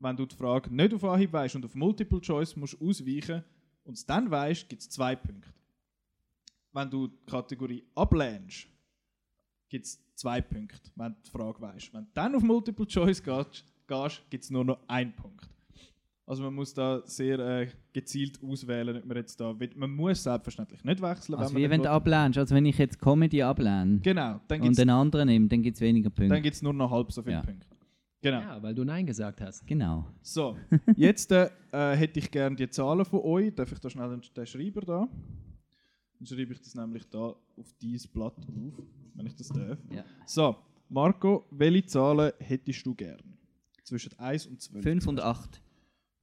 Wenn 0.00 0.16
du 0.16 0.26
die 0.26 0.34
Frage 0.34 0.74
nicht 0.74 0.92
auf 0.94 1.04
Anhieb 1.04 1.32
weißt 1.32 1.56
und 1.56 1.64
auf 1.64 1.74
Multiple 1.74 2.20
Choice 2.20 2.56
musst 2.56 2.80
ausweichen 2.80 3.44
und 3.84 3.94
es 3.96 4.04
dann 4.04 4.30
weißt, 4.30 4.68
gibt 4.68 4.82
es 4.82 4.90
zwei 4.90 5.14
Punkte. 5.14 5.48
Wenn 6.72 6.90
du 6.90 7.08
die 7.08 7.26
Kategorie 7.26 7.84
ablehnst, 7.94 8.66
gibt 9.68 9.86
es 9.86 9.98
zwei 10.14 10.40
Punkte, 10.40 10.78
wenn 10.96 11.12
du 11.12 11.18
die 11.24 11.30
Frage 11.30 11.60
weißt. 11.60 11.92
Wenn 11.92 12.04
du 12.04 12.10
dann 12.14 12.34
auf 12.34 12.42
Multiple 12.42 12.86
Choice 12.86 13.22
gehst, 13.22 13.64
gehst 13.86 14.22
gibt 14.30 14.44
es 14.44 14.50
nur 14.50 14.64
noch 14.64 14.78
einen 14.86 15.14
Punkt. 15.14 15.48
Also 16.26 16.44
man 16.44 16.54
muss 16.54 16.72
da 16.72 17.02
sehr 17.06 17.40
äh, 17.40 17.68
gezielt 17.92 18.38
auswählen, 18.40 18.96
ob 18.98 19.04
man 19.04 19.16
jetzt 19.16 19.40
da 19.40 19.58
will. 19.58 19.70
Man 19.74 19.90
muss 19.90 20.22
selbstverständlich 20.22 20.84
nicht 20.84 21.02
wechseln. 21.02 21.34
Also 21.34 21.52
man 21.52 21.60
wie 21.60 21.68
wenn 21.68 21.82
du 21.82 21.90
ablehnst. 21.90 22.38
Also 22.38 22.54
wenn 22.54 22.66
ich 22.66 22.78
jetzt 22.78 23.00
Comedy 23.00 23.42
ablehne 23.42 23.98
Genau, 24.00 24.40
dann 24.46 24.60
und 24.62 24.78
den 24.78 24.90
anderen 24.90 25.26
nehme, 25.26 25.48
dann 25.48 25.60
gibt 25.60 25.74
es 25.74 25.80
weniger 25.80 26.08
Punkte. 26.08 26.32
Dann 26.32 26.42
gibt 26.42 26.54
es 26.54 26.62
nur 26.62 26.72
noch 26.72 26.88
halb 26.88 27.10
so 27.10 27.20
viele 27.22 27.34
Ja. 27.34 27.42
Punkte. 27.42 27.66
Genau. 28.22 28.40
Ja, 28.40 28.62
weil 28.62 28.74
du 28.74 28.84
Nein 28.84 29.06
gesagt 29.06 29.40
hast. 29.40 29.66
Genau. 29.66 30.06
So, 30.22 30.56
jetzt 30.94 31.32
äh, 31.32 31.50
äh, 31.72 31.96
hätte 31.96 32.20
ich 32.20 32.30
gerne 32.30 32.54
die 32.54 32.68
Zahlen 32.68 33.04
von 33.04 33.20
euch. 33.20 33.52
Darf 33.54 33.72
ich 33.72 33.78
da 33.80 33.90
schnell 33.90 34.10
den, 34.10 34.22
den 34.36 34.46
Schreiber 34.46 34.82
da? 34.82 35.08
Dann 36.20 36.26
schreibe 36.26 36.52
ich 36.52 36.60
das 36.60 36.74
nämlich 36.74 37.08
da 37.08 37.34
auf 37.56 37.72
dieses 37.80 38.06
Blatt 38.06 38.36
auf, 38.36 38.74
wenn 39.14 39.26
ich 39.26 39.34
das 39.34 39.48
darf. 39.48 39.78
Ja. 39.90 40.04
So, 40.26 40.54
Marco, 40.90 41.46
welche 41.50 41.86
Zahlen 41.86 42.32
hättest 42.38 42.84
du 42.84 42.94
gern? 42.94 43.38
Zwischen 43.84 44.18
1 44.18 44.46
und 44.46 44.60
12. 44.60 44.82
5 44.84 45.06
und 45.06 45.20
8. 45.20 45.62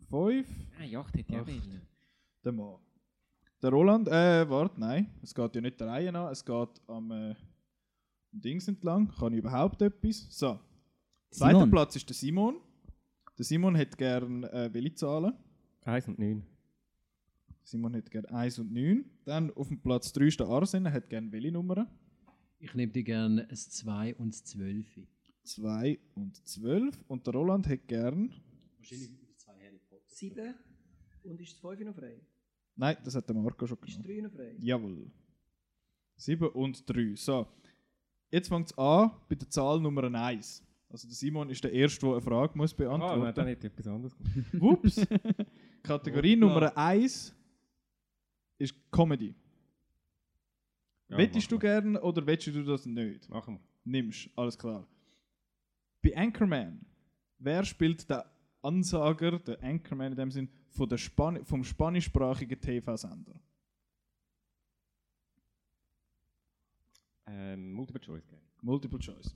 5. 0.09 0.47
Ah, 0.79 0.83
ja, 0.83 1.03
hätte 1.07 1.19
ich 1.19 1.29
auch 1.31 1.39
Acht. 1.39 1.47
wollen. 1.47 1.81
Der 2.43 2.51
Mann. 2.51 2.75
Der 3.59 3.71
Roland, 3.71 4.07
äh, 4.07 4.47
warte, 4.47 4.79
nein. 4.79 5.09
Es 5.23 5.33
geht 5.33 5.55
ja 5.55 5.61
nicht 5.61 5.79
der 5.79 5.87
Reihe 5.87 6.09
an, 6.13 6.31
es 6.31 6.45
geht 6.45 6.69
am, 6.85 7.09
äh, 7.09 7.35
Dings 8.31 8.67
entlang. 8.67 9.07
Kann 9.07 9.33
ich 9.33 9.39
überhaupt 9.39 9.81
etwas? 9.81 10.27
So. 10.29 10.59
Zweiter 11.31 11.53
Simon. 11.53 11.71
Platz 11.71 11.95
ist 11.95 12.07
der 12.07 12.15
Simon. 12.15 12.57
Der 13.35 13.45
Simon 13.45 13.75
hat 13.75 13.97
gern 13.97 14.43
äh, 14.43 14.69
welche 14.71 14.93
Zahlen? 14.93 15.33
1 15.85 16.07
und 16.07 16.19
9. 16.19 16.43
Simon 17.67 17.93
hat 17.97 18.09
gern 18.09 18.25
1 18.25 18.59
und 18.59 18.71
9. 18.71 19.03
Dann 19.25 19.51
auf 19.51 19.67
dem 19.67 19.81
Platz 19.81 20.13
3 20.13 20.27
ist 20.27 20.39
der 20.39 20.47
Arsen, 20.47 20.85
er 20.85 20.93
hat 20.93 21.09
gern 21.09 21.29
welche 21.33 21.51
Nummern? 21.51 21.85
Ich 22.59 22.73
nehme 22.73 22.93
dir 22.93 23.03
gerne 23.03 23.45
ein 23.49 23.55
2 23.57 24.15
und 24.15 24.27
ein 24.29 24.31
12. 24.31 24.85
2 25.43 25.99
und 26.15 26.47
12. 26.47 26.97
Und 27.09 27.27
der 27.27 27.33
Roland 27.33 27.67
hat 27.67 27.85
gern. 27.87 28.33
Wahrscheinlich 28.77 29.11
zwei 29.35 29.53
Harry 29.65 29.79
Potter. 29.89 30.03
Sieben. 30.07 30.55
Und 31.23 31.41
ist 31.41 31.51
das 31.53 31.59
fünf 31.59 31.79
noch 31.81 31.93
frei? 31.95 32.21
Nein, 32.77 32.95
das 33.03 33.15
hat 33.15 33.27
der 33.27 33.35
Marco 33.35 33.67
schon 33.67 33.77
Ist 33.85 34.01
genommen. 34.01 34.07
drei 34.15 34.21
noch 34.21 34.31
frei? 34.31 34.55
Jawohl. 34.59 35.11
7 36.15 36.47
und 36.47 36.89
3. 36.89 37.15
So. 37.15 37.47
Jetzt 38.31 38.47
fängt 38.47 38.67
es 38.71 38.77
an 38.77 39.11
bei 39.27 39.35
der 39.35 39.49
Zahl 39.49 39.81
Nummer 39.81 40.05
1. 40.05 40.63
Also 40.89 41.05
der 41.05 41.15
Simon 41.15 41.49
ist 41.49 41.61
der 41.65 41.73
Erste, 41.73 41.99
der 42.05 42.13
eine 42.13 42.21
Frage 42.21 42.57
muss 42.57 42.71
Ah, 42.73 42.77
nein, 42.77 42.99
beantworten 42.99 43.35
dann 43.35 43.47
hätte 43.47 43.67
ich 43.67 43.73
etwas 43.73 43.87
anderes 43.87 44.15
gemacht. 44.17 44.53
Wups. 44.53 45.05
Kategorie. 45.83 46.37
Nummer 46.37 46.75
1 46.77 47.35
ist 48.57 48.75
Comedy. 48.91 49.35
Ja, 51.09 51.17
Wettest 51.17 51.51
du 51.51 51.57
gern 51.57 51.95
oder 51.97 52.25
wettest 52.25 52.55
du 52.55 52.63
das 52.63 52.85
nicht? 52.85 53.29
Machen 53.29 53.55
wir. 53.55 53.61
Nimmst, 53.85 54.29
alles 54.35 54.57
klar. 54.57 54.85
Bei 56.01 56.15
Anchorman, 56.15 56.85
wer 57.39 57.63
spielt 57.63 58.09
den 58.09 58.21
Ansager, 58.61 59.39
der 59.39 59.63
Anchorman 59.63 60.11
in 60.11 60.17
dem 60.17 60.31
Sinn, 60.31 60.49
von 60.69 60.89
der 60.89 60.97
Span 60.97 61.45
vom 61.45 61.63
spanischsprachigen 61.63 62.59
TV-Sender? 62.59 63.39
Ähm, 67.27 67.73
Multiple 67.73 68.01
Choice 68.01 68.27
Game. 68.27 68.41
Multiple 68.61 68.99
Choice. 68.99 69.33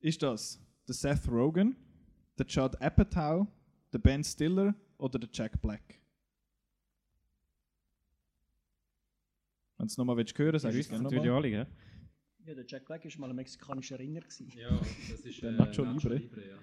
Ist 0.00 0.22
das 0.22 0.60
der 0.86 0.94
Seth 0.94 1.28
Rogen, 1.28 1.76
der 2.38 2.46
Judd 2.46 2.76
Apatow, 2.80 3.46
der 3.92 3.98
Ben 3.98 4.24
Stiller 4.24 4.74
oder 4.98 5.18
der 5.18 5.28
Jack 5.32 5.60
Black? 5.60 6.01
Wenn 9.82 9.88
du 9.88 9.92
es 9.94 9.98
nochmal 9.98 10.16
willst 10.16 10.38
hören, 10.38 10.60
sag 10.60 10.74
Ihr 10.74 10.78
ich 10.78 10.88
gerne 10.88 11.02
natürlich 11.02 11.24
nochmal. 11.24 11.38
alle, 11.38 11.50
gell? 11.50 11.66
Ja, 12.46 12.54
der 12.54 12.64
Jack 12.68 12.84
Black 12.86 13.04
war 13.04 13.20
mal 13.20 13.30
ein 13.30 13.34
mexikanischer 13.34 13.98
Ringer. 13.98 14.20
Gewesen. 14.20 14.52
Ja, 14.56 14.78
das 14.78 15.20
ist 15.24 15.42
Der 15.42 15.50
äh, 15.50 15.54
Nacho 15.54 15.82
Libre. 15.82 16.20
ja. 16.20 16.56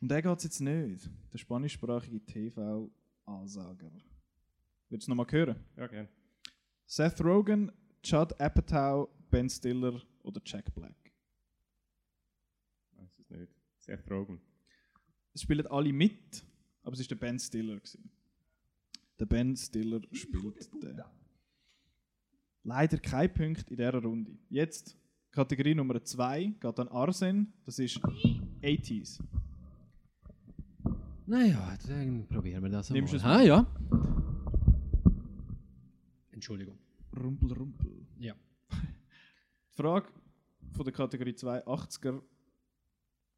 Und 0.00 0.08
der 0.08 0.22
geht 0.22 0.38
es 0.38 0.44
jetzt 0.44 0.60
nicht. 0.60 1.10
Der 1.30 1.36
spanischsprachige 1.36 2.24
TV-Ansager. 2.24 3.92
Willst 4.88 4.90
du 4.90 4.96
es 4.96 5.08
nochmal 5.08 5.26
hören? 5.30 5.56
Ja, 5.76 5.86
gerne. 5.86 6.08
Seth 6.86 7.22
Rogen, 7.22 7.70
Judd 8.02 8.32
Apatow, 8.40 9.10
Ben 9.28 9.50
Stiller 9.50 10.00
oder 10.22 10.40
Jack 10.42 10.74
Black? 10.74 11.12
Weiß 12.92 13.18
es 13.18 13.28
nicht. 13.28 13.52
Seth 13.76 14.10
Rogen. 14.10 14.40
Es 15.34 15.42
spielen 15.42 15.66
alle 15.66 15.92
mit, 15.92 16.42
aber 16.82 16.94
es 16.94 17.00
war 17.00 17.08
der 17.08 17.16
Ben 17.16 17.38
Stiller. 17.38 17.76
Gewesen. 17.76 18.10
Der 19.18 19.26
Ben 19.26 19.54
Stiller 19.54 20.00
spielt 20.12 20.82
den. 20.82 21.02
Leider 22.64 22.98
kein 22.98 23.32
Punkt 23.32 23.70
in 23.70 23.76
dieser 23.76 23.94
Runde. 24.02 24.32
Jetzt 24.48 24.96
Kategorie 25.32 25.74
Nummer 25.74 26.02
2 26.02 26.54
geht 26.60 26.78
an 26.78 26.88
Arsen, 26.88 27.52
das 27.64 27.78
ist 27.78 27.98
80s. 28.62 29.18
Naja, 31.26 31.76
dann 31.88 32.26
probieren 32.28 32.62
wir 32.62 32.70
das 32.70 32.90
Nimmst 32.90 33.12
du 33.12 33.16
es 33.16 33.24
Ah, 33.24 33.38
mal? 33.38 33.46
ja. 33.46 33.66
Entschuldigung. 36.30 36.78
Rumpel, 37.16 37.52
rumpel. 37.52 38.06
Ja. 38.18 38.34
Die 38.72 38.76
Frage 39.76 40.08
von 40.72 40.84
der 40.84 40.92
Kategorie 40.92 41.34
2, 41.34 41.66
80er, 41.66 42.20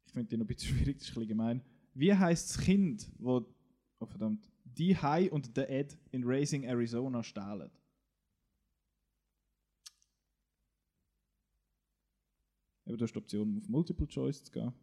ich 0.07 0.13
finde 0.13 0.29
die 0.29 0.37
noch 0.37 0.43
ein 0.45 0.47
bisschen 0.47 0.75
schwierig, 0.75 0.97
das 0.97 1.07
ist 1.07 1.11
ein 1.11 1.13
bisschen 1.15 1.27
gemein. 1.29 1.61
Wie 1.93 2.13
heisst 2.13 2.49
das 2.57 2.63
Kind, 2.63 3.11
wo, 3.19 3.45
oh 3.99 4.05
verdammt, 4.05 4.49
die 4.63 4.95
High 4.97 5.31
und 5.31 5.55
der 5.55 5.69
Ed 5.69 5.97
in 6.11 6.23
Racing 6.25 6.63
Arizona 6.63 7.23
stehlen? 7.23 7.69
Eben, 12.85 12.97
du 12.97 13.03
hast 13.03 13.13
die 13.13 13.17
Option, 13.19 13.57
auf 13.57 13.67
Multiple 13.69 14.07
Choice 14.07 14.43
zu 14.43 14.51
gehen. 14.51 14.73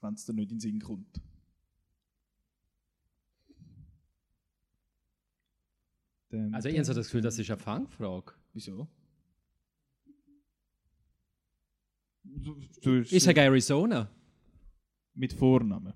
Wenn 0.00 0.14
es 0.14 0.24
dir 0.26 0.32
nicht 0.34 0.50
in 0.52 0.56
den 0.56 0.60
Sinn 0.60 0.80
kommt. 0.80 1.20
Dann- 6.30 6.54
Also 6.54 6.68
ich 6.68 6.74
habe 6.76 6.84
so 6.84 6.92
das 6.94 7.06
Gefühl, 7.06 7.20
das 7.22 7.38
ist 7.38 7.50
eine 7.50 7.58
Fangfrage. 7.58 8.32
Wieso? 8.52 8.88
Du, 12.24 13.00
Ich 13.00 13.22
sage 13.22 13.40
Arizona. 13.40 14.10
Mit 15.14 15.32
Vornamen. 15.32 15.92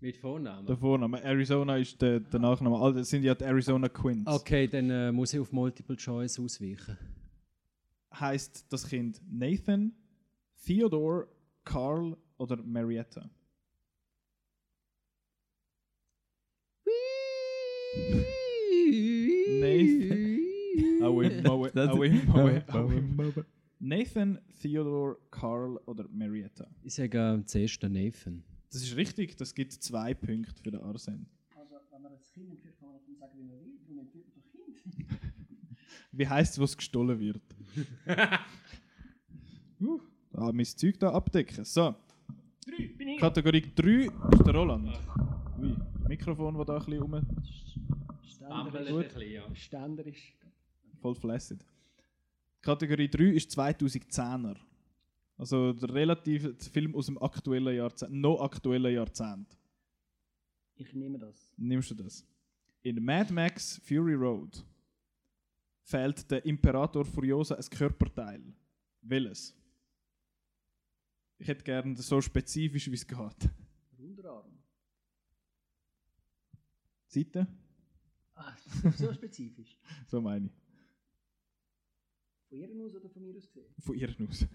Mit 0.00 0.16
Vornamen. 0.16 0.66
Der 0.66 0.76
Vorname. 0.76 1.22
Arizona 1.22 1.76
ist 1.76 2.00
der, 2.00 2.20
der 2.20 2.38
Nachname. 2.40 2.94
Das 2.94 3.08
sind 3.10 3.22
ja 3.24 3.34
die 3.34 3.44
Arizona 3.44 3.88
Quins. 3.88 4.26
Okay, 4.26 4.68
dann 4.68 4.88
äh, 4.90 5.10
muss 5.12 5.32
ich 5.34 5.40
auf 5.40 5.50
Multiple 5.52 5.96
Choice 5.96 6.38
ausweichen. 6.38 6.96
Heißt 8.18 8.66
das 8.72 8.86
Kind 8.88 9.20
Nathan, 9.30 9.92
Theodore, 10.64 11.28
Carl 11.64 12.16
oder 12.38 12.56
Marietta? 12.62 13.28
Nathan. 23.80 24.34
Das- 24.34 24.58
Theodore, 24.60 25.18
Carl 25.30 25.76
oder 25.86 26.08
Marietta? 26.08 26.66
Ich 26.82 26.94
sage 26.94 27.18
äh, 27.18 27.44
zuerst 27.44 27.82
den 27.82 27.92
Nathan. 27.92 28.42
Das 28.72 28.82
ist 28.82 28.96
richtig, 28.96 29.36
das 29.36 29.54
gibt 29.54 29.72
zwei 29.72 30.14
Punkte 30.14 30.54
für 30.62 30.70
den 30.70 30.80
Arsen. 30.80 31.26
Also, 31.56 31.76
wenn 31.90 32.02
man 32.02 32.12
das 32.12 32.32
Kind 32.32 32.50
entführt, 32.50 32.78
kann 32.80 32.88
man 32.90 32.98
sagen, 33.20 33.32
wie 33.38 33.42
man 33.44 33.60
will. 33.60 33.78
Darum 33.82 33.98
entführt 34.00 34.24
man 34.26 34.34
doch 34.34 34.50
Kind. 34.50 35.24
Wie 36.12 36.28
heißt 36.28 36.54
es, 36.54 36.60
was 36.60 36.76
gestohlen 36.76 37.18
wird? 37.18 37.42
uh, 39.80 40.00
da 40.32 40.52
mein 40.52 40.64
Zeug 40.64 40.98
da 40.98 41.12
abdecken. 41.12 41.64
So. 41.64 41.94
Kategorie 43.18 43.62
3 43.74 43.90
ist 44.32 44.46
der 44.46 44.54
Roland. 44.54 44.98
Ui, 45.60 45.76
das 45.98 46.08
Mikrofon, 46.08 46.54
das 46.54 46.66
da 46.66 46.76
ein 46.76 46.84
bisschen 46.84 47.02
rum, 47.02 47.22
Ständer 48.22 48.84
Gut. 48.84 49.06
ist. 49.06 49.58
Ständer 49.58 50.06
ist. 50.06 50.22
voll 51.00 51.14
flaccid. 51.14 51.64
Kategorie 52.60 53.08
3 53.08 53.24
ist 53.24 53.58
2010er. 53.58 54.56
Also 55.36 55.72
der 55.72 55.92
relativ 55.92 56.42
der 56.42 56.70
Film 56.72 56.94
aus 56.94 57.06
dem 57.06 57.20
aktuellen 57.20 57.76
Jahrzehnt, 57.76 58.12
noch 58.12 58.40
aktuellen 58.40 58.94
Jahrzehnt. 58.94 59.56
Ich 60.76 60.92
nehme 60.94 61.18
das. 61.18 61.52
Nimmst 61.56 61.90
du 61.90 61.94
das? 61.94 62.24
In 62.82 63.04
Mad 63.04 63.32
Max 63.32 63.80
Fury 63.84 64.14
Road 64.14 64.64
fehlt 65.84 66.30
der 66.30 66.44
Imperator 66.44 67.04
Furiosa 67.04 67.54
ein 67.54 67.64
Körperteil. 67.70 68.42
Welches? 69.02 69.54
Ich 71.38 71.46
hätte 71.46 71.62
gerne 71.62 71.94
so 71.96 72.20
spezifisch, 72.20 72.90
wie 72.90 72.94
es 72.94 73.06
geht. 73.06 73.50
Unterarm. 73.98 74.58
Seite? 77.06 77.46
Ah, 78.34 78.56
so 78.96 79.12
spezifisch. 79.12 79.78
So 80.08 80.20
meine 80.20 80.46
ich. 80.46 80.52
Von 82.48 82.58
ihr 82.58 82.84
aus 82.84 82.94
oder 82.94 83.08
von 83.08 83.22
mir 83.22 83.36
aus 83.36 83.46
gesehen? 83.46 83.74
Von 83.78 83.94
ihr 83.96 84.14
aus. 84.28 84.46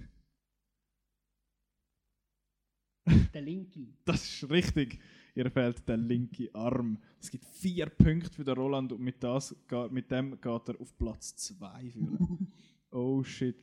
Der 3.34 3.42
linke. 3.42 3.88
Das 4.06 4.24
ist 4.24 4.50
richtig. 4.50 5.00
Ihr 5.36 5.50
fehlt 5.50 5.88
der 5.88 5.98
linke 5.98 6.50
Arm. 6.54 6.98
Es 7.20 7.30
gibt 7.30 7.46
vier 7.46 7.88
Punkte 7.88 8.32
für 8.32 8.44
den 8.44 8.56
Roland 8.56 8.92
und 8.92 9.02
mit, 9.02 9.24
das, 9.24 9.56
mit 9.92 10.10
dem 10.12 10.32
geht 10.32 10.70
er 10.70 10.82
auf 10.82 10.98
Platz 10.98 11.36
2. 11.36 11.94
oh 12.92 13.24
shit. 13.24 13.56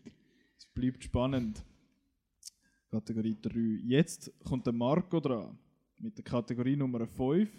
Es 0.57 0.67
bleibt 0.67 1.05
spannend. 1.05 1.63
Kategorie 2.91 3.37
3. 3.41 3.81
Jetzt 3.85 4.33
kommt 4.45 4.67
der 4.67 4.73
Marco 4.73 5.21
dran. 5.21 5.59
Mit 5.99 6.17
der 6.17 6.25
Kategorie 6.25 6.77
Nummer 6.77 7.07
5. 7.07 7.51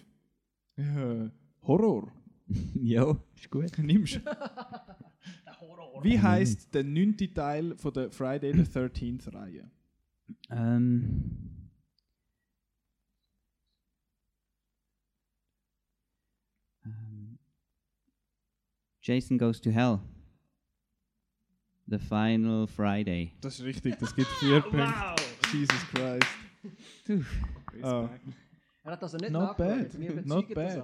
Ja, 0.78 1.32
Horror. 1.64 2.12
Jo, 2.76 3.18
ist 3.36 3.50
gut. 3.50 3.78
Nimmst 3.78 4.22
Der 4.26 5.60
Horror. 5.60 6.04
Wie 6.04 6.20
heißt 6.20 6.74
der 6.74 6.84
neunte 6.84 7.34
Teil 7.34 7.76
von 7.78 7.94
der 7.94 8.12
Friday 8.12 8.54
the 8.54 8.62
13th 8.62 9.34
Reihe? 9.34 9.70
Ähm, 10.50 11.47
Jason 19.08 19.38
Goes 19.38 19.62
to 19.62 19.72
Hell. 19.72 20.02
The 21.88 21.98
Final 21.98 22.68
Friday. 22.68 23.32
Das 23.40 23.58
ist 23.58 23.64
richtig, 23.64 23.98
das 23.98 24.14
gibt 24.14 24.28
vier 24.28 24.60
Punkte. 24.62 25.16
Jesus 25.54 25.80
Christ. 25.94 26.28
Ah. 27.82 28.10
Er 28.84 28.92
hat 28.92 29.02
also 29.02 29.16
nicht 29.16 29.32
Not 29.32 29.56
bad. 29.56 29.98
Wir 29.98 30.26
Not 30.26 30.54
bad. 30.54 30.84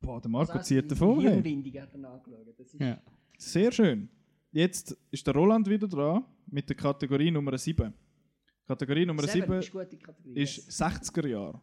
Boah, 0.00 0.20
der 0.20 0.28
Marco 0.28 0.54
Das 0.54 0.66
zieht 0.66 0.90
davon. 0.90 1.20
Hey. 1.20 1.34
Hirnwindung 1.34 1.80
hat 1.80 1.92
er 1.92 1.98
nachgeschaut. 1.98 2.48
Das 2.58 2.74
ist 2.74 2.80
Ja. 2.80 3.00
Sehr 3.38 3.70
schön. 3.70 4.08
Jetzt 4.50 4.96
ist 5.12 5.24
der 5.24 5.34
Roland 5.34 5.68
wieder 5.70 5.86
dran 5.86 6.24
mit 6.46 6.68
der 6.68 6.74
Kategorie 6.74 7.30
Nummer 7.30 7.56
7. 7.56 7.94
Kategorie 8.66 9.06
Nummer 9.06 9.22
Seven 9.22 9.42
7 9.42 9.58
ist 9.60 9.70
gute 9.70 9.96
Kategorie. 9.96 10.40
ist 10.42 10.56
yes. 10.56 10.82
60er 10.82 11.28
Jahre. 11.28 11.60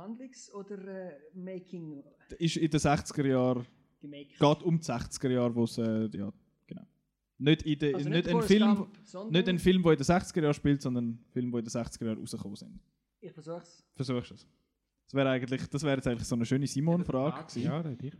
Handlungs- 0.00 0.52
oder 0.54 0.78
äh, 0.86 1.12
Making? 1.34 2.02
Ist 2.38 2.56
in 2.56 2.70
den 2.70 2.80
60er 2.80 3.26
Jahren, 3.26 3.66
Gemacht. 4.00 4.38
geht 4.38 4.62
um 4.62 4.78
die 4.78 4.84
60er 4.86 5.28
Jahre, 5.30 5.54
wo 5.54 5.64
es, 5.64 5.78
äh, 5.78 6.08
ja, 6.16 6.32
genau. 6.66 6.86
Nicht, 7.38 7.62
in 7.62 7.78
de, 7.78 7.94
Also 7.94 8.08
nicht, 8.08 8.26
nicht 8.26 8.34
ein 8.36 8.42
Film, 8.42 8.74
Gump, 8.76 8.98
sondern- 9.04 9.32
nicht 9.32 9.48
ein 9.48 9.58
Film, 9.58 9.82
der 9.82 9.92
in 9.92 9.98
den 9.98 10.04
60er 10.06 10.42
Jahren 10.42 10.54
spielt, 10.54 10.82
sondern 10.82 11.04
ein 11.08 11.24
Film, 11.30 11.50
der 11.50 11.58
in 11.60 11.64
den 11.64 11.70
60er 11.70 12.04
Jahren 12.06 12.18
rausgekommen 12.18 12.56
sind. 12.56 12.80
Ich 13.20 13.32
versuch's. 13.32 13.84
Versuchst 13.94 14.32
es? 14.32 14.46
Das 15.06 15.14
wäre 15.14 15.28
eigentlich, 15.30 15.66
das 15.68 15.82
wäre 15.82 15.96
jetzt 15.96 16.06
eigentlich 16.06 16.26
so 16.28 16.36
eine 16.36 16.46
schöne 16.46 16.66
Simon-Frage. 16.66 17.60
Ja, 17.60 17.82
das 17.82 17.96
ich. 17.98 18.10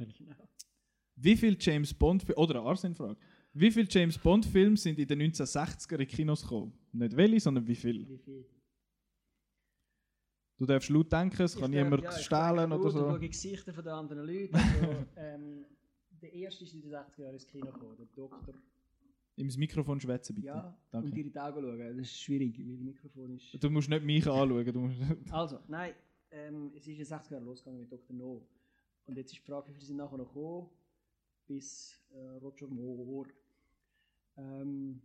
Wie 1.16 1.36
viele 1.36 1.56
James 1.60 1.94
Bond 1.94 2.26
oder 2.36 2.56
eine 2.60 2.68
Arsene-Frage? 2.68 3.16
Wie 3.52 3.70
viele 3.70 3.86
James 3.90 4.16
Bond-Filme 4.18 4.76
sind 4.76 4.98
in 4.98 5.06
den 5.06 5.20
1960er 5.22 5.98
in 5.98 6.06
Kinos 6.08 6.42
gekommen? 6.42 6.72
Nicht 6.92 7.16
welche, 7.16 7.40
sondern 7.40 7.66
wie 7.66 7.74
viele? 7.74 8.08
Wie 8.08 8.18
viel? 8.18 8.44
Du 10.60 10.66
darfst 10.66 10.90
laut 10.90 11.10
denken, 11.10 11.40
es 11.40 11.56
kann 11.56 11.72
Ich 11.72 11.82
niemand 11.82 12.02
ja, 12.02 12.10
ich 12.14 12.26
stehlen 12.26 12.70
oder 12.70 12.90
so. 12.90 12.98
schaue 12.98 13.18
die 13.18 13.30
Gesichter 13.30 13.72
von 13.72 13.82
den 13.82 13.94
anderen 13.94 14.26
Leuten. 14.26 14.54
Also, 14.54 15.06
ähm, 15.16 15.64
der 16.20 16.34
erste 16.34 16.64
ist 16.64 16.74
in 16.74 16.82
den 16.82 16.90
60er 16.90 17.22
Jahren 17.22 17.32
ins 17.32 17.46
Kino 17.46 17.64
gekommen, 17.72 17.96
der 17.96 18.06
Doktor. 18.14 18.54
Ins 19.36 19.56
Mikrofon 19.56 19.98
schwätzen 19.98 20.34
bitte. 20.34 20.48
Ja, 20.48 20.76
Danke. 20.90 21.06
und 21.08 21.14
dir 21.16 21.24
in 21.24 21.32
die 21.32 21.38
Augen 21.38 21.62
schauen. 21.62 21.96
Das 21.96 22.06
ist 22.08 22.20
schwierig, 22.20 22.58
weil 22.58 22.72
das 22.72 22.80
Mikrofon 22.80 23.36
ist. 23.36 23.64
Du 23.64 23.70
musst 23.70 23.88
nicht 23.88 24.04
mich 24.04 24.26
anschauen. 24.26 24.66
Du 24.70 24.80
musst 24.80 24.98
Also, 25.30 25.60
nein, 25.66 25.94
ähm, 26.30 26.72
es 26.76 26.82
ist 26.86 26.88
in 26.88 26.96
den 26.96 27.06
60er 27.06 27.32
Jahren 27.32 27.44
losgegangen 27.46 27.80
mit 27.80 27.90
Dr. 27.90 28.14
No. 28.14 28.46
Und 29.06 29.16
jetzt 29.16 29.32
ist 29.32 29.38
die 29.38 29.50
Frage, 29.50 29.68
wie 29.68 29.72
viele 29.72 29.86
sind 29.86 29.96
nachher 29.96 30.18
noch 30.18 30.26
gekommen, 30.28 30.68
bis 31.46 31.98
äh, 32.12 32.36
Roger 32.42 32.66
Moore. 32.66 33.30
Ähm, 34.36 35.00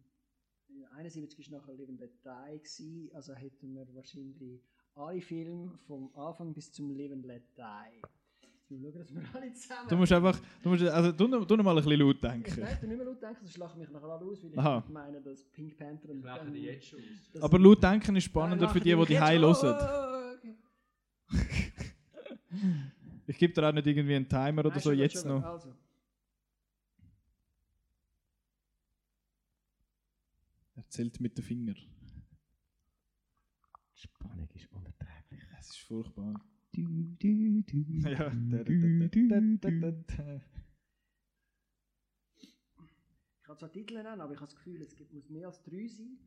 ja, 0.68 0.90
71 0.98 1.50
war 1.50 1.60
nachher 1.60 1.76
Living 1.76 1.98
Dead 1.98 2.12
Die, 2.78 3.10
also 3.14 3.34
hätten 3.34 3.74
wir 3.74 3.88
wahrscheinlich 3.96 4.62
alle 4.96 5.22
Filme 5.22 5.72
vom 5.88 6.10
Anfang 6.16 6.54
bis 6.54 6.72
zum 6.72 6.90
Living 6.92 7.24
Let 7.24 7.44
Die. 7.58 8.02
Jetzt 8.68 8.68
schauen, 8.68 8.94
dass 8.94 9.14
wir 9.14 9.36
alle 9.36 9.54
zusammen... 9.54 9.90
du 9.90 9.96
musst 9.98 10.12
einfach, 10.12 10.42
du 10.64 10.70
musst, 10.70 10.84
also 10.84 11.12
du, 11.12 11.46
du 11.46 11.56
noch 11.56 11.64
mal 11.64 11.78
ein 11.78 11.84
bisschen 11.84 12.00
laut 12.00 12.16
Ich 12.16 12.22
denken. 12.22 12.62
darf 12.62 12.82
nicht 12.82 12.98
mehr 12.98 13.06
laut 13.06 13.22
denken, 13.22 13.38
sonst 13.42 13.58
lachen 13.58 13.80
mich 13.80 13.92
nachher 13.92 14.08
alle 14.08 14.26
aus, 14.26 14.44
weil 14.44 14.52
ich 14.52 14.58
Aha. 14.58 14.84
meine, 14.90 15.22
dass 15.22 15.44
Pink 15.46 15.78
Panther 15.78 16.10
und... 16.10 16.24
Lachen 16.24 16.52
die 16.52 16.62
jetzt 16.62 16.88
schon 16.88 17.00
aus. 17.00 17.42
Aber 17.44 17.60
laut 17.60 17.84
denken 17.84 18.16
ist 18.16 18.24
spannender 18.24 18.68
für 18.70 18.80
die, 18.80 18.96
die 18.96 19.06
die 19.06 19.20
High 19.20 19.40
hören. 19.40 20.40
Ich 23.28 23.38
gebe 23.38 23.54
dir 23.54 23.68
auch 23.68 23.74
nicht 23.74 23.86
irgendwie 23.86 24.16
einen 24.16 24.30
Timer 24.30 24.62
oder 24.62 24.70
Nein, 24.70 24.80
so 24.80 24.92
jetzt 24.92 25.22
schon 25.22 25.30
noch. 25.30 25.44
Also. 25.44 25.74
Er 30.76 30.88
zählt 30.90 31.20
mit 31.20 31.38
den 31.38 31.44
Fingern. 31.44 31.78
Spannung 33.94 34.50
ist 34.54 34.70
ist 35.86 35.88
furchtbar. 35.88 36.34
Du, 36.72 36.82
du, 37.20 37.62
du, 37.62 38.10
Ja, 38.10 38.32
Ich 42.42 43.44
kann 43.44 43.58
zwar 43.58 43.72
Titel 43.72 43.94
nennen, 43.94 44.20
aber 44.20 44.34
ich 44.34 44.40
habe 44.40 44.48
das 44.48 44.56
Gefühl, 44.56 44.82
es 44.82 44.96
gibt, 44.96 45.14
muss 45.14 45.30
mehr 45.30 45.48
als 45.48 45.62
drei 45.62 45.88
sein. 45.88 46.18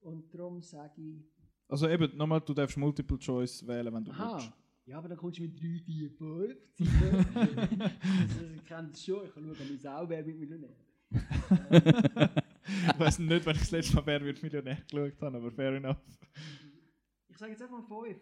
Und 0.00 0.32
darum 0.34 0.62
sage 0.62 1.02
ich. 1.02 1.22
Also 1.68 1.88
eben, 1.88 2.16
nochmal, 2.16 2.40
du 2.40 2.54
darfst 2.54 2.76
Multiple 2.76 3.18
Choice 3.18 3.66
wählen, 3.66 3.92
wenn 3.92 4.04
du 4.04 4.10
willst. 4.10 4.20
Aha! 4.20 4.56
Ja, 4.86 4.98
aber 4.98 5.08
dann 5.08 5.18
kommst 5.18 5.38
du 5.38 5.42
mit 5.42 5.60
3, 5.60 5.80
4, 5.84 6.10
5 6.10 6.56
Zeiten. 6.74 7.82
also, 7.82 8.46
ich 8.54 8.64
kenne 8.64 8.90
es 8.92 9.04
schon, 9.04 9.24
ich 9.26 9.34
kann 9.34 9.44
schauen, 9.44 9.68
wie 9.68 9.76
Sau 9.76 10.08
wer 10.08 10.24
mit 10.24 10.38
Millionär. 10.38 10.76
ich 11.10 12.98
weiß 12.98 13.18
nicht, 13.18 13.46
wenn 13.46 13.56
ich 13.56 13.62
das 13.62 13.70
letzte 13.72 13.96
Mal 13.96 14.06
Wer 14.06 14.24
wird 14.24 14.42
Millionär 14.42 14.76
geschaut 14.88 15.20
habe, 15.20 15.36
aber 15.36 15.50
fair 15.50 15.72
enough. 15.74 15.98
Ich 17.28 17.36
sage 17.36 17.52
jetzt 17.52 17.62
einfach 17.62 17.86
mal 17.88 18.04
5. 18.04 18.16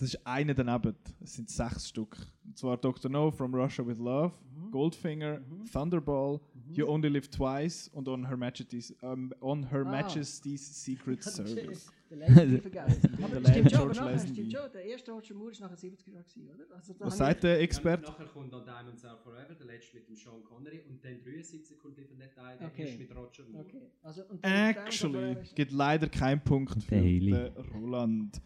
Das 0.00 0.14
ist 0.14 0.26
einer 0.26 0.54
daneben. 0.54 0.94
Es 1.20 1.34
sind 1.34 1.50
sechs 1.50 1.88
Stück. 1.90 2.16
Und 2.46 2.56
zwar 2.56 2.78
Dr. 2.78 3.10
No, 3.10 3.30
From 3.30 3.54
Russia 3.54 3.86
with 3.86 3.98
Love, 3.98 4.32
Goldfinger, 4.70 5.40
Thunderball, 5.70 6.40
You 6.72 6.86
Only 6.88 7.08
Live 7.08 7.28
Twice 7.28 7.88
und 7.88 8.08
On 8.08 8.26
Her 8.26 8.36
Majesty's, 8.38 8.96
ähm, 9.02 9.32
on 9.40 9.68
Her 9.68 9.84
Ah. 9.86 9.90
Majesty's 9.90 10.82
Secret 10.84 11.22
Service. 11.22 11.92
Der 12.10 12.60
vergessen. 12.60 13.18
Aber 13.22 13.40
das 13.40 13.50
stimmt 13.50 13.70
schon, 13.70 13.80
aber 13.82 13.92
George 13.92 13.98
nachher 14.00 14.12
Lazenby. 14.12 14.34
stimmt 14.34 14.52
schon. 14.52 14.72
Der 14.72 14.84
erste 14.84 15.12
Roger 15.12 15.34
Moore 15.34 15.50
ist 15.52 15.60
nachher 15.60 15.76
70er 15.76 16.10
Jahre 16.10 16.24
gewesen, 16.24 16.50
oder? 16.54 16.74
Also, 16.74 16.94
Was 16.98 17.16
sagt 17.18 17.42
der 17.44 17.60
Experte? 17.60 18.02
Nachher 18.10 18.24
kommt 18.26 18.50
noch 18.50 18.64
Diamonds 18.64 19.04
Are 19.04 19.18
Forever, 19.18 19.54
der 19.54 19.66
letzte 19.66 19.96
mit 19.98 20.08
dem 20.08 20.16
Sean 20.16 20.42
Connery 20.42 20.80
und 20.88 21.04
dann 21.04 21.20
73 21.22 21.78
kommt 21.78 21.98
Live 21.98 22.10
and 22.10 22.18
Let 22.18 22.30
Die, 22.34 22.58
der 22.58 22.66
Okay. 22.68 22.82
erste 22.82 22.98
mit 22.98 23.16
Roger 23.16 23.44
Moore. 23.52 23.64
Okay. 23.64 23.82
Also, 24.02 24.22
Actually 24.42 25.36
gibt 25.54 25.70
leider 25.72 26.08
keinen 26.08 26.40
Punkt 26.42 26.82
für 26.82 26.96
den 26.96 27.52
Roland. 27.74 28.40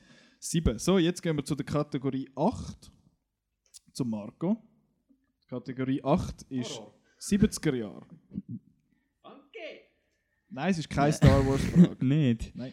7. 0.44 0.78
So, 0.78 0.98
jetzt 0.98 1.22
gehen 1.22 1.36
wir 1.36 1.44
zu 1.44 1.54
der 1.54 1.64
Kategorie 1.64 2.28
8. 2.36 2.92
Zu 3.92 4.04
Marco. 4.04 4.62
Kategorie 5.48 6.02
8 6.04 6.42
ist 6.50 6.80
70er 7.20 7.74
Jahre. 7.74 8.06
Okay. 9.22 9.80
Nein, 10.50 10.70
es 10.70 10.78
ist 10.78 10.90
keine 10.90 11.12
Star 11.12 11.46
Wars 11.46 11.62
Frage. 11.64 12.04
Nicht. 12.04 12.54
Nein. 12.54 12.72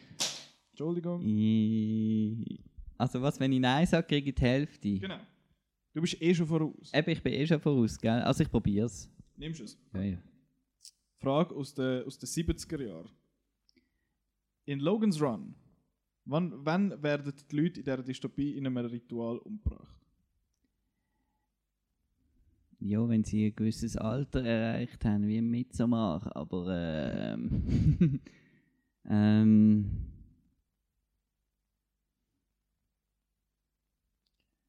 Entschuldigung. 0.71 1.21
I- 1.23 2.63
Also 2.97 3.21
was, 3.21 3.39
wenn 3.39 3.51
ich 3.53 3.59
Nein 3.59 3.85
sage, 3.87 4.05
kriege 4.07 4.29
ich 4.29 4.35
die 4.35 4.41
Hälfte. 4.41 4.99
Genau. 4.99 5.19
Du 5.93 6.01
bist 6.01 6.21
eh 6.21 6.33
schon 6.33 6.47
voraus. 6.47 6.91
Eben, 6.93 7.09
ich 7.11 7.21
bin 7.23 7.33
eh 7.33 7.45
schon 7.47 7.59
voraus, 7.59 7.97
gell? 7.99 8.21
Also 8.21 8.43
ich 8.43 8.49
probiere 8.49 8.85
es. 8.87 9.09
Nimmst 9.37 9.59
du 9.59 9.63
es? 9.65 9.77
Ja, 9.93 10.01
ja. 10.01 10.17
Frage 11.19 11.55
aus 11.55 11.73
den 11.73 12.03
aus 12.05 12.17
den 12.17 12.27
70er 12.27 12.81
Jahren. 12.83 13.09
In 14.65 14.79
Logan's 14.79 15.21
Run, 15.21 15.55
wann, 16.25 16.53
wann 16.65 17.01
werden 17.03 17.33
die 17.49 17.55
Leute 17.55 17.79
in 17.79 17.85
dieser 17.85 18.03
Dystopie 18.03 18.57
in 18.57 18.65
einem 18.67 18.77
Ritual 18.77 19.37
umgebracht? 19.39 19.97
Ja, 22.79 23.07
wenn 23.07 23.23
sie 23.23 23.45
ein 23.47 23.55
gewisses 23.55 23.95
Alter 23.95 24.43
erreicht 24.43 25.05
haben, 25.05 25.27
wie 25.27 25.39
Midsommar, 25.39 26.35
aber 26.35 27.33
ähm, 27.35 28.19
ähm, 29.07 30.11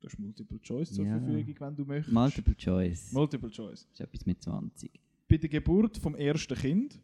Du 0.03 0.09
hast 0.09 0.19
Multiple 0.19 0.59
Choice 0.61 0.93
zur 0.93 1.07
Ja. 1.07 1.21
Verfügung, 1.21 1.55
wenn 1.61 1.77
du 1.77 1.85
möchtest. 1.85 2.13
Multiple 2.13 2.57
Choice. 2.57 3.13
Multiple 3.13 3.51
Choice. 3.51 3.87
Das 3.87 3.93
ist 3.93 4.01
etwas 4.01 4.27
mit 4.27 4.43
20. 4.43 4.91
Bei 5.29 5.37
der 5.37 5.49
Geburt 5.49 5.97
vom 5.97 6.17
ersten 6.17 6.57
Kind, 6.57 7.01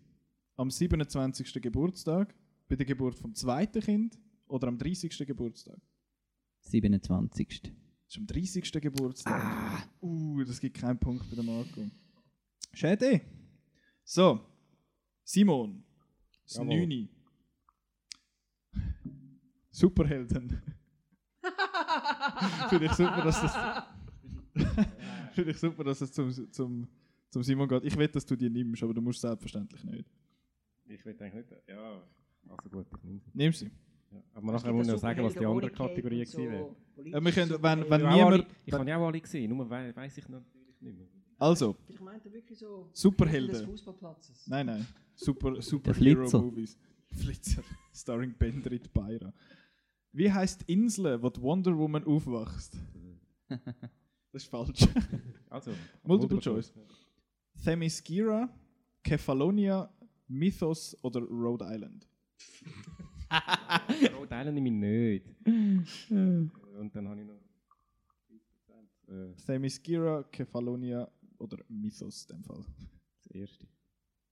am 0.56 0.68
27. 0.68 1.62
Geburtstag, 1.62 2.34
bei 2.68 2.74
der 2.74 2.84
Geburt 2.84 3.14
vom 3.14 3.32
zweiten 3.36 3.80
Kind 3.80 4.18
oder 4.48 4.68
am 4.68 4.78
30. 4.78 5.26
Geburtstag? 5.26 5.80
27. 6.60 7.60
Das 7.60 7.72
ist 8.08 8.18
am 8.18 8.26
30. 8.26 8.72
Geburtstag. 8.72 9.88
Uh, 10.00 10.42
das 10.44 10.60
gibt 10.60 10.78
keinen 10.78 10.98
Punkt 10.98 11.28
bei 11.28 11.36
der 11.36 11.44
Marco. 11.44 11.90
Schade. 12.72 13.20
So, 14.04 14.40
Simon, 15.24 15.84
das 16.44 16.56
Jawohl. 16.56 16.86
9. 16.86 17.08
Superhelden. 19.70 20.62
Finde 22.68 22.86
ich 22.86 22.92
super, 22.92 23.22
dass 23.22 23.40
das. 23.42 23.54
Finde 25.34 25.50
ich 25.50 25.58
super, 25.58 25.84
dass 25.84 26.00
es 26.00 26.12
zum, 26.12 26.32
zum, 26.52 26.88
zum 27.30 27.42
Simon 27.42 27.68
geht. 27.68 27.84
Ich 27.84 27.96
will, 27.96 28.08
dass 28.08 28.26
du 28.26 28.34
die 28.34 28.50
nimmst, 28.50 28.82
aber 28.82 28.94
du 28.94 29.00
musst 29.00 29.20
selbstverständlich 29.20 29.84
nicht. 29.84 30.10
Ich 30.86 31.04
will 31.04 31.16
eigentlich 31.20 31.50
nicht. 31.50 31.68
Ja, 31.68 32.02
also 32.48 32.70
gut, 32.70 32.86
ich 32.96 33.04
nehme 33.04 33.20
sie. 33.20 33.30
Nimm 33.34 33.52
sie. 33.52 33.70
Ja. 34.10 34.22
Aber 34.34 34.52
nachher 34.52 34.72
muss 34.72 34.86
ich 34.86 34.92
noch 34.92 34.98
sagen, 35.00 35.22
was 35.24 35.34
die 35.34 35.44
andere 35.46 35.70
Kategorie 35.70 36.24
gewesen 36.24 36.50
wäre. 36.50 36.76
Ja, 37.04 37.24
wir 37.24 37.32
können, 37.32 37.50
wenn, 37.62 37.90
wenn 37.90 38.00
Ich 38.00 38.06
habe 38.06 38.06
auch 38.08 38.26
alle- 38.26 38.36
niemand. 38.38 38.46
Ich 38.64 38.72
habe 38.74 38.88
ja 38.90 38.96
auch 38.98 39.06
alle 39.06 39.20
gesehen, 39.20 39.56
nur 39.56 39.68
we 39.70 39.92
weiss 39.96 40.18
ich 40.18 40.28
natürlich 40.28 40.80
nicht 40.80 40.96
mehr. 40.98 41.06
Also, 41.38 41.76
Ich 41.86 42.00
meinte 42.00 42.32
wirklich 42.32 42.58
so. 42.58 42.88
Superhelden. 42.92 43.52
des 43.52 43.62
Fußballplatzes. 43.62 44.46
Nein, 44.48 44.66
nein. 44.66 44.86
Super, 45.14 45.52
Der 45.52 45.62
super 45.62 45.94
Flitzer. 45.94 46.38
Hero 46.38 46.42
Movies. 46.46 46.78
Flitzer. 47.12 47.62
Starring 47.94 48.34
Bendrit 48.36 48.92
Beira. 48.92 49.32
Wie 50.12 50.32
heißt 50.32 50.62
die 50.68 50.72
Insel, 50.72 51.22
wo 51.22 51.30
die 51.30 51.40
Wonder 51.40 51.76
Woman 51.76 52.04
aufwächst? 52.04 52.76
Das 54.30 54.42
ist 54.42 54.50
falsch. 54.50 54.80
Also, 55.50 55.70
Multiple 56.02 56.38
Choice. 56.38 56.72
Themyscira, 57.64 58.48
Kefalonia, 59.02 59.90
Mythos 60.28 60.94
oder 61.02 61.20
Rhode 61.22 61.64
Island? 61.66 62.06
Rhode 63.30 64.34
Island 64.34 64.54
nehme 64.54 64.68
ich 64.68 65.24
nicht. 65.44 65.46
Und 65.46 66.94
dann 66.94 67.08
habe 67.08 67.20
ich 67.20 67.26
noch 67.26 67.40
30%. 69.08 69.32
Äh, 69.32 69.34
Themyscira, 69.46 70.22
Kefalonia 70.24 71.10
oder 71.38 71.58
Mythos 71.68 72.26
in 72.30 72.36
dem 72.36 72.44
Fall. 72.44 72.64
das 73.24 73.34
erste. 73.34 73.66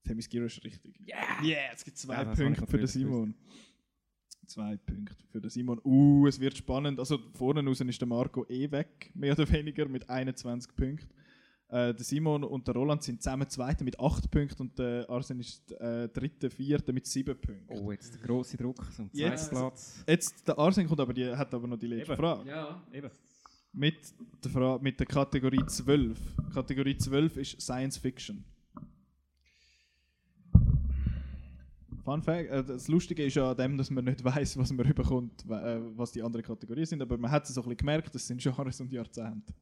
Themyscira 0.05 0.47
ist 0.47 0.63
richtig. 0.65 1.01
Yeah! 1.01 1.43
Yeah, 1.43 1.73
es 1.73 1.85
gibt 1.85 1.97
zwei 1.99 2.15
Ja, 2.23 2.35
Punkte 2.35 2.67
für 2.67 2.79
den 2.79 2.87
Simon. 2.87 3.35
Zwei 4.47 4.77
Punkte 4.77 5.25
für 5.31 5.41
den 5.41 5.51
Simon. 5.51 5.81
Uh, 5.85 6.27
es 6.29 6.39
wird 6.39 6.57
spannend. 6.57 7.01
Also 7.01 7.19
vorne 7.35 7.65
raus 7.65 7.81
ist 7.81 8.01
der 8.01 8.07
Marco 8.07 8.47
eh 8.49 8.71
weg, 8.71 9.11
mehr 9.15 9.33
oder 9.33 9.51
weniger, 9.51 9.89
mit 9.89 10.09
21 10.09 10.77
Punkten. 10.77 11.09
Äh, 11.69 11.95
der 11.95 12.05
Simon 12.05 12.45
und 12.45 12.67
der 12.69 12.75
Roland 12.75 13.03
sind 13.03 13.21
zusammen 13.21 13.49
Zweite 13.49 13.83
mit 13.83 13.99
8 13.99 14.31
Punkten 14.31 14.63
und 14.63 14.79
der 14.79 15.09
Arsen 15.11 15.41
ist 15.41 15.73
äh, 15.73 16.09
Dritte, 16.09 16.49
Vierte 16.49 16.93
mit 16.93 17.07
7 17.07 17.37
Punkten. 17.41 17.79
Oh, 17.81 17.91
jetzt 17.91 18.15
der 18.15 18.21
grosse 18.23 18.57
Druck 18.57 18.85
zum 18.95 19.11
zweiten 19.11 19.19
Jetzt- 19.33 19.51
Platz. 19.51 20.05
Jetzt, 20.07 20.47
der 20.47 20.57
Arsen 20.59 20.87
kommt 20.87 21.01
aber, 21.01 21.13
die 21.13 21.29
hat 21.35 21.53
aber 21.53 21.67
noch 21.67 21.77
die 21.77 21.89
letzte 21.89 22.13
Eben. 22.13 22.21
Frage. 22.23 22.49
Ja. 22.49 22.83
Eben. 22.93 23.11
Mit 23.73 23.97
der, 24.45 24.51
Fra 24.51 24.79
mit 24.81 24.99
der 25.01 25.07
Kategorie 25.07 25.65
12. 25.67 26.19
Kategorie 26.55 26.97
12 26.97 27.37
ist 27.37 27.61
Science 27.61 27.99
Fiction. 27.99 28.45
Fun 32.05 32.23
Fact, 32.23 32.49
äh, 32.49 32.63
das 32.65 32.87
Lustige 32.89 33.25
ist 33.25 33.35
ja 33.35 33.51
an 33.51 33.57
dem, 33.57 33.77
dass 33.77 33.91
man 33.91 34.05
nicht 34.05 34.23
weiß, 34.25 34.57
was 34.59 34.73
man 34.73 34.87
überkommt, 34.87 35.45
äh, 35.47 35.81
was 35.97 36.13
die 36.13 36.23
anderen 36.23 36.45
Kategorien 36.47 36.87
sind, 36.87 37.03
aber 37.03 37.19
man 37.19 37.31
hat 37.31 37.45
es 37.49 37.55
so 37.55 37.61
ein 37.61 37.65
bisschen 37.65 37.79
gemerkt, 37.79 38.15
das 38.15 38.27
sind 38.27 38.43
Jahre 38.45 38.63
und 38.79 38.93
Jahrzehnte. 38.93 39.53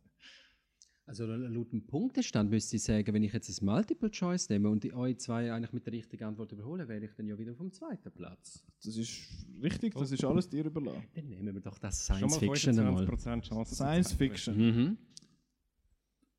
Also 1.06 1.26
laut 1.26 1.70
dem 1.70 1.86
Punktestand 1.86 2.50
müsste 2.50 2.76
ich 2.76 2.82
sagen, 2.82 3.12
wenn 3.12 3.22
ich 3.22 3.32
jetzt 3.34 3.60
ein 3.60 3.66
Multiple 3.66 4.10
Choice 4.10 4.48
nehme 4.48 4.70
und 4.70 4.82
die 4.84 4.94
euch 4.94 5.18
zwei 5.18 5.52
eigentlich 5.52 5.72
mit 5.74 5.84
der 5.84 5.92
richtigen 5.92 6.24
Antwort 6.24 6.50
überhole, 6.52 6.88
wäre 6.88 7.04
ich 7.04 7.12
dann 7.14 7.26
ja 7.26 7.38
wieder 7.38 7.54
vom 7.54 7.70
zweiten 7.70 8.10
Platz. 8.10 8.64
Das 8.82 8.96
ist 8.96 9.46
richtig, 9.62 9.94
das 9.94 10.12
ist 10.12 10.24
alles 10.24 10.48
dir 10.48 10.64
überlassen. 10.64 11.04
Dann 11.14 11.28
nehmen 11.28 11.54
wir 11.54 11.60
doch 11.60 11.78
das 11.78 12.06
Schon 12.06 12.16
Science 12.16 12.40
mal 12.40 12.40
Fiction 12.40 12.78
einmal. 12.78 13.04
25% 13.04 13.40
Chance. 13.42 13.74
Science 13.74 14.12
Fiction. 14.14 14.56
Mhm. 14.56 14.98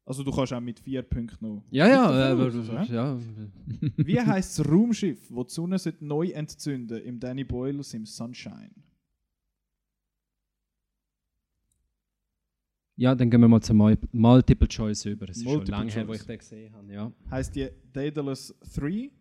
Also 0.03 0.23
du 0.23 0.31
kannst 0.31 0.53
auch 0.53 0.59
mit 0.59 0.79
vier 0.79 1.03
Punkten 1.03 1.45
noch. 1.45 1.63
Ja, 1.69 1.87
ja, 1.87 2.35
voraus, 2.35 2.67
ja? 2.67 2.83
ja. 2.83 3.19
Wie 3.97 4.19
heißt 4.19 4.59
das 4.59 4.67
Raumschiff, 4.67 5.29
das 5.29 5.47
die 5.47 5.53
Sonne 5.53 5.77
neu 5.99 6.29
entzünden 6.29 7.01
im 7.03 7.19
Danny 7.19 7.43
Boyles 7.43 7.93
im 7.93 8.05
Sunshine? 8.05 8.71
Ja, 12.97 13.13
dann 13.13 13.29
gehen 13.29 13.41
wir 13.41 13.47
mal 13.49 13.61
zum 13.61 13.77
Mul- 13.77 13.97
Multiple 14.13 14.67
Choice 14.69 15.05
über. 15.05 15.27
Es 15.29 15.37
ist 15.37 15.43
schon 15.43 15.51
Multiple 15.53 15.71
lange 15.77 15.91
her, 15.91 16.07
wo 16.07 16.11
Choice. 16.13 16.21
ich 16.21 16.27
den 16.27 16.37
gesehen 16.39 16.73
habe. 16.73 16.93
Ja. 16.93 17.11
heißt 17.29 17.55
die 17.55 17.69
Daedalus 17.91 18.53
3, 18.73 19.11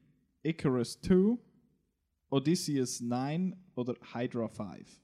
Icarus 0.42 1.00
2, 1.00 1.36
Odysseus 2.30 3.00
9 3.00 3.54
oder 3.74 3.94
Hydra 4.12 4.48
5? 4.48 5.00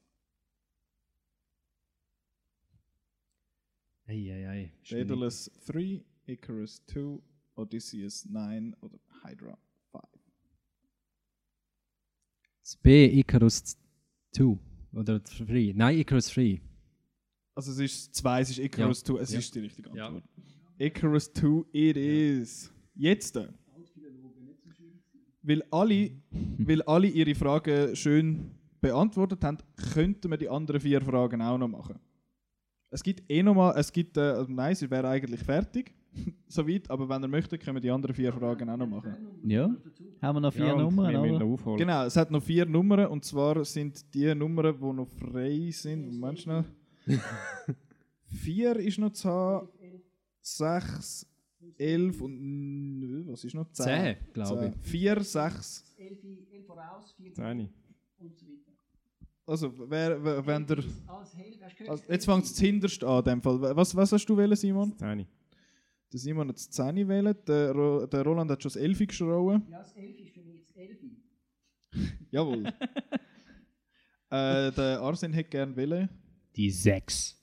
Eieiei. 4.07 4.73
schwierig. 4.81 5.07
Daedalus 5.07 5.51
3, 5.67 6.03
Icarus 6.27 6.81
2, 6.87 7.19
Odysseus 7.55 8.25
9 8.25 8.73
oder 8.81 8.99
Hydra 9.23 9.57
5? 9.91 10.03
Das 12.63 12.77
B, 12.77 13.19
Icarus 13.19 13.77
2. 14.33 14.57
Oder 14.93 15.19
3. 15.19 15.73
Nein, 15.75 15.97
Icarus 15.99 16.27
3. 16.33 16.61
Also 17.55 17.71
es 17.71 17.79
ist 17.79 18.15
2, 18.15 18.41
es 18.41 18.49
ist 18.51 18.59
Icarus 18.59 18.99
Ja. 19.01 19.05
2, 19.15 19.19
es 19.21 19.33
Ja. 19.33 19.39
ist 19.39 19.55
die 19.55 19.59
richtige 19.59 19.89
Ja. 19.95 20.07
Antwort. 20.07 20.23
Icarus 20.77 21.31
2, 21.33 21.65
it 21.73 21.97
is. 21.97 22.71
Jetzt. 22.95 23.37
Weil 25.43 25.63
alle, 25.71 26.11
weil 26.57 26.81
alle 26.83 27.07
ihre 27.07 27.35
Fragen 27.35 27.95
schön 27.95 28.51
beantwortet 28.79 29.43
haben, 29.43 29.57
könnten 29.93 30.29
wir 30.29 30.37
die 30.37 30.49
anderen 30.49 30.79
vier 30.79 31.01
Fragen 31.01 31.41
auch 31.41 31.57
noch 31.57 31.67
machen. 31.67 31.99
Es 32.89 33.01
gibt 33.03 33.29
eh 33.31 33.41
noch 33.41 33.55
mal, 33.55 33.73
es 33.77 33.91
gibt, 33.91 34.17
äh, 34.17 34.21
also 34.21 34.51
nein, 34.51 34.75
sie 34.75 34.89
wäre 34.89 35.07
eigentlich 35.07 35.39
fertig, 35.41 35.93
soweit, 36.47 36.89
aber 36.91 37.07
wenn 37.07 37.23
ihr 37.23 37.27
möchtet, 37.27 37.61
können 37.61 37.77
wir 37.77 37.81
die 37.81 37.89
anderen 37.91 38.13
vier 38.15 38.33
Fragen 38.33 38.69
auch 38.69 38.77
noch 38.77 38.87
machen. 38.87 39.15
Ja? 39.45 39.73
Haben 40.21 40.35
wir 40.35 40.41
noch 40.41 40.53
vier 40.53 40.65
Ja, 40.67 40.75
Nummern, 40.75 41.15
oder? 41.41 41.75
Genau, 41.77 42.05
es 42.05 42.15
hat 42.17 42.29
noch 42.31 42.43
vier 42.43 42.65
Nummern 42.65 43.05
und 43.07 43.23
zwar 43.23 43.63
sind 43.65 44.13
die 44.13 44.33
Nummern, 44.35 44.75
die 44.77 44.93
noch 44.93 45.07
frei 45.07 45.69
sind. 45.71 46.11
Moment 46.19 46.39
schnell. 46.39 46.65
Vier 48.25 48.75
ist 48.77 48.97
noch 48.97 49.11
zu 49.11 49.29
haben, 49.29 49.69
sechs, 50.41 51.27
elf 51.77 52.21
und 52.21 53.25
was 53.27 53.43
ist 53.43 53.53
noch? 53.53 53.71
Zehn, 53.71 54.17
glaube 54.33 54.71
Zehn. 54.71 54.81
Vier, 54.81 55.23
sechs. 55.23 55.85
11, 55.97 56.17
11 56.51 56.65
voraus, 56.65 57.13
4 57.17 57.33
Zehni. 57.33 57.69
und 58.19 58.37
so 58.37 58.45
weiter. 58.47 58.71
Also, 59.45 59.73
wer, 59.89 60.23
wer, 60.23 60.45
wenn 60.45 60.65
der. 60.65 60.77
Als 61.07 61.35
Hell, 61.35 61.57
hast 61.61 61.73
du 61.73 61.83
gehört? 61.83 61.89
Also, 61.89 62.03
jetzt 62.11 62.25
fängt 62.25 62.43
es 62.45 62.55
zuhinterst 62.55 63.03
an, 63.03 63.23
dem 63.23 63.41
Fall. 63.41 63.75
Was, 63.75 63.95
was 63.95 64.11
hast 64.11 64.25
du 64.25 64.37
wählen, 64.37 64.55
Simon? 64.55 64.97
Zehni. 64.97 65.27
Der 66.11 66.19
Simon 66.19 66.49
hat 66.49 66.55
das 66.55 66.69
10 66.69 67.07
wählen, 67.07 67.35
der, 67.47 67.71
Ro 67.71 68.05
der 68.05 68.23
Roland 68.23 68.51
hat 68.51 68.61
schon 68.61 68.71
das 68.71 68.75
11 68.75 69.07
geschrauen. 69.07 69.65
Ja, 69.69 69.79
das 69.79 69.93
Elfi 69.93 70.23
ist 70.23 70.33
für 70.33 70.41
mich 70.41 70.65
das 70.65 70.75
Elfi. 70.75 71.17
Jawohl. 72.31 72.65
äh, 74.29 74.71
der 74.71 74.99
Arsen 75.01 75.31
hätte 75.31 75.49
gerne 75.49 75.75
wählen. 75.75 76.09
Die 76.55 76.69
6. 76.69 77.37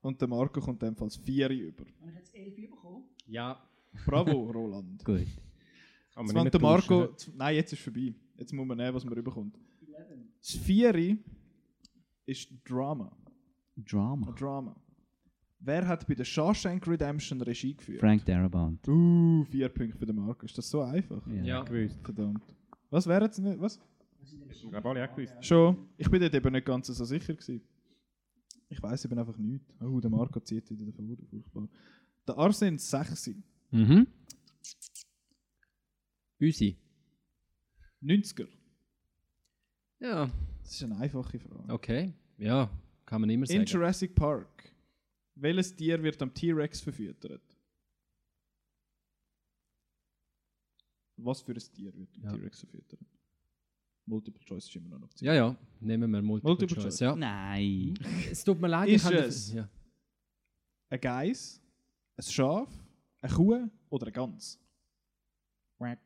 Und 0.00 0.20
der 0.20 0.28
Marco 0.28 0.60
kommt 0.60 0.82
in 0.82 0.90
dem 0.90 0.96
Fall 0.96 1.08
das 1.08 1.16
4 1.16 1.50
über. 1.50 1.84
Habe 2.00 2.10
ich 2.10 2.16
jetzt 2.16 2.34
Elfi 2.34 2.66
bekommen? 2.68 3.04
Ja. 3.26 3.60
Bravo, 4.04 4.50
Roland. 4.52 5.04
Gut. 5.04 5.20
Jetzt 5.20 6.34
nicht 6.34 6.54
der 6.54 6.60
Marco. 6.60 7.06
tauschen, 7.06 7.34
Nein, 7.36 7.56
jetzt 7.56 7.72
ist 7.72 7.82
vorbei. 7.82 8.14
Jetzt 8.36 8.52
muss 8.52 8.66
man 8.66 8.76
nehmen, 8.76 8.94
was 8.94 9.04
man 9.04 9.14
rüberkommt. 9.14 9.58
11. 9.86 10.06
Das 10.40 10.50
4 10.52 11.18
ist 12.26 12.50
Drama. 12.64 13.16
Drama. 13.76 14.32
Drama. 14.32 14.76
Wer 15.58 15.86
hat 15.88 16.06
bei 16.06 16.14
der 16.14 16.24
Shawshank 16.24 16.86
Redemption 16.86 17.40
Regie 17.40 17.74
geführt? 17.74 18.00
Frank 18.00 18.24
Darabont. 18.24 18.86
Uh, 18.88 19.44
vier 19.44 19.68
Punkte 19.68 19.98
für 19.98 20.06
den 20.06 20.16
Marco. 20.16 20.46
Ist 20.46 20.56
das 20.56 20.68
so 20.70 20.82
einfach? 20.82 21.26
Ja. 21.26 21.42
Ja. 21.42 21.62
gewusst. 21.62 21.98
Verdammt. 22.02 22.42
Was 22.90 23.06
wäre 23.06 23.24
jetzt 23.24 23.38
nicht? 23.38 23.60
Was? 23.60 23.80
Ich 24.50 24.68
glaube, 24.70 24.88
alle 24.88 25.08
auch 25.10 25.14
gewusst. 25.14 25.34
Schon. 25.44 25.88
Ich 25.96 26.10
bin 26.10 26.20
dort 26.20 26.34
eben 26.34 26.52
nicht 26.52 26.66
ganz 26.66 26.86
so 26.88 27.04
sicher 27.04 27.34
gewesen. 27.34 27.60
Ich 28.68 28.82
weiß 28.82 29.04
eben 29.04 29.18
einfach 29.18 29.36
nichts. 29.38 29.72
Oh, 29.80 30.00
der 30.00 30.10
Marco 30.10 30.40
zieht 30.40 30.68
wieder 30.70 30.84
davon. 30.86 31.16
Furchtbar. 31.30 31.68
Der 32.26 32.36
Arsen 32.38 32.78
6. 32.78 33.30
Mhm. 33.70 34.06
Büsi. 36.38 36.76
90er. 38.02 38.48
Ja, 40.00 40.30
Das 40.62 40.72
ist 40.72 40.82
eine 40.82 40.96
einfache 40.98 41.38
Frage. 41.38 41.72
okay. 41.72 42.12
Ja, 42.38 42.70
kann 43.06 43.20
man 43.22 43.30
immer 43.30 43.46
sagen. 43.46 43.60
In 43.60 43.66
Jurassic 43.66 44.14
Park. 44.14 44.70
Welches 45.36 45.74
Tier 45.74 46.02
wird 46.02 46.20
am 46.20 46.32
T-Rex 46.34 46.80
verfüttert? 46.80 47.42
Was 51.18 51.40
für 51.42 51.52
ein 51.52 51.58
Tier 51.58 51.94
wird 51.94 52.08
am 52.16 52.22
Ja. 52.24 52.32
T-Rex 52.32 52.60
verfüttert? 52.60 53.00
Multiple 54.06 54.40
Choice 54.44 54.66
ist 54.66 54.76
immer 54.76 54.88
noch 54.88 54.96
eine 54.96 55.04
Option. 55.06 55.26
Ja, 55.26 55.34
ja, 55.34 55.56
nehmen 55.80 56.10
wir 56.10 56.22
Multiple, 56.22 56.50
Multiple 56.50 56.76
Choice. 56.76 56.84
Choice. 56.84 57.00
Ja. 57.00 57.16
Nein. 57.16 57.94
Es 58.30 58.44
tut 58.44 58.60
mir 58.60 58.68
leid, 58.68 58.88
Ist 58.88 59.04
ich 59.04 59.10
kann 59.10 59.18
es? 59.24 59.52
Ja. 59.52 59.68
Ein 60.88 61.00
Geiss, 61.00 61.60
ein 62.16 62.22
Schaf, 62.22 62.68
eine 63.20 63.32
Kuh 63.32 63.68
oder 63.90 64.06
ein 64.06 64.12
Gans? 64.12 64.60
Quack. 65.76 65.98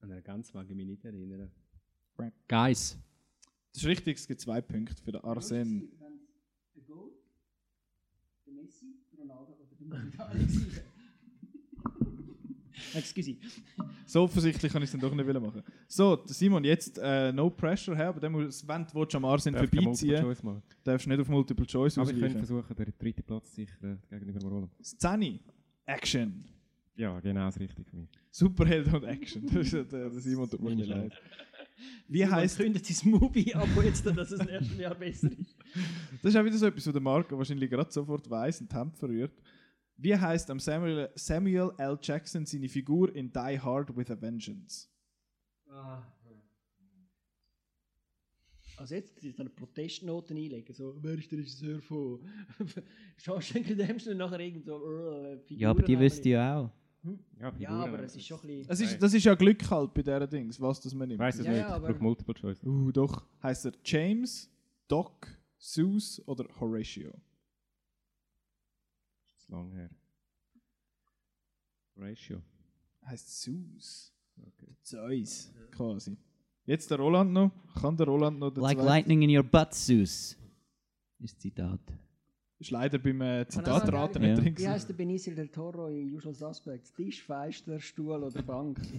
An 0.00 0.10
eine 0.12 0.22
ganz 0.22 0.52
mag 0.52 0.68
ich 0.68 0.76
mich 0.76 0.86
nicht 0.86 1.04
erinnern. 1.04 1.50
Quack. 2.14 2.34
Guys. 2.46 2.98
Das 3.72 3.82
ist 3.82 3.88
richtig, 3.88 4.18
es 4.18 4.28
gibt 4.28 4.40
zwei 4.40 4.60
Punkte 4.60 5.02
für 5.02 5.12
den 5.12 5.24
Arsen. 5.24 5.90
Messi, 8.46 8.94
Ronaldo 9.18 9.52
oder 9.52 9.66
der 9.66 10.84
Excuse. 12.94 13.36
So 14.06 14.22
offensichtlich 14.22 14.72
kann 14.72 14.82
ich 14.82 14.88
es 14.88 14.92
dann 14.92 15.00
doch 15.00 15.14
nicht 15.14 15.40
machen. 15.40 15.62
So, 15.88 16.22
Simon, 16.26 16.64
jetzt 16.64 16.98
äh, 17.02 17.32
no 17.32 17.50
pressure 17.50 17.96
her, 17.96 18.08
aber 18.08 18.20
dann 18.20 18.32
muss, 18.32 18.66
wenn 18.66 18.86
du 18.86 19.16
am 19.16 19.24
Arsen 19.24 19.54
vorbeiziehen, 19.54 20.36
machen? 20.42 20.62
darfst 20.82 21.06
du 21.06 21.10
nicht 21.10 21.20
auf 21.20 21.28
Multiple 21.28 21.66
Choice 21.66 21.98
Aber 21.98 22.10
ich 22.10 22.18
könnte 22.18 22.38
ausweichen. 22.38 22.46
versuchen, 22.46 22.76
den 22.76 22.94
dritten 22.98 23.22
Platz 23.22 23.50
zu 23.50 23.54
sichern 23.56 24.02
gegenüber 24.10 24.38
dem 24.38 24.48
Roland. 24.48 24.72
Szene, 24.82 25.40
Action. 25.86 26.44
Ja, 26.96 27.18
genau 27.20 27.46
das 27.46 27.58
Richtige 27.58 27.88
für 27.88 27.96
mich. 27.96 28.08
Superheld 28.30 28.92
und 28.92 29.04
Action. 29.04 29.46
Das 29.52 29.72
ist, 29.72 29.92
der 29.92 30.10
Simon 30.12 30.48
tut 30.48 30.60
mir 30.62 30.74
leid. 30.84 31.12
Wie 32.08 32.24
heißt 32.24 32.58
kündet 32.58 32.86
sein 32.86 33.10
Movie-Abo 33.10 33.82
jetzt, 33.82 34.06
dass 34.06 34.30
es 34.30 34.40
im 34.40 34.48
ersten 34.48 34.78
Jahr 34.80 34.94
besser 34.94 35.30
ist. 35.32 35.56
Das 36.22 36.32
ist 36.32 36.36
auch 36.36 36.44
wieder 36.44 36.56
so 36.56 36.66
etwas, 36.66 36.86
was 36.86 36.92
der 36.92 37.02
Marco 37.02 37.36
wahrscheinlich 37.36 37.68
gerade 37.68 37.90
sofort 37.90 38.30
weiß 38.30 38.60
und 38.60 38.70
die 38.70 38.76
Hemd 38.76 38.96
verrührt. 38.96 39.32
Wie 39.96 40.16
heißt 40.16 40.50
am 40.50 40.58
Samuel, 40.58 41.10
Samuel 41.14 41.72
L. 41.78 41.98
Jackson 42.02 42.44
seine 42.46 42.68
Figur 42.68 43.14
in 43.14 43.32
Die 43.32 43.60
Hard 43.60 43.96
with 43.96 44.10
a 44.10 44.20
Vengeance? 44.20 44.88
Also 48.76 48.96
jetzt 48.96 49.22
ist 49.22 49.38
eine 49.38 49.50
Protestnoten 49.50 50.36
einlegen, 50.36 50.74
so, 50.74 50.96
wer 51.00 51.14
ist 51.14 51.30
der 51.30 51.38
Regisseur 51.38 51.80
von 51.80 52.20
Shawshank 53.16 53.68
Redemption 53.68 54.12
und 54.12 54.18
nachher 54.18 54.40
irgend 54.40 54.64
so, 54.64 54.82
äh, 54.84 55.38
Ja, 55.48 55.70
aber 55.70 55.82
die 55.82 55.98
wüsste 55.98 56.28
ich 56.28 56.36
auch. 56.36 56.70
Ja, 57.04 57.12
Ja, 57.38 57.52
Figuren, 57.52 57.80
aber 57.80 58.02
es 58.02 58.16
ist 58.16 58.26
schon 58.26 58.40
ein 58.40 58.46
bisschen... 58.48 58.66
Das 58.66 58.80
ist, 58.80 59.00
das 59.00 59.14
ist 59.14 59.24
ja 59.24 59.34
Glück 59.34 59.70
halt 59.70 59.94
bei 59.94 60.02
diesen 60.02 60.28
Dings, 60.28 60.60
was 60.60 60.80
das 60.80 60.92
man 60.92 61.06
nimmt. 61.06 61.20
weiß 61.20 61.38
es 61.38 61.46
Ja, 61.46 61.52
nicht, 61.52 61.60
ja, 61.60 61.76
ich 61.76 61.82
brauche 61.82 62.02
Multiple 62.02 62.34
Choice. 62.34 62.64
Uh, 62.64 62.90
doch. 62.90 63.24
Heißt 63.42 63.66
er 63.66 63.72
James, 63.84 64.50
Doc, 64.88 65.28
Zeus 65.56 66.20
oder 66.26 66.46
Horatio? 66.58 67.12
Das 69.54 69.66
ist 69.66 69.70
lang 69.70 69.72
her. 69.72 69.90
Ratio. 71.96 72.42
Heißt 73.06 73.40
Zeus. 73.42 74.12
Zeus, 74.82 75.52
quasi. 75.70 76.16
Jetzt 76.66 76.90
der 76.90 76.98
Roland 76.98 77.32
noch. 77.32 77.52
Kann 77.80 77.96
der 77.96 78.06
Roland 78.06 78.38
noch 78.38 78.54
Like 78.56 78.76
zweiten- 78.76 78.86
lightning 78.86 79.22
in 79.22 79.36
your 79.36 79.42
butt, 79.44 79.72
Zeus. 79.74 80.32
Ist 80.32 80.38
das 81.20 81.38
Zitat. 81.38 81.80
Ist 82.58 82.70
leider 82.70 82.98
beim 82.98 83.20
äh, 83.20 83.46
Zitatraten 83.48 84.22
nicht 84.22 84.36
Ja. 84.36 84.42
drin. 84.42 84.58
Wie 84.58 84.68
heißt 84.68 84.88
der 84.88 84.94
Benicio 84.94 85.34
del 85.34 85.48
Toro 85.48 85.88
in 85.88 86.14
Usual 86.14 86.34
Suspects? 86.34 86.92
Tisch, 86.92 87.22
Feister, 87.22 87.78
Stuhl 87.80 88.22
oder 88.22 88.42
Bank? 88.42 88.80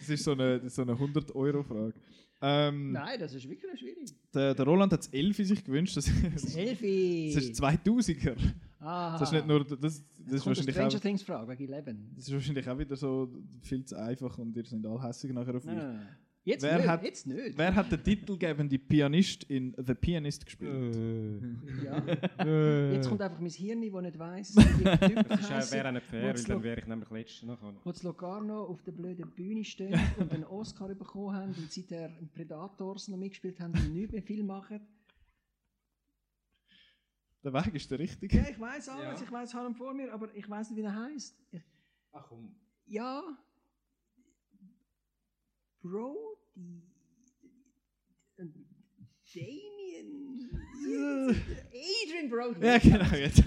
Das 0.00 0.08
ist 0.10 0.24
so 0.24 0.32
eine, 0.32 0.68
so 0.70 0.82
eine 0.82 0.92
100-Euro-Frage. 0.94 1.92
Ähm, 2.40 2.92
Nein, 2.92 3.18
das 3.18 3.34
ist 3.34 3.48
wirklich 3.48 3.78
schwierig. 3.80 4.14
der, 4.32 4.54
der 4.54 4.64
Roland 4.64 4.92
hat 4.92 5.00
das 5.00 5.08
11 5.08 5.36
sich 5.36 5.64
gewünscht. 5.64 5.96
Das, 5.96 6.08
das 6.34 6.54
Elfi! 6.56 7.28
ist 7.28 7.60
2000er. 7.60 8.36
Aha. 8.80 9.18
Das 9.18 9.28
ist 9.28 9.32
nicht 9.32 9.46
nur. 9.46 9.64
Das, 9.64 9.78
das, 9.80 10.04
Jetzt 10.18 10.32
ist 10.34 10.46
wahrscheinlich 10.46 10.74
Stranger 10.74 10.96
auch, 10.96 11.00
Things 11.00 11.22
Frage 11.22 11.48
wegen 11.50 11.72
Eleven. 11.72 12.12
das 12.14 12.28
ist 12.28 12.32
wahrscheinlich 12.32 12.68
auch 12.68 12.78
wieder 12.78 12.96
so 12.96 13.28
viel 13.62 13.84
zu 13.84 13.96
einfach 13.98 14.38
und 14.38 14.56
ihr 14.56 14.64
seid 14.64 14.86
alle 14.86 15.02
hässlich 15.02 15.32
nachher 15.32 15.56
auf 15.56 15.64
mich. 15.64 15.74
Nein, 15.74 15.96
nein. 15.96 16.08
Jetzt 16.48 16.62
Wer 16.62 16.78
nicht, 16.78 16.88
hat- 16.88 17.02
jetzt 17.02 17.26
nicht. 17.26 17.58
Wer 17.58 17.74
hat 17.74 17.92
den 17.92 18.02
titelgebende 18.02 18.78
Pianist 18.78 19.44
in 19.50 19.74
The 19.76 19.92
Pianist 19.94 20.46
gespielt? 20.46 20.96
Ja. 21.84 22.02
Jetzt 22.92 23.06
kommt 23.06 23.20
einfach 23.20 23.38
mein 23.38 23.50
Hirn, 23.50 23.82
das 23.82 24.02
nicht 24.02 24.18
weiss, 24.18 24.56
wie 24.56 24.62
die 24.84 25.08
Typen 25.08 25.28
Das 25.28 25.72
wäre 25.72 25.88
auch 25.88 25.92
nicht 25.92 26.06
fair, 26.06 26.22
weil 26.34 26.42
dann 26.44 26.62
wäre 26.62 26.80
ich 26.80 26.86
nämlich 26.86 27.10
letzter 27.10 27.46
nachher. 27.46 27.74
wo 27.84 27.92
das 27.92 28.02
Locarno 28.02 28.64
auf 28.64 28.82
der 28.82 28.92
blöden 28.92 29.30
Bühne 29.32 29.62
stehen 29.62 30.00
und 30.18 30.32
einen 30.32 30.44
Oscar 30.44 30.88
bekommen 30.94 31.36
haben 31.36 31.52
und 31.54 31.70
seither 31.70 32.10
Predators 32.34 33.08
noch 33.08 33.18
mitgespielt 33.18 33.60
haben 33.60 33.72
und 33.74 33.92
nicht 33.92 34.10
mehr 34.10 34.22
viel 34.22 34.42
machen. 34.42 34.80
Der 37.44 37.52
Weg 37.52 37.74
ist 37.74 37.90
der 37.90 37.98
richtige. 37.98 38.38
Ja, 38.38 38.48
ich 38.48 38.58
weiß 38.58 38.88
alles, 38.88 39.20
ich 39.20 39.30
weiß 39.30 39.52
Harlem 39.52 39.74
vor 39.74 39.92
mir, 39.92 40.12
aber 40.14 40.34
ich 40.34 40.48
weiß 40.48 40.70
nicht, 40.70 40.78
wie 40.78 40.82
der 40.82 40.94
heißt. 40.96 41.36
Ach 42.12 42.24
komm. 42.26 42.54
Ja. 42.86 43.22
Brody. 45.82 46.37
Damien. 49.34 50.50
Adrian 51.72 52.28
Brody. 52.30 52.64
Ja, 52.64 52.78
genau. 52.78 53.16
Jetzt. 53.16 53.42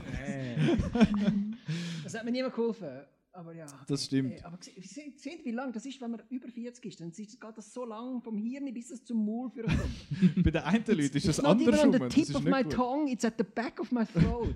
Das 2.04 2.14
hat 2.14 2.26
mir 2.26 2.32
niemand 2.32 2.54
geholfen. 2.54 3.06
Aber 3.34 3.54
ja. 3.56 3.66
Das 3.88 4.06
stimmt. 4.06 4.34
Äh, 4.34 4.42
Aber 4.44 4.58
se- 4.60 4.72
se- 4.82 5.14
seht, 5.16 5.46
wie 5.46 5.52
lang 5.52 5.72
das 5.72 5.86
ist, 5.86 6.02
wenn 6.02 6.12
man 6.12 6.22
über 6.30 6.50
40 6.50 6.86
ist. 6.86 7.00
Dann 7.00 7.12
geht 7.12 7.38
das 7.56 7.74
so 7.74 7.86
lang 7.86 8.22
vom 8.22 8.38
Hirn, 8.38 8.74
bis 8.74 8.92
es 8.92 9.06
zum 9.06 9.26
Maul 9.26 9.50
führen 9.50 9.68
kommt. 9.70 10.36
Bei 10.44 10.52
den 10.52 10.62
einen 10.62 10.84
Leuten 10.86 11.00
ist 11.00 11.28
das 11.28 11.38
It's 11.38 11.42
not 11.42 11.62
even 11.62 11.74
andersrum. 11.74 12.02
on 12.02 12.10
the 12.10 12.16
tip 12.16 12.24
ist 12.30 12.36
of 12.36 12.44
my 12.44 12.62
gut. 12.64 12.74
tongue, 12.74 13.10
it's 13.12 13.24
at 13.24 13.36
the 13.38 13.44
back 13.46 13.80
of 13.80 13.90
my 13.92 14.04
throat. 14.06 14.54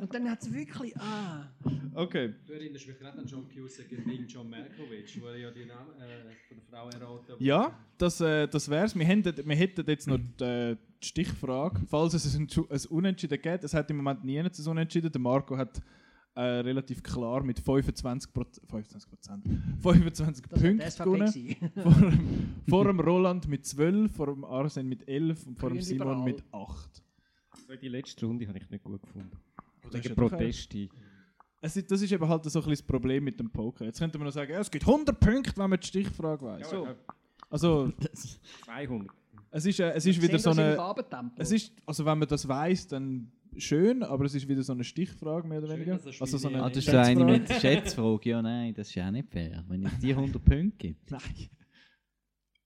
Und 0.00 0.14
dann 0.14 0.30
hat 0.30 0.40
es 0.40 0.52
wirklich. 0.52 0.96
Ah. 0.98 1.48
Okay. 1.94 2.32
Du 2.46 2.52
erinnerst 2.52 2.86
mich 2.86 2.98
gerade 2.98 3.18
an 3.18 3.26
John 3.26 3.46
Cusack 3.48 3.88
gegen 3.88 4.26
John 4.28 4.48
Malkovich, 4.48 5.20
wo 5.20 5.26
er 5.26 5.36
ja 5.38 5.50
die 5.50 5.64
Namen 5.66 5.90
äh, 6.00 6.32
von 6.46 6.56
der 6.58 6.64
Frau 6.70 6.88
erraten 6.90 7.34
Ja, 7.40 7.76
das, 7.98 8.20
äh, 8.20 8.46
das 8.46 8.68
wär's. 8.70 8.94
Wir 8.96 9.04
hätten, 9.04 9.46
wir 9.48 9.56
hätten 9.56 9.84
jetzt 9.88 10.06
noch 10.06 10.18
die, 10.38 10.44
äh, 10.44 10.76
die 11.02 11.06
Stichfrage, 11.08 11.80
falls 11.90 12.14
es 12.14 12.34
ein, 12.36 12.46
ein 12.48 12.80
Unentschieden 12.88 13.42
gibt. 13.42 13.64
Es 13.64 13.74
hat 13.74 13.90
im 13.90 13.96
Moment 13.96 14.24
nie 14.24 14.38
ein 14.38 14.48
Unentschieden. 14.66 15.10
Der 15.10 15.20
Marco 15.20 15.56
hat 15.56 15.82
äh, 16.34 16.40
relativ 16.40 17.02
klar 17.02 17.42
mit 17.42 17.60
25 17.60 18.32
Prozent, 18.32 18.62
25 18.68 19.10
Prozent, 19.10 19.46
25 19.80 20.46
Das 20.78 20.96
Punkten 20.96 20.96
gewonnen. 21.02 21.74
vor, 21.82 21.92
dem, 21.92 22.60
vor 22.68 22.84
dem 22.84 23.00
Roland 23.00 23.48
mit 23.48 23.66
12, 23.66 24.12
vor 24.14 24.26
dem 24.26 24.44
Arsen 24.44 24.88
mit 24.88 25.06
11 25.06 25.46
und 25.46 25.58
vor 25.58 25.70
dem 25.70 25.82
Simon 25.82 26.24
mit 26.24 26.42
8. 26.52 27.02
So, 27.66 27.76
die 27.76 27.88
letzte 27.88 28.26
Runde 28.26 28.46
habe 28.48 28.58
ich 28.58 28.70
nicht 28.70 28.82
gut 28.82 29.02
gefunden. 29.02 29.36
das 29.82 29.94
ist 29.94 30.04
Wegen 30.04 30.14
Proteste. 30.14 30.88
Es 31.60 31.76
ist, 31.76 31.90
das 31.90 32.02
ist 32.02 32.10
eben 32.10 32.28
halt 32.28 32.42
so 32.44 32.48
ein 32.48 32.52
bisschen 32.52 32.72
das 32.72 32.82
Problem 32.82 33.22
mit 33.24 33.38
dem 33.38 33.50
Poker. 33.50 33.84
Jetzt 33.84 34.00
könnte 34.00 34.18
man 34.18 34.26
noch 34.26 34.32
sagen, 34.32 34.52
ja, 34.52 34.58
es 34.60 34.70
gibt 34.70 34.86
100 34.86 35.20
Punkte, 35.20 35.52
wenn 35.56 35.70
man 35.70 35.78
die 35.78 35.86
Stichfrage 35.86 36.44
weiß. 36.44 36.70
So. 36.70 36.88
Also, 37.48 37.92
200. 38.64 39.08
es 39.50 39.66
ist, 39.66 39.78
äh, 39.78 39.92
es 39.92 40.06
ist 40.06 40.20
wieder 40.20 40.38
Sehen, 40.38 40.54
so 40.54 40.60
eine. 40.60 40.76
Es 41.36 41.52
ist, 41.52 41.72
also 41.86 42.04
wenn 42.04 42.18
man 42.18 42.26
das 42.26 42.48
weiß, 42.48 42.88
dann 42.88 43.30
schön, 43.58 44.02
aber 44.02 44.24
es 44.24 44.34
ist 44.34 44.48
wieder 44.48 44.62
so 44.62 44.72
eine 44.72 44.84
Stichfrage, 44.84 45.46
mehr 45.48 45.58
oder 45.58 45.68
Schön, 45.68 45.86
weniger. 45.86 46.00
er 46.06 46.20
Also 46.20 46.38
so 46.38 46.48
eine 46.48 46.62
Ah, 46.62 46.68
das 46.68 46.78
ist 46.78 46.86
so 46.90 46.96
eine 46.96 47.06
Schätzfrage. 47.06 47.32
mit 47.32 47.48
Schätzfrage. 47.60 48.28
Ja, 48.30 48.42
nein, 48.42 48.74
das 48.74 48.88
ist 48.88 48.94
ja 48.94 49.06
auch 49.08 49.10
nicht 49.12 49.28
fair. 49.28 49.64
Wenn 49.68 49.84
es 49.86 49.98
die 49.98 50.14
100 50.14 50.44
Punkte 50.44 50.76
gibt. 50.88 51.10
Nein. 51.10 51.20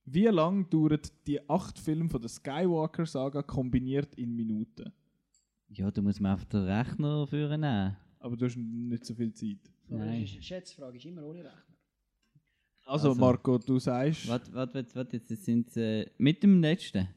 Wie 0.04 0.24
lang 0.26 0.68
dauert 0.70 1.12
die 1.26 1.40
acht 1.50 1.78
Filme 1.78 2.08
von 2.08 2.20
der 2.20 2.28
Skywalker-Saga 2.28 3.42
kombiniert 3.42 4.14
in 4.14 4.34
Minuten? 4.36 4.92
Ja, 5.68 5.90
da 5.90 6.00
muss 6.00 6.20
man 6.20 6.32
einfach 6.32 6.44
den 6.44 6.60
Rechner 6.62 7.26
führen 7.26 7.60
nehmen. 7.60 7.96
Aber 8.20 8.36
du 8.36 8.46
hast 8.46 8.56
nicht 8.56 9.04
so 9.04 9.14
viel 9.14 9.32
Zeit. 9.32 9.58
Nein. 9.88 10.22
ist 10.22 10.44
Schätzfrage, 10.44 10.96
ist 10.96 11.06
immer 11.06 11.24
ohne 11.24 11.40
Rechner. 11.40 11.62
Also, 12.84 13.08
Also- 13.08 13.20
Marco, 13.20 13.58
du 13.58 13.80
sagst. 13.80 14.28
Warte, 14.28 14.52
warte, 14.54 14.74
warte, 14.74 14.94
warte 14.94 15.16
jetzt 15.16 15.44
sind 15.44 15.76
äh, 15.76 16.08
mit 16.18 16.40
dem 16.42 16.60
letzten. 16.60 17.08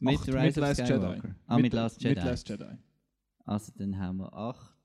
Mit 0.00 0.18
acht 0.18 0.28
Rise 0.28 0.48
of 0.48 0.56
Last 0.56 0.80
Skywalker. 0.80 1.14
Jedi. 1.14 1.34
Ah, 1.46 1.58
mit, 1.58 1.72
Last 1.72 2.02
Jedi. 2.02 2.14
Mit 2.14 2.24
Last 2.24 2.48
Jedi. 2.48 2.78
Also 3.44 3.72
dann 3.76 3.98
haben 3.98 4.18
wir 4.18 4.32
8. 4.32 4.76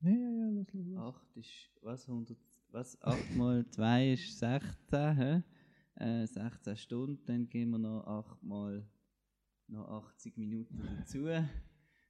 Ja, 0.00 0.10
ja, 0.10 0.16
ja, 0.18 0.50
los, 0.50 0.72
los, 0.72 0.86
los. 0.86 0.98
8 0.98 1.36
ist, 1.36 1.70
was, 1.80 2.08
100, 2.08 2.36
was, 2.70 3.00
8 3.02 3.36
mal 3.36 3.64
2 3.70 4.12
ist 4.14 4.38
16, 4.38 5.16
hä? 5.16 5.42
Äh, 5.94 6.26
16 6.26 6.76
Stunden, 6.76 7.24
dann 7.26 7.48
geben 7.48 7.70
wir 7.72 7.78
noch 7.78 8.04
8 8.06 8.42
mal 8.42 8.84
noch 9.68 9.88
80 9.88 10.36
Minuten 10.36 10.82
dazu. 10.98 11.28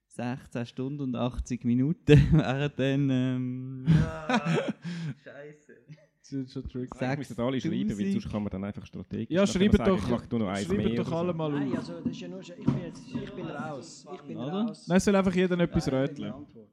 16 0.06 0.66
Stunden 0.66 1.02
und 1.02 1.16
80 1.16 1.64
Minuten 1.64 2.06
wären 2.32 2.72
dann, 2.76 3.10
ähm, 3.10 3.86
Scheiße. 5.24 5.76
Das 6.22 6.32
ist 6.32 6.52
schon 6.52 6.68
tricky. 6.68 7.04
Eigentlich 7.04 7.28
müssen 7.30 7.40
alle 7.42 7.60
schreiben, 7.60 7.88
weil 7.88 7.96
6000. 7.96 8.12
sonst 8.22 8.32
kann 8.32 8.42
man 8.44 8.50
dann 8.52 8.64
einfach 8.64 8.86
strategisch. 8.86 9.30
Ja, 9.34 9.44
sagen, 9.44 9.70
doch, 9.72 9.98
Ich 9.98 10.08
mache 10.08 10.28
nur 10.30 10.38
noch 10.40 10.48
eins 10.48 10.66
schreibt 10.66 10.76
mehr 10.78 10.94
doch 10.94 11.12
alle 11.12 11.32
so. 11.32 11.36
mal 11.36 11.50
Nein, 11.52 11.72
auf. 11.72 11.78
also 11.78 12.00
das 12.00 12.12
ist 12.12 12.20
ja 12.20 12.28
nur, 12.28 12.40
ich 12.40 12.54
bin, 12.54 12.78
jetzt, 12.78 13.02
ich 13.08 13.32
bin 13.32 13.46
raus. 13.46 14.06
Ich 14.14 14.20
bin 14.22 14.36
Oder? 14.36 14.52
raus. 14.66 14.86
Nein, 14.86 14.96
es 14.98 15.04
soll 15.04 15.16
einfach 15.16 15.34
jeder 15.34 15.58
etwas 15.58 15.86
Nein, 15.88 16.32
Antwort. 16.32 16.68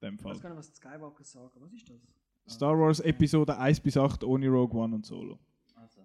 In 0.00 0.08
dem 0.08 0.14
Ich 0.14 0.20
Fall. 0.22 0.32
weiß 0.32 0.40
gar 0.40 0.48
nicht, 0.48 0.58
was 0.58 0.70
die 0.70 0.76
Skywalker 0.76 1.24
sagen. 1.24 1.50
Was 1.60 1.72
ist 1.74 1.90
das? 1.90 2.54
Star 2.54 2.78
Wars 2.78 3.00
Episode 3.00 3.58
1 3.58 3.80
bis 3.80 3.96
8 3.98 4.24
ohne 4.24 4.48
Rogue 4.48 4.80
One 4.80 4.94
und 4.94 5.04
Solo. 5.04 5.38
Also, 5.74 6.00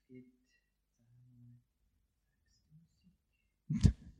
es 0.00 0.06
gibt 0.06 0.28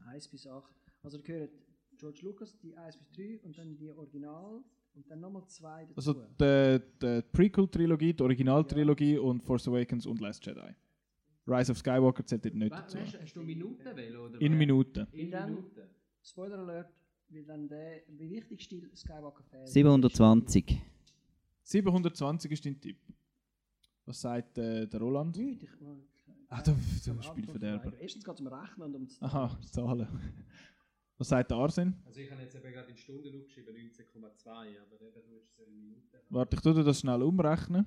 1 0.07 0.29
bis 0.29 0.47
8. 0.47 0.65
Also 1.03 1.19
da 1.19 1.23
gehören 1.25 1.49
George 1.97 2.19
Lucas, 2.23 2.57
die 2.59 2.77
1 2.77 2.97
bis 2.97 3.11
3 3.13 3.41
und 3.43 3.57
dann 3.59 3.77
die 3.77 3.91
Original 3.91 4.61
und 4.99 5.09
dann 5.11 5.21
nochmal 5.21 5.47
zwei 5.47 5.87
dazu. 5.87 5.95
Also 5.97 6.13
die, 6.41 6.81
die 7.01 7.23
Prequel-Trilogie, 7.33 8.13
die 8.15 8.23
Original-Trilogie 8.23 9.19
und 9.19 9.43
Force 9.43 9.69
Awakens 9.69 10.07
und 10.07 10.21
Last 10.21 10.45
Jedi. 10.45 10.75
Rise 11.47 11.73
of 11.73 11.79
Skywalker 11.79 12.27
zählt 12.27 12.45
dort 12.45 12.55
nicht 12.57 12.73
dazu. 12.73 12.99
Hast, 12.99 13.19
hast 13.21 13.35
du 13.35 13.43
Minuten 13.43 13.97
wählen, 13.97 14.17
oder? 14.17 14.41
In 14.41 14.59
Minuten. 14.59 15.07
Weil 15.13 15.31
dann, 15.31 15.65
Spoiler 16.23 16.59
Alert, 16.59 16.93
weil 17.31 17.45
dann 17.45 17.69
der 17.69 18.03
wie 18.09 18.29
wichtigste 18.29 18.91
Skywalker-Fan 18.95 19.67
720. 19.67 20.83
720 21.63 22.51
ist 22.53 22.67
dein 22.67 22.81
Tipp. 22.81 22.99
Was 24.05 24.21
sagt 24.21 24.59
äh, 24.59 24.87
der 24.87 25.01
Roland? 25.01 25.37
Nicht, 25.37 25.63
ich, 25.63 25.71
Ah, 26.51 26.63
du, 26.63 26.73
zum 27.03 27.17
du 27.19 27.23
spielst 27.23 27.29
Antwort 27.29 27.51
Verderber. 27.51 27.83
verweigern. 27.83 28.01
Erstens 28.01 28.25
geht 28.25 28.35
es 28.35 28.41
um 28.41 28.47
Rechnen 28.47 28.83
und 28.87 28.95
um 28.95 29.05
das 29.07 29.21
Aha, 29.23 29.59
Zahlen. 29.71 30.09
Was 31.19 31.29
sagt 31.29 31.51
der 31.51 31.57
Arsen? 31.59 31.97
Also 32.07 32.21
ich 32.21 32.31
habe 32.31 32.43
jetzt 32.43 32.55
eben 32.55 32.73
gerade 32.73 32.91
in 32.91 32.97
Stunden 32.97 33.37
aufgeschrieben, 33.37 33.75
19,2, 33.75 34.49
aber 34.49 35.01
eben 35.01 35.13
du 35.29 35.37
hast 35.37 35.51
es 35.51 35.59
in 35.67 35.75
Minuten. 35.75 36.17
Warte, 36.31 36.57
ich 36.57 36.63
tue 36.63 36.75
dir 36.75 36.85
das 36.85 37.01
schnell 37.01 37.23
umrechnen. 37.23 37.87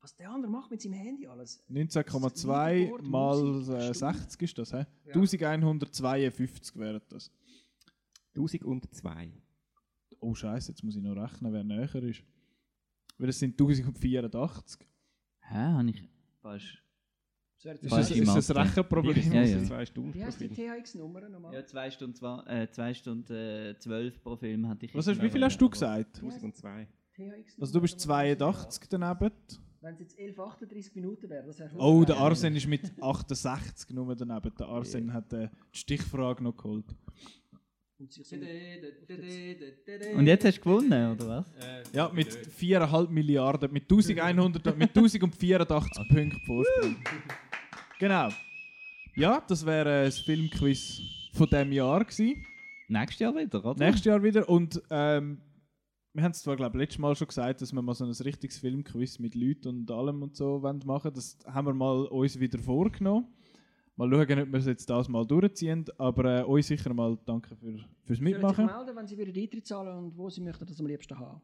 Was 0.00 0.14
der 0.16 0.30
andere 0.30 0.50
macht 0.50 0.70
mit 0.70 0.82
seinem 0.82 0.94
Handy 0.94 1.26
alles. 1.26 1.62
19,2 1.70 2.90
Wort, 2.90 3.02
mal 3.02 3.38
äh, 3.38 3.62
Stunde. 3.62 3.94
60 3.94 4.42
ist 4.42 4.58
das, 4.58 4.72
hä? 4.72 4.86
Ja. 5.04 5.14
1152 5.14 6.76
wären 6.76 7.00
das. 7.08 7.30
1002. 8.36 9.32
Oh 10.20 10.34
Scheiße, 10.34 10.72
jetzt 10.72 10.82
muss 10.82 10.96
ich 10.96 11.02
noch 11.02 11.14
rechnen, 11.14 11.52
wer 11.52 11.64
näher 11.64 11.94
ist. 12.02 12.22
Weil 13.18 13.28
es 13.28 13.38
sind 13.38 13.52
1084. 13.52 14.80
Hä, 15.40 15.54
habe 15.54 15.90
ich 15.90 16.02
fast. 16.42 16.83
Ist 17.64 18.10
ist 18.10 18.26
das 18.28 18.48
Mathe. 18.48 18.60
Rechenproblem? 18.60 19.32
Ja, 19.32 19.42
ja. 19.42 19.64
Zwei 19.64 19.86
Stunden 19.86 20.14
Wie 20.14 20.24
heißt 20.24 20.40
die. 20.40 20.48
THX-Nummer 20.48 21.28
nochmal? 21.28 21.54
Ja, 21.54 21.64
2 21.66 21.90
Stunden, 21.90 22.14
zwei, 22.14 22.42
äh, 22.46 22.70
zwei 22.70 22.92
Stunden 22.92 23.32
äh, 23.32 23.78
12 23.78 24.22
pro 24.22 24.36
Film 24.36 24.68
hatte 24.68 24.86
ich. 24.86 24.94
Was 24.94 25.06
hast, 25.06 25.22
wie 25.22 25.30
viel 25.30 25.42
hast 25.42 25.58
du 25.58 25.70
gesagt? 25.70 26.16
1002. 26.16 26.86
THX 27.14 27.60
Also 27.60 27.72
du 27.72 27.80
bist 27.80 28.00
82 28.00 28.88
daneben. 28.90 29.30
Wenn 29.80 29.94
es 29.94 30.00
jetzt 30.00 30.18
11, 30.18 30.38
38 30.38 30.94
Minuten 30.94 31.28
wäre, 31.28 31.46
das 31.46 31.58
wäre 31.58 31.70
Oh, 31.76 32.04
der 32.04 32.16
Arsen 32.16 32.56
ist 32.56 32.66
mit 32.66 32.90
68 33.00 33.90
nur 33.90 34.14
daneben. 34.16 34.52
Der 34.58 34.66
Arsen 34.66 35.12
hat 35.12 35.32
äh, 35.32 35.48
die 35.72 35.78
Stichfrage 35.78 36.42
noch 36.42 36.56
geholt. 36.56 36.86
Und 40.16 40.26
jetzt 40.26 40.44
hast 40.44 40.58
du 40.58 40.60
gewonnen, 40.62 41.12
oder 41.12 41.28
was? 41.28 41.52
Ja, 41.92 42.10
mit 42.12 42.28
4,5 42.28 43.08
Milliarden, 43.08 43.72
mit 43.72 43.84
1100, 43.84 44.76
mit 44.76 44.88
1084 44.90 46.08
Punkten 46.08 46.40
Vorsprung. 46.44 46.96
Genau. 48.04 48.28
Ja, 49.16 49.42
das 49.48 49.64
wäre 49.64 50.02
äh, 50.02 50.04
das 50.04 50.18
Filmquiz 50.18 51.00
von 51.32 51.46
diesem 51.46 51.72
Jahr 51.72 52.04
gewesen. 52.04 52.44
Nächstes 52.86 53.20
Jahr 53.20 53.34
wieder, 53.34 53.64
oder? 53.64 53.82
Nächstes 53.82 54.04
Jahr 54.04 54.22
wieder. 54.22 54.46
Und 54.46 54.82
ähm, 54.90 55.40
wir 56.12 56.22
haben 56.22 56.32
es 56.32 56.42
zwar, 56.42 56.54
glaube 56.56 56.76
ich, 56.76 56.80
letztes 56.82 56.98
Mal 56.98 57.16
schon 57.16 57.28
gesagt, 57.28 57.62
dass 57.62 57.72
wir 57.72 57.80
mal 57.80 57.94
so 57.94 58.04
ein 58.04 58.10
richtiges 58.10 58.58
Filmquiz 58.58 59.18
mit 59.20 59.34
Leuten 59.34 59.68
und 59.68 59.90
allem 59.90 60.22
und 60.22 60.36
so 60.36 60.60
wollen 60.60 60.82
machen 60.84 61.12
Das 61.14 61.38
haben 61.46 61.66
wir 61.66 61.72
mal 61.72 62.04
uns 62.08 62.38
wieder 62.38 62.58
vorgenommen. 62.58 63.26
Mal 63.96 64.10
schauen, 64.10 64.38
ob 64.38 64.52
wir 64.52 64.58
es 64.58 64.66
jetzt 64.66 64.90
das 64.90 65.08
mal 65.08 65.26
durchziehen. 65.26 65.86
Aber 65.96 66.40
äh, 66.40 66.44
euch 66.44 66.66
sicher 66.66 66.92
mal 66.92 67.16
danke 67.24 67.56
für, 67.56 67.78
fürs 67.78 67.78
Sollen 67.78 67.86
sich 68.06 68.20
Mitmachen. 68.20 68.66
melden, 68.66 68.96
wenn 68.96 69.06
sie 69.06 69.16
wieder 69.16 69.32
Eintritt 69.34 69.66
zahlen 69.66 69.96
und 69.96 70.18
wo 70.18 70.28
sie 70.28 70.42
möchten 70.42 70.66
das 70.66 70.78
am 70.78 70.86
liebsten 70.88 71.18
haben. 71.18 71.40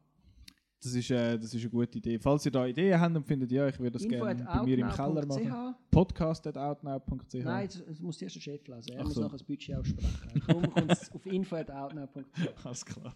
Das 0.83 0.95
ist, 0.95 1.11
äh, 1.11 1.37
das 1.37 1.53
ist 1.53 1.61
eine 1.61 1.69
gute 1.69 1.99
Idee. 1.99 2.17
Falls 2.17 2.43
ihr 2.45 2.51
da 2.51 2.65
Ideen 2.65 2.99
habt 2.99 3.15
und 3.15 3.23
findet, 3.23 3.51
ja, 3.51 3.67
ich 3.67 3.77
würde 3.77 3.91
das 3.91 4.03
Info 4.03 4.25
gerne 4.25 4.43
bei 4.43 4.63
mir 4.63 4.77
im 4.79 4.89
Keller 4.89 5.25
machen. 5.27 5.75
Podcast.outnow.ch. 5.91 7.33
Nein, 7.35 7.67
das, 7.67 7.85
das 7.85 7.99
muss 7.99 8.19
erst 8.21 8.35
der 8.37 8.41
Chef 8.41 8.67
lesen. 8.67 8.93
Er 8.93 9.01
Ach 9.01 9.03
muss 9.05 9.13
so. 9.13 9.21
nachher 9.21 9.33
das 9.33 9.43
Budget 9.43 9.75
aussprechen. 9.75 10.41
Darum 10.47 10.69
kommt 10.71 10.91
es 10.91 11.11
auf 11.13 11.25
info.outnow.ch. 11.27 12.65
Alles 12.65 12.85
klar. 12.85 13.15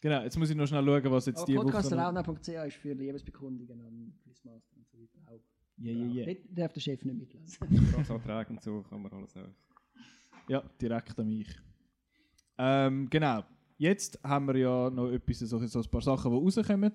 Genau, 0.00 0.22
jetzt 0.22 0.38
muss 0.38 0.48
ich 0.48 0.56
noch 0.56 0.66
schnell 0.66 0.84
schauen, 0.84 1.12
was 1.12 1.26
jetzt 1.26 1.38
Aber 1.38 1.46
die 1.46 1.56
Woche... 1.56 1.66
noch- 1.66 1.72
podcast.outnow.ch 1.72 2.48
ist 2.68 2.76
für 2.76 2.92
Liebesbekundungen 2.94 3.80
an 3.82 4.14
Quizmaster 4.22 4.76
und 4.76 4.88
so 4.88 4.98
weiter 4.98 5.18
auch. 5.30 5.40
Ja, 5.76 5.92
ja, 5.92 6.06
ja. 6.06 6.24
Dort 6.26 6.38
darf 6.58 6.72
der 6.72 6.80
Chef 6.80 7.04
nicht 7.04 7.18
mitlesen. 7.18 7.58
Vertragsanträge 8.04 8.50
und 8.50 8.62
so 8.62 8.82
kann 8.82 9.02
man 9.02 9.12
alles 9.12 9.36
auch. 9.36 9.48
Ja, 10.48 10.62
direkt 10.80 11.18
an 11.18 11.28
mich. 11.28 11.48
Ähm, 12.56 13.08
genau. 13.10 13.42
Jetzt 13.76 14.18
haben 14.22 14.46
wir 14.48 14.56
ja 14.56 14.90
noch 14.90 15.10
etwas, 15.10 15.38
so, 15.40 15.58
so 15.58 15.78
ein 15.80 15.84
paar 15.90 16.00
Sachen, 16.02 16.30
die 16.30 16.36
rauskommen 16.38 16.92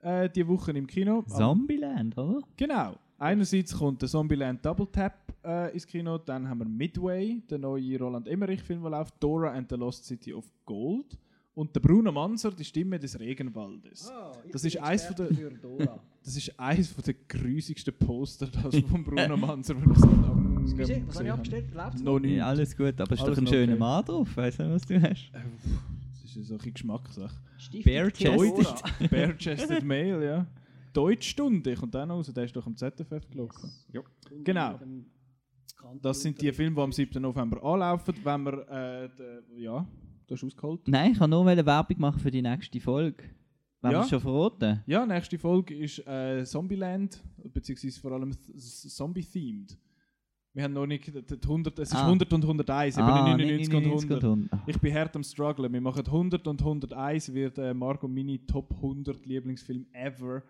äh, 0.00 0.28
die 0.30 0.46
Woche 0.46 0.72
im 0.72 0.86
Kino. 0.86 1.22
Zombieland, 1.22 2.16
oder? 2.16 2.40
Genau. 2.56 2.96
Einerseits 3.18 3.76
kommt 3.76 4.02
der 4.02 4.08
Zombieland 4.08 4.64
Double 4.64 4.86
Tap 4.90 5.32
äh, 5.44 5.72
ins 5.72 5.86
Kino, 5.86 6.18
dann 6.18 6.48
haben 6.48 6.58
wir 6.58 6.68
Midway, 6.68 7.40
der 7.48 7.58
neue 7.58 7.98
Roland 7.98 8.26
Emmerich-Film, 8.26 8.82
der 8.82 8.90
läuft, 8.90 9.14
Dora 9.20 9.52
and 9.52 9.68
the 9.70 9.76
Lost 9.76 10.04
City 10.04 10.32
of 10.34 10.44
Gold 10.64 11.16
und 11.54 11.74
der 11.76 11.80
Bruno 11.80 12.10
Manser, 12.10 12.50
die 12.50 12.64
Stimme 12.64 12.98
des 12.98 13.18
Regenwaldes. 13.20 14.10
Ich 14.46 14.50
Das 14.52 14.62
bin 14.62 14.68
ist 14.68 14.76
eins 14.82 15.04
von 15.04 15.16
der- 15.16 15.30
Experte 15.30 15.50
für 15.52 15.58
Dora. 15.60 16.00
Das 16.24 16.36
ist 16.38 16.58
eines 16.58 16.88
von 16.88 17.04
der 17.04 17.14
grusigsten 17.28 17.92
Poster, 17.98 18.46
das 18.46 18.74
von 18.90 19.04
Bruno 19.04 19.36
Manser, 19.36 19.74
wenn 19.80 19.90
ich 19.90 19.96
es 19.98 20.02
am 20.04 20.62
Excuse, 20.62 21.02
was 21.06 21.16
habe 21.16 21.26
ich 21.26 21.32
abgestellt? 21.32 21.74
Läuft's 21.74 22.02
Noch 22.02 22.18
nicht. 22.18 22.36
Ja, 22.36 22.46
alles 22.46 22.74
gut, 22.74 22.98
aber 22.98 23.12
ist 23.12 23.20
Alles 23.20 23.34
doch 23.34 23.36
ein 23.38 23.44
noch 23.44 23.50
schöner 23.52 23.72
okay. 23.74 23.78
Mann 23.78 24.04
drauf, 24.06 24.34
weißt 24.36 24.58
du, 24.60 24.70
was 24.74 24.86
du 24.86 25.02
hast? 25.02 25.30
Das 26.34 26.42
ist 26.44 26.50
eine 26.50 26.58
solche 26.58 26.72
Geschmackssache. 26.72 27.36
Stiftung 27.58 27.92
Bare 27.94 28.12
Theodora. 28.12 28.76
Bare-chested 29.10 29.84
Male, 29.84 30.24
ja. 30.24 30.46
Deutschstunde 30.92 31.74
kommt 31.74 31.94
auch 31.96 32.06
noch 32.06 32.16
raus, 32.16 32.32
der 32.34 32.44
ist 32.44 32.54
doch 32.56 32.66
am 32.66 32.76
ZFF 32.76 33.28
gelaufen. 33.30 33.70
Und 34.30 34.44
Genau. 34.44 34.78
Das 36.00 36.22
sind 36.22 36.40
die 36.40 36.50
Filme, 36.52 36.76
die 36.76 36.82
am 36.82 36.92
7. 36.92 37.20
November 37.22 37.62
anlaufen. 37.62 38.14
Wenn 38.22 38.42
wir, 38.44 38.68
äh, 38.68 39.08
de, 39.16 39.62
ja, 39.62 39.86
du 40.26 40.34
hast 40.34 40.44
ausgeholt. 40.44 40.88
Nein, 40.88 41.12
ich 41.12 41.18
kann 41.18 41.30
nur 41.30 41.46
eine 41.46 41.64
Werbung 41.66 42.00
machen 42.00 42.18
für 42.20 42.30
die 42.30 42.42
nächste 42.42 42.80
Folge. 42.80 43.24
Wenn 43.82 43.92
Ja. 43.92 43.98
wir 43.98 44.02
es 44.04 44.08
schon 44.10 44.20
verraten. 44.20 44.82
Ja, 44.86 45.04
nächste 45.04 45.38
Folge 45.38 45.74
ist 45.76 45.98
äh, 46.06 46.42
Zombieland, 46.44 47.22
beziehungsweise 47.52 48.00
vor 48.00 48.12
allem 48.12 48.32
Zombie-themed. 48.56 49.76
Wir 50.56 50.62
haben 50.62 50.72
noch 50.72 50.86
nicht, 50.86 51.06
die 51.08 51.36
100, 51.42 51.76
es 51.80 51.88
ist 51.88 51.96
Ah. 51.96 52.06
100 52.06 52.32
und 52.32 52.44
101, 52.44 52.96
eben 52.96 53.06
Ah, 53.08 53.36
nicht 53.36 53.44
nicht 53.44 53.72
99 53.72 54.10
und 54.10 54.24
100. 54.24 54.52
Ah. 54.52 54.62
Ich 54.68 54.78
bin 54.80 54.94
hart 54.94 55.16
am 55.16 55.24
strugglen. 55.24 55.72
Wir 55.72 55.80
machen 55.80 56.06
100 56.06 56.46
und 56.46 56.62
101, 56.62 57.34
wird 57.34 57.58
äh, 57.58 57.74
Marco 57.74 58.06
meine 58.06 58.38
Top 58.46 58.72
100 58.72 59.26
Lieblingsfilm 59.26 59.84
ever. 59.92 60.44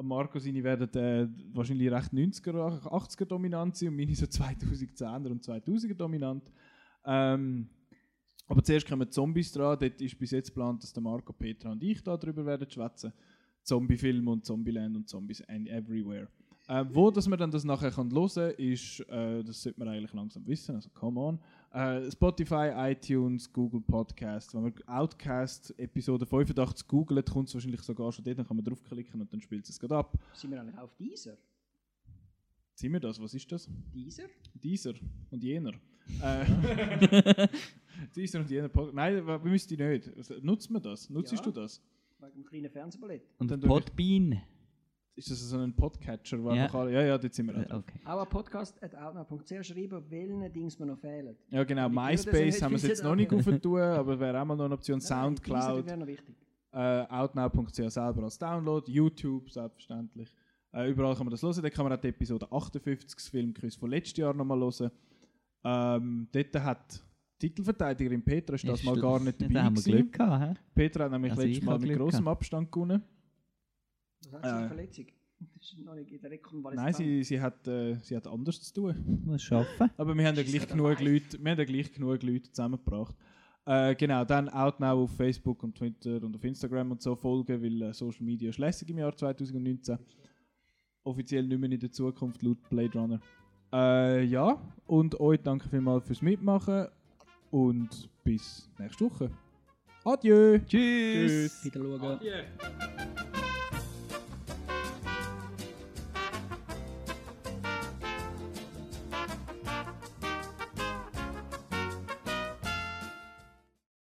Marco 0.00 0.38
seine 0.38 0.62
werden 0.62 0.88
äh, 0.94 1.28
wahrscheinlich 1.52 1.90
recht 1.90 2.12
90er, 2.12 2.80
80er 2.84 3.24
dominant 3.26 3.76
sein 3.76 3.88
und 3.88 3.96
meine 3.96 4.14
so 4.14 4.24
2010er 4.24 5.26
und 5.30 5.44
2000er 5.44 5.94
dominant. 5.94 6.50
Ähm, 7.04 7.68
aber 8.46 8.62
zuerst 8.62 8.86
kommen 8.88 9.10
Zombies 9.10 9.52
dran. 9.52 9.76
Dort 9.80 10.00
ist 10.00 10.16
bis 10.18 10.30
jetzt 10.30 10.48
geplant, 10.54 10.82
dass 10.84 10.92
der 10.92 11.02
Marco, 11.02 11.32
Petra 11.32 11.72
und 11.72 11.82
ich 11.82 12.02
da 12.04 12.16
drüber 12.16 12.46
werden 12.46 12.70
schwätzen. 12.70 13.12
Zombie-Film 13.64 14.26
und 14.28 14.44
Zombieland 14.46 14.96
und 14.96 15.08
Zombies 15.08 15.42
and 15.48 15.68
everywhere. 15.68 16.28
Äh, 16.70 16.84
wo 16.94 17.10
dass 17.10 17.26
man 17.26 17.36
dann 17.36 17.50
das 17.50 17.64
nachher 17.64 17.90
kann 17.90 18.12
hören 18.12 18.30
kann, 18.32 18.50
ist, 18.64 19.00
äh, 19.08 19.42
das 19.42 19.60
sollte 19.60 19.80
man 19.80 19.88
eigentlich 19.88 20.12
langsam 20.12 20.46
wissen, 20.46 20.76
also 20.76 20.88
come 20.94 21.18
on. 21.18 21.40
Äh, 21.72 22.08
Spotify, 22.12 22.70
iTunes, 22.92 23.52
Google 23.52 23.80
Podcast. 23.80 24.54
Wenn 24.54 24.62
man 24.62 24.74
Outcast 24.86 25.74
Episode 25.80 26.26
85 26.26 26.86
googelt, 26.86 27.28
kommt 27.28 27.48
es 27.48 27.54
wahrscheinlich 27.54 27.80
sogar 27.82 28.12
schon 28.12 28.24
dort, 28.24 28.38
dann 28.38 28.46
kann 28.46 28.56
man 28.56 28.64
draufklicken 28.64 29.20
und 29.20 29.32
dann 29.32 29.40
spielt 29.40 29.68
es 29.68 29.80
gerade 29.80 29.96
ab. 29.96 30.16
Sind 30.32 30.52
wir 30.52 30.60
eigentlich 30.60 30.78
auf 30.78 30.94
dieser? 30.94 31.36
Sind 32.76 32.92
wir 32.92 33.00
das? 33.00 33.20
Was 33.20 33.34
ist 33.34 33.50
das? 33.50 33.68
Dieser? 33.92 34.24
Dieser 34.54 34.94
und 35.32 35.42
jener. 35.42 35.72
Äh, 36.22 37.48
dieser 38.14 38.38
und 38.40 38.48
jener 38.48 38.68
Podcast. 38.68 38.94
Nein, 38.94 39.26
wir 39.26 39.38
müssen 39.40 39.68
die 39.70 39.76
nicht. 39.76 40.16
Also, 40.16 40.34
Nutzt 40.40 40.70
man 40.70 40.80
das? 40.80 41.10
Nutzt 41.10 41.32
Ja. 41.32 41.42
du 41.42 41.50
das? 41.50 41.82
Wegen 42.20 42.32
dem 42.34 42.44
kleinen 42.44 42.70
Fernsehballett. 42.70 43.22
Und 43.38 43.50
Dann 43.50 43.60
Podbean. 43.60 44.40
Ist 45.20 45.30
das 45.30 45.40
so 45.50 45.58
ein 45.58 45.74
Podcatcher? 45.74 46.42
Wo 46.42 46.50
Ja. 46.52 46.64
einfach 46.64 46.80
alle- 46.80 46.92
ja, 46.92 47.02
ja, 47.02 47.18
dort 47.18 47.32
sind 47.34 47.46
wir. 47.46 47.54
auch. 47.70 47.78
Okay. 47.78 48.00
Auch 48.04 48.20
ein 48.22 48.28
Podcast 48.28 48.82
at 48.82 48.94
outnow.ch 48.94 49.66
schreiben, 49.66 50.02
welchen 50.08 50.52
Dings 50.52 50.78
mir 50.78 50.86
noch 50.86 50.98
fehlen. 50.98 51.36
Ja, 51.50 51.64
genau. 51.64 51.88
MySpace 51.88 52.62
haben 52.62 52.72
wir 52.72 52.76
es 52.76 52.82
jetzt 52.82 53.04
noch 53.04 53.14
nicht 53.14 53.30
aber- 53.30 53.38
aufgetan, 53.40 53.98
aber 53.98 54.18
wäre 54.18 54.40
auch 54.40 54.44
mal 54.44 54.56
noch 54.56 54.64
eine 54.64 54.74
Option. 54.74 55.00
Soundcloud. 55.00 55.76
Diese 55.78 55.86
wäre 55.86 55.96
noch 55.98 56.06
wichtig. 56.06 56.34
äh, 56.72 57.04
outnow.ch 57.08 57.74
selber 57.90 58.22
als 58.24 58.38
Download, 58.38 58.90
YouTube 58.90 59.50
selbstverständlich. 59.50 60.32
Äh, 60.72 60.90
überall 60.90 61.14
kann 61.16 61.26
man 61.26 61.32
das 61.32 61.42
hören. 61.42 61.62
Da 61.62 61.68
kann 61.70 61.84
man 61.84 61.92
auch 61.92 62.00
die 62.00 62.08
Episode 62.08 62.46
58 62.50 63.14
das 63.16 63.28
Filmquiz 63.28 63.74
von 63.74 63.90
letztes 63.90 64.18
Jahr 64.18 64.32
nochmal 64.34 64.58
hören. 64.60 64.90
Ähm, 65.64 66.28
dort 66.32 66.54
hat 66.64 67.04
die 67.42 67.48
Titelverteidigerin 67.48 68.22
Petra 68.22 68.54
ist 68.54 68.68
das 68.68 68.80
Ist 68.80 68.84
mal 68.86 69.00
gar 69.00 69.18
nicht 69.18 69.40
dabei 69.40 69.52
Da 69.54 69.64
haben 69.64 69.76
wir. 69.76 69.82
Glück 69.82 70.12
gehabt? 70.12 70.60
Petra 70.74 71.04
hat 71.04 71.12
nämlich 71.12 71.32
Also 71.32 71.42
letztes 71.42 71.64
Mal 71.64 71.78
mit 71.78 71.88
Glück 71.88 71.98
großem 71.98 72.24
gehabt. 72.24 72.38
Abstand 72.38 72.70
gewonnen. 72.72 73.02
Was 74.24 74.32
hat 74.32 74.44
sie 74.44 74.50
eine 74.50 74.64
Äh. 74.64 74.68
Verletzung? 74.68 75.06
Das 75.56 75.72
ist 75.72 75.78
noch 75.78 75.94
nicht 75.94 76.12
in 76.12 76.20
der 76.20 76.38
Nein, 76.74 76.92
sie, 76.92 77.24
sie, 77.24 77.40
hat, 77.40 77.66
äh, 77.66 77.96
sie 78.02 78.14
hat 78.14 78.26
anders 78.26 78.60
zu 78.60 78.74
tun. 78.74 79.22
Muss 79.24 79.42
schaffen. 79.42 79.90
Aber 79.96 80.14
wir 80.14 80.26
haben 80.26 80.36
ja 80.36 80.42
gleich 80.42 80.68
genug 80.68 80.98
dabei. 80.98 81.12
Leute, 81.12 81.42
wir 81.42 81.50
haben 81.52 81.58
ja 81.58 81.64
gleich 81.64 81.92
genug 81.94 82.22
Leute 82.22 82.52
zusammengebracht. 82.52 83.16
Äh, 83.64 83.94
genau, 83.94 84.24
dann 84.26 84.50
Outnow 84.50 85.04
auf 85.04 85.16
Facebook 85.16 85.62
und 85.62 85.76
Twitter 85.76 86.22
und 86.22 86.36
auf 86.36 86.44
Instagram 86.44 86.90
und 86.90 87.00
so 87.00 87.16
folgen, 87.16 87.62
weil 87.62 87.80
äh, 87.82 87.94
Social 87.94 88.22
Media 88.24 88.50
ist 88.50 88.58
lässig 88.58 88.90
im 88.90 88.98
Jahr 88.98 89.16
2019. 89.16 89.98
Offiziell 91.04 91.44
nicht 91.46 91.58
mehr 91.58 91.70
in 91.72 91.80
der 91.80 91.90
Zukunft 91.90 92.42
laut 92.42 92.58
Blade 92.68 92.98
Runner. 92.98 93.20
Äh, 93.72 94.24
ja, 94.24 94.60
und 94.86 95.18
euch 95.20 95.40
danke 95.42 95.68
vielmals 95.68 96.04
fürs 96.06 96.20
Mitmachen 96.20 96.88
und 97.50 98.10
bis 98.24 98.70
nächste 98.78 99.04
Woche. 99.06 99.30
Adieu! 100.04 100.58
Tschüss. 100.66 101.62
Tschüss! 101.62 101.64
Wieder 101.64 101.80
schauen. 101.80 102.02
Adieu. 102.02 103.29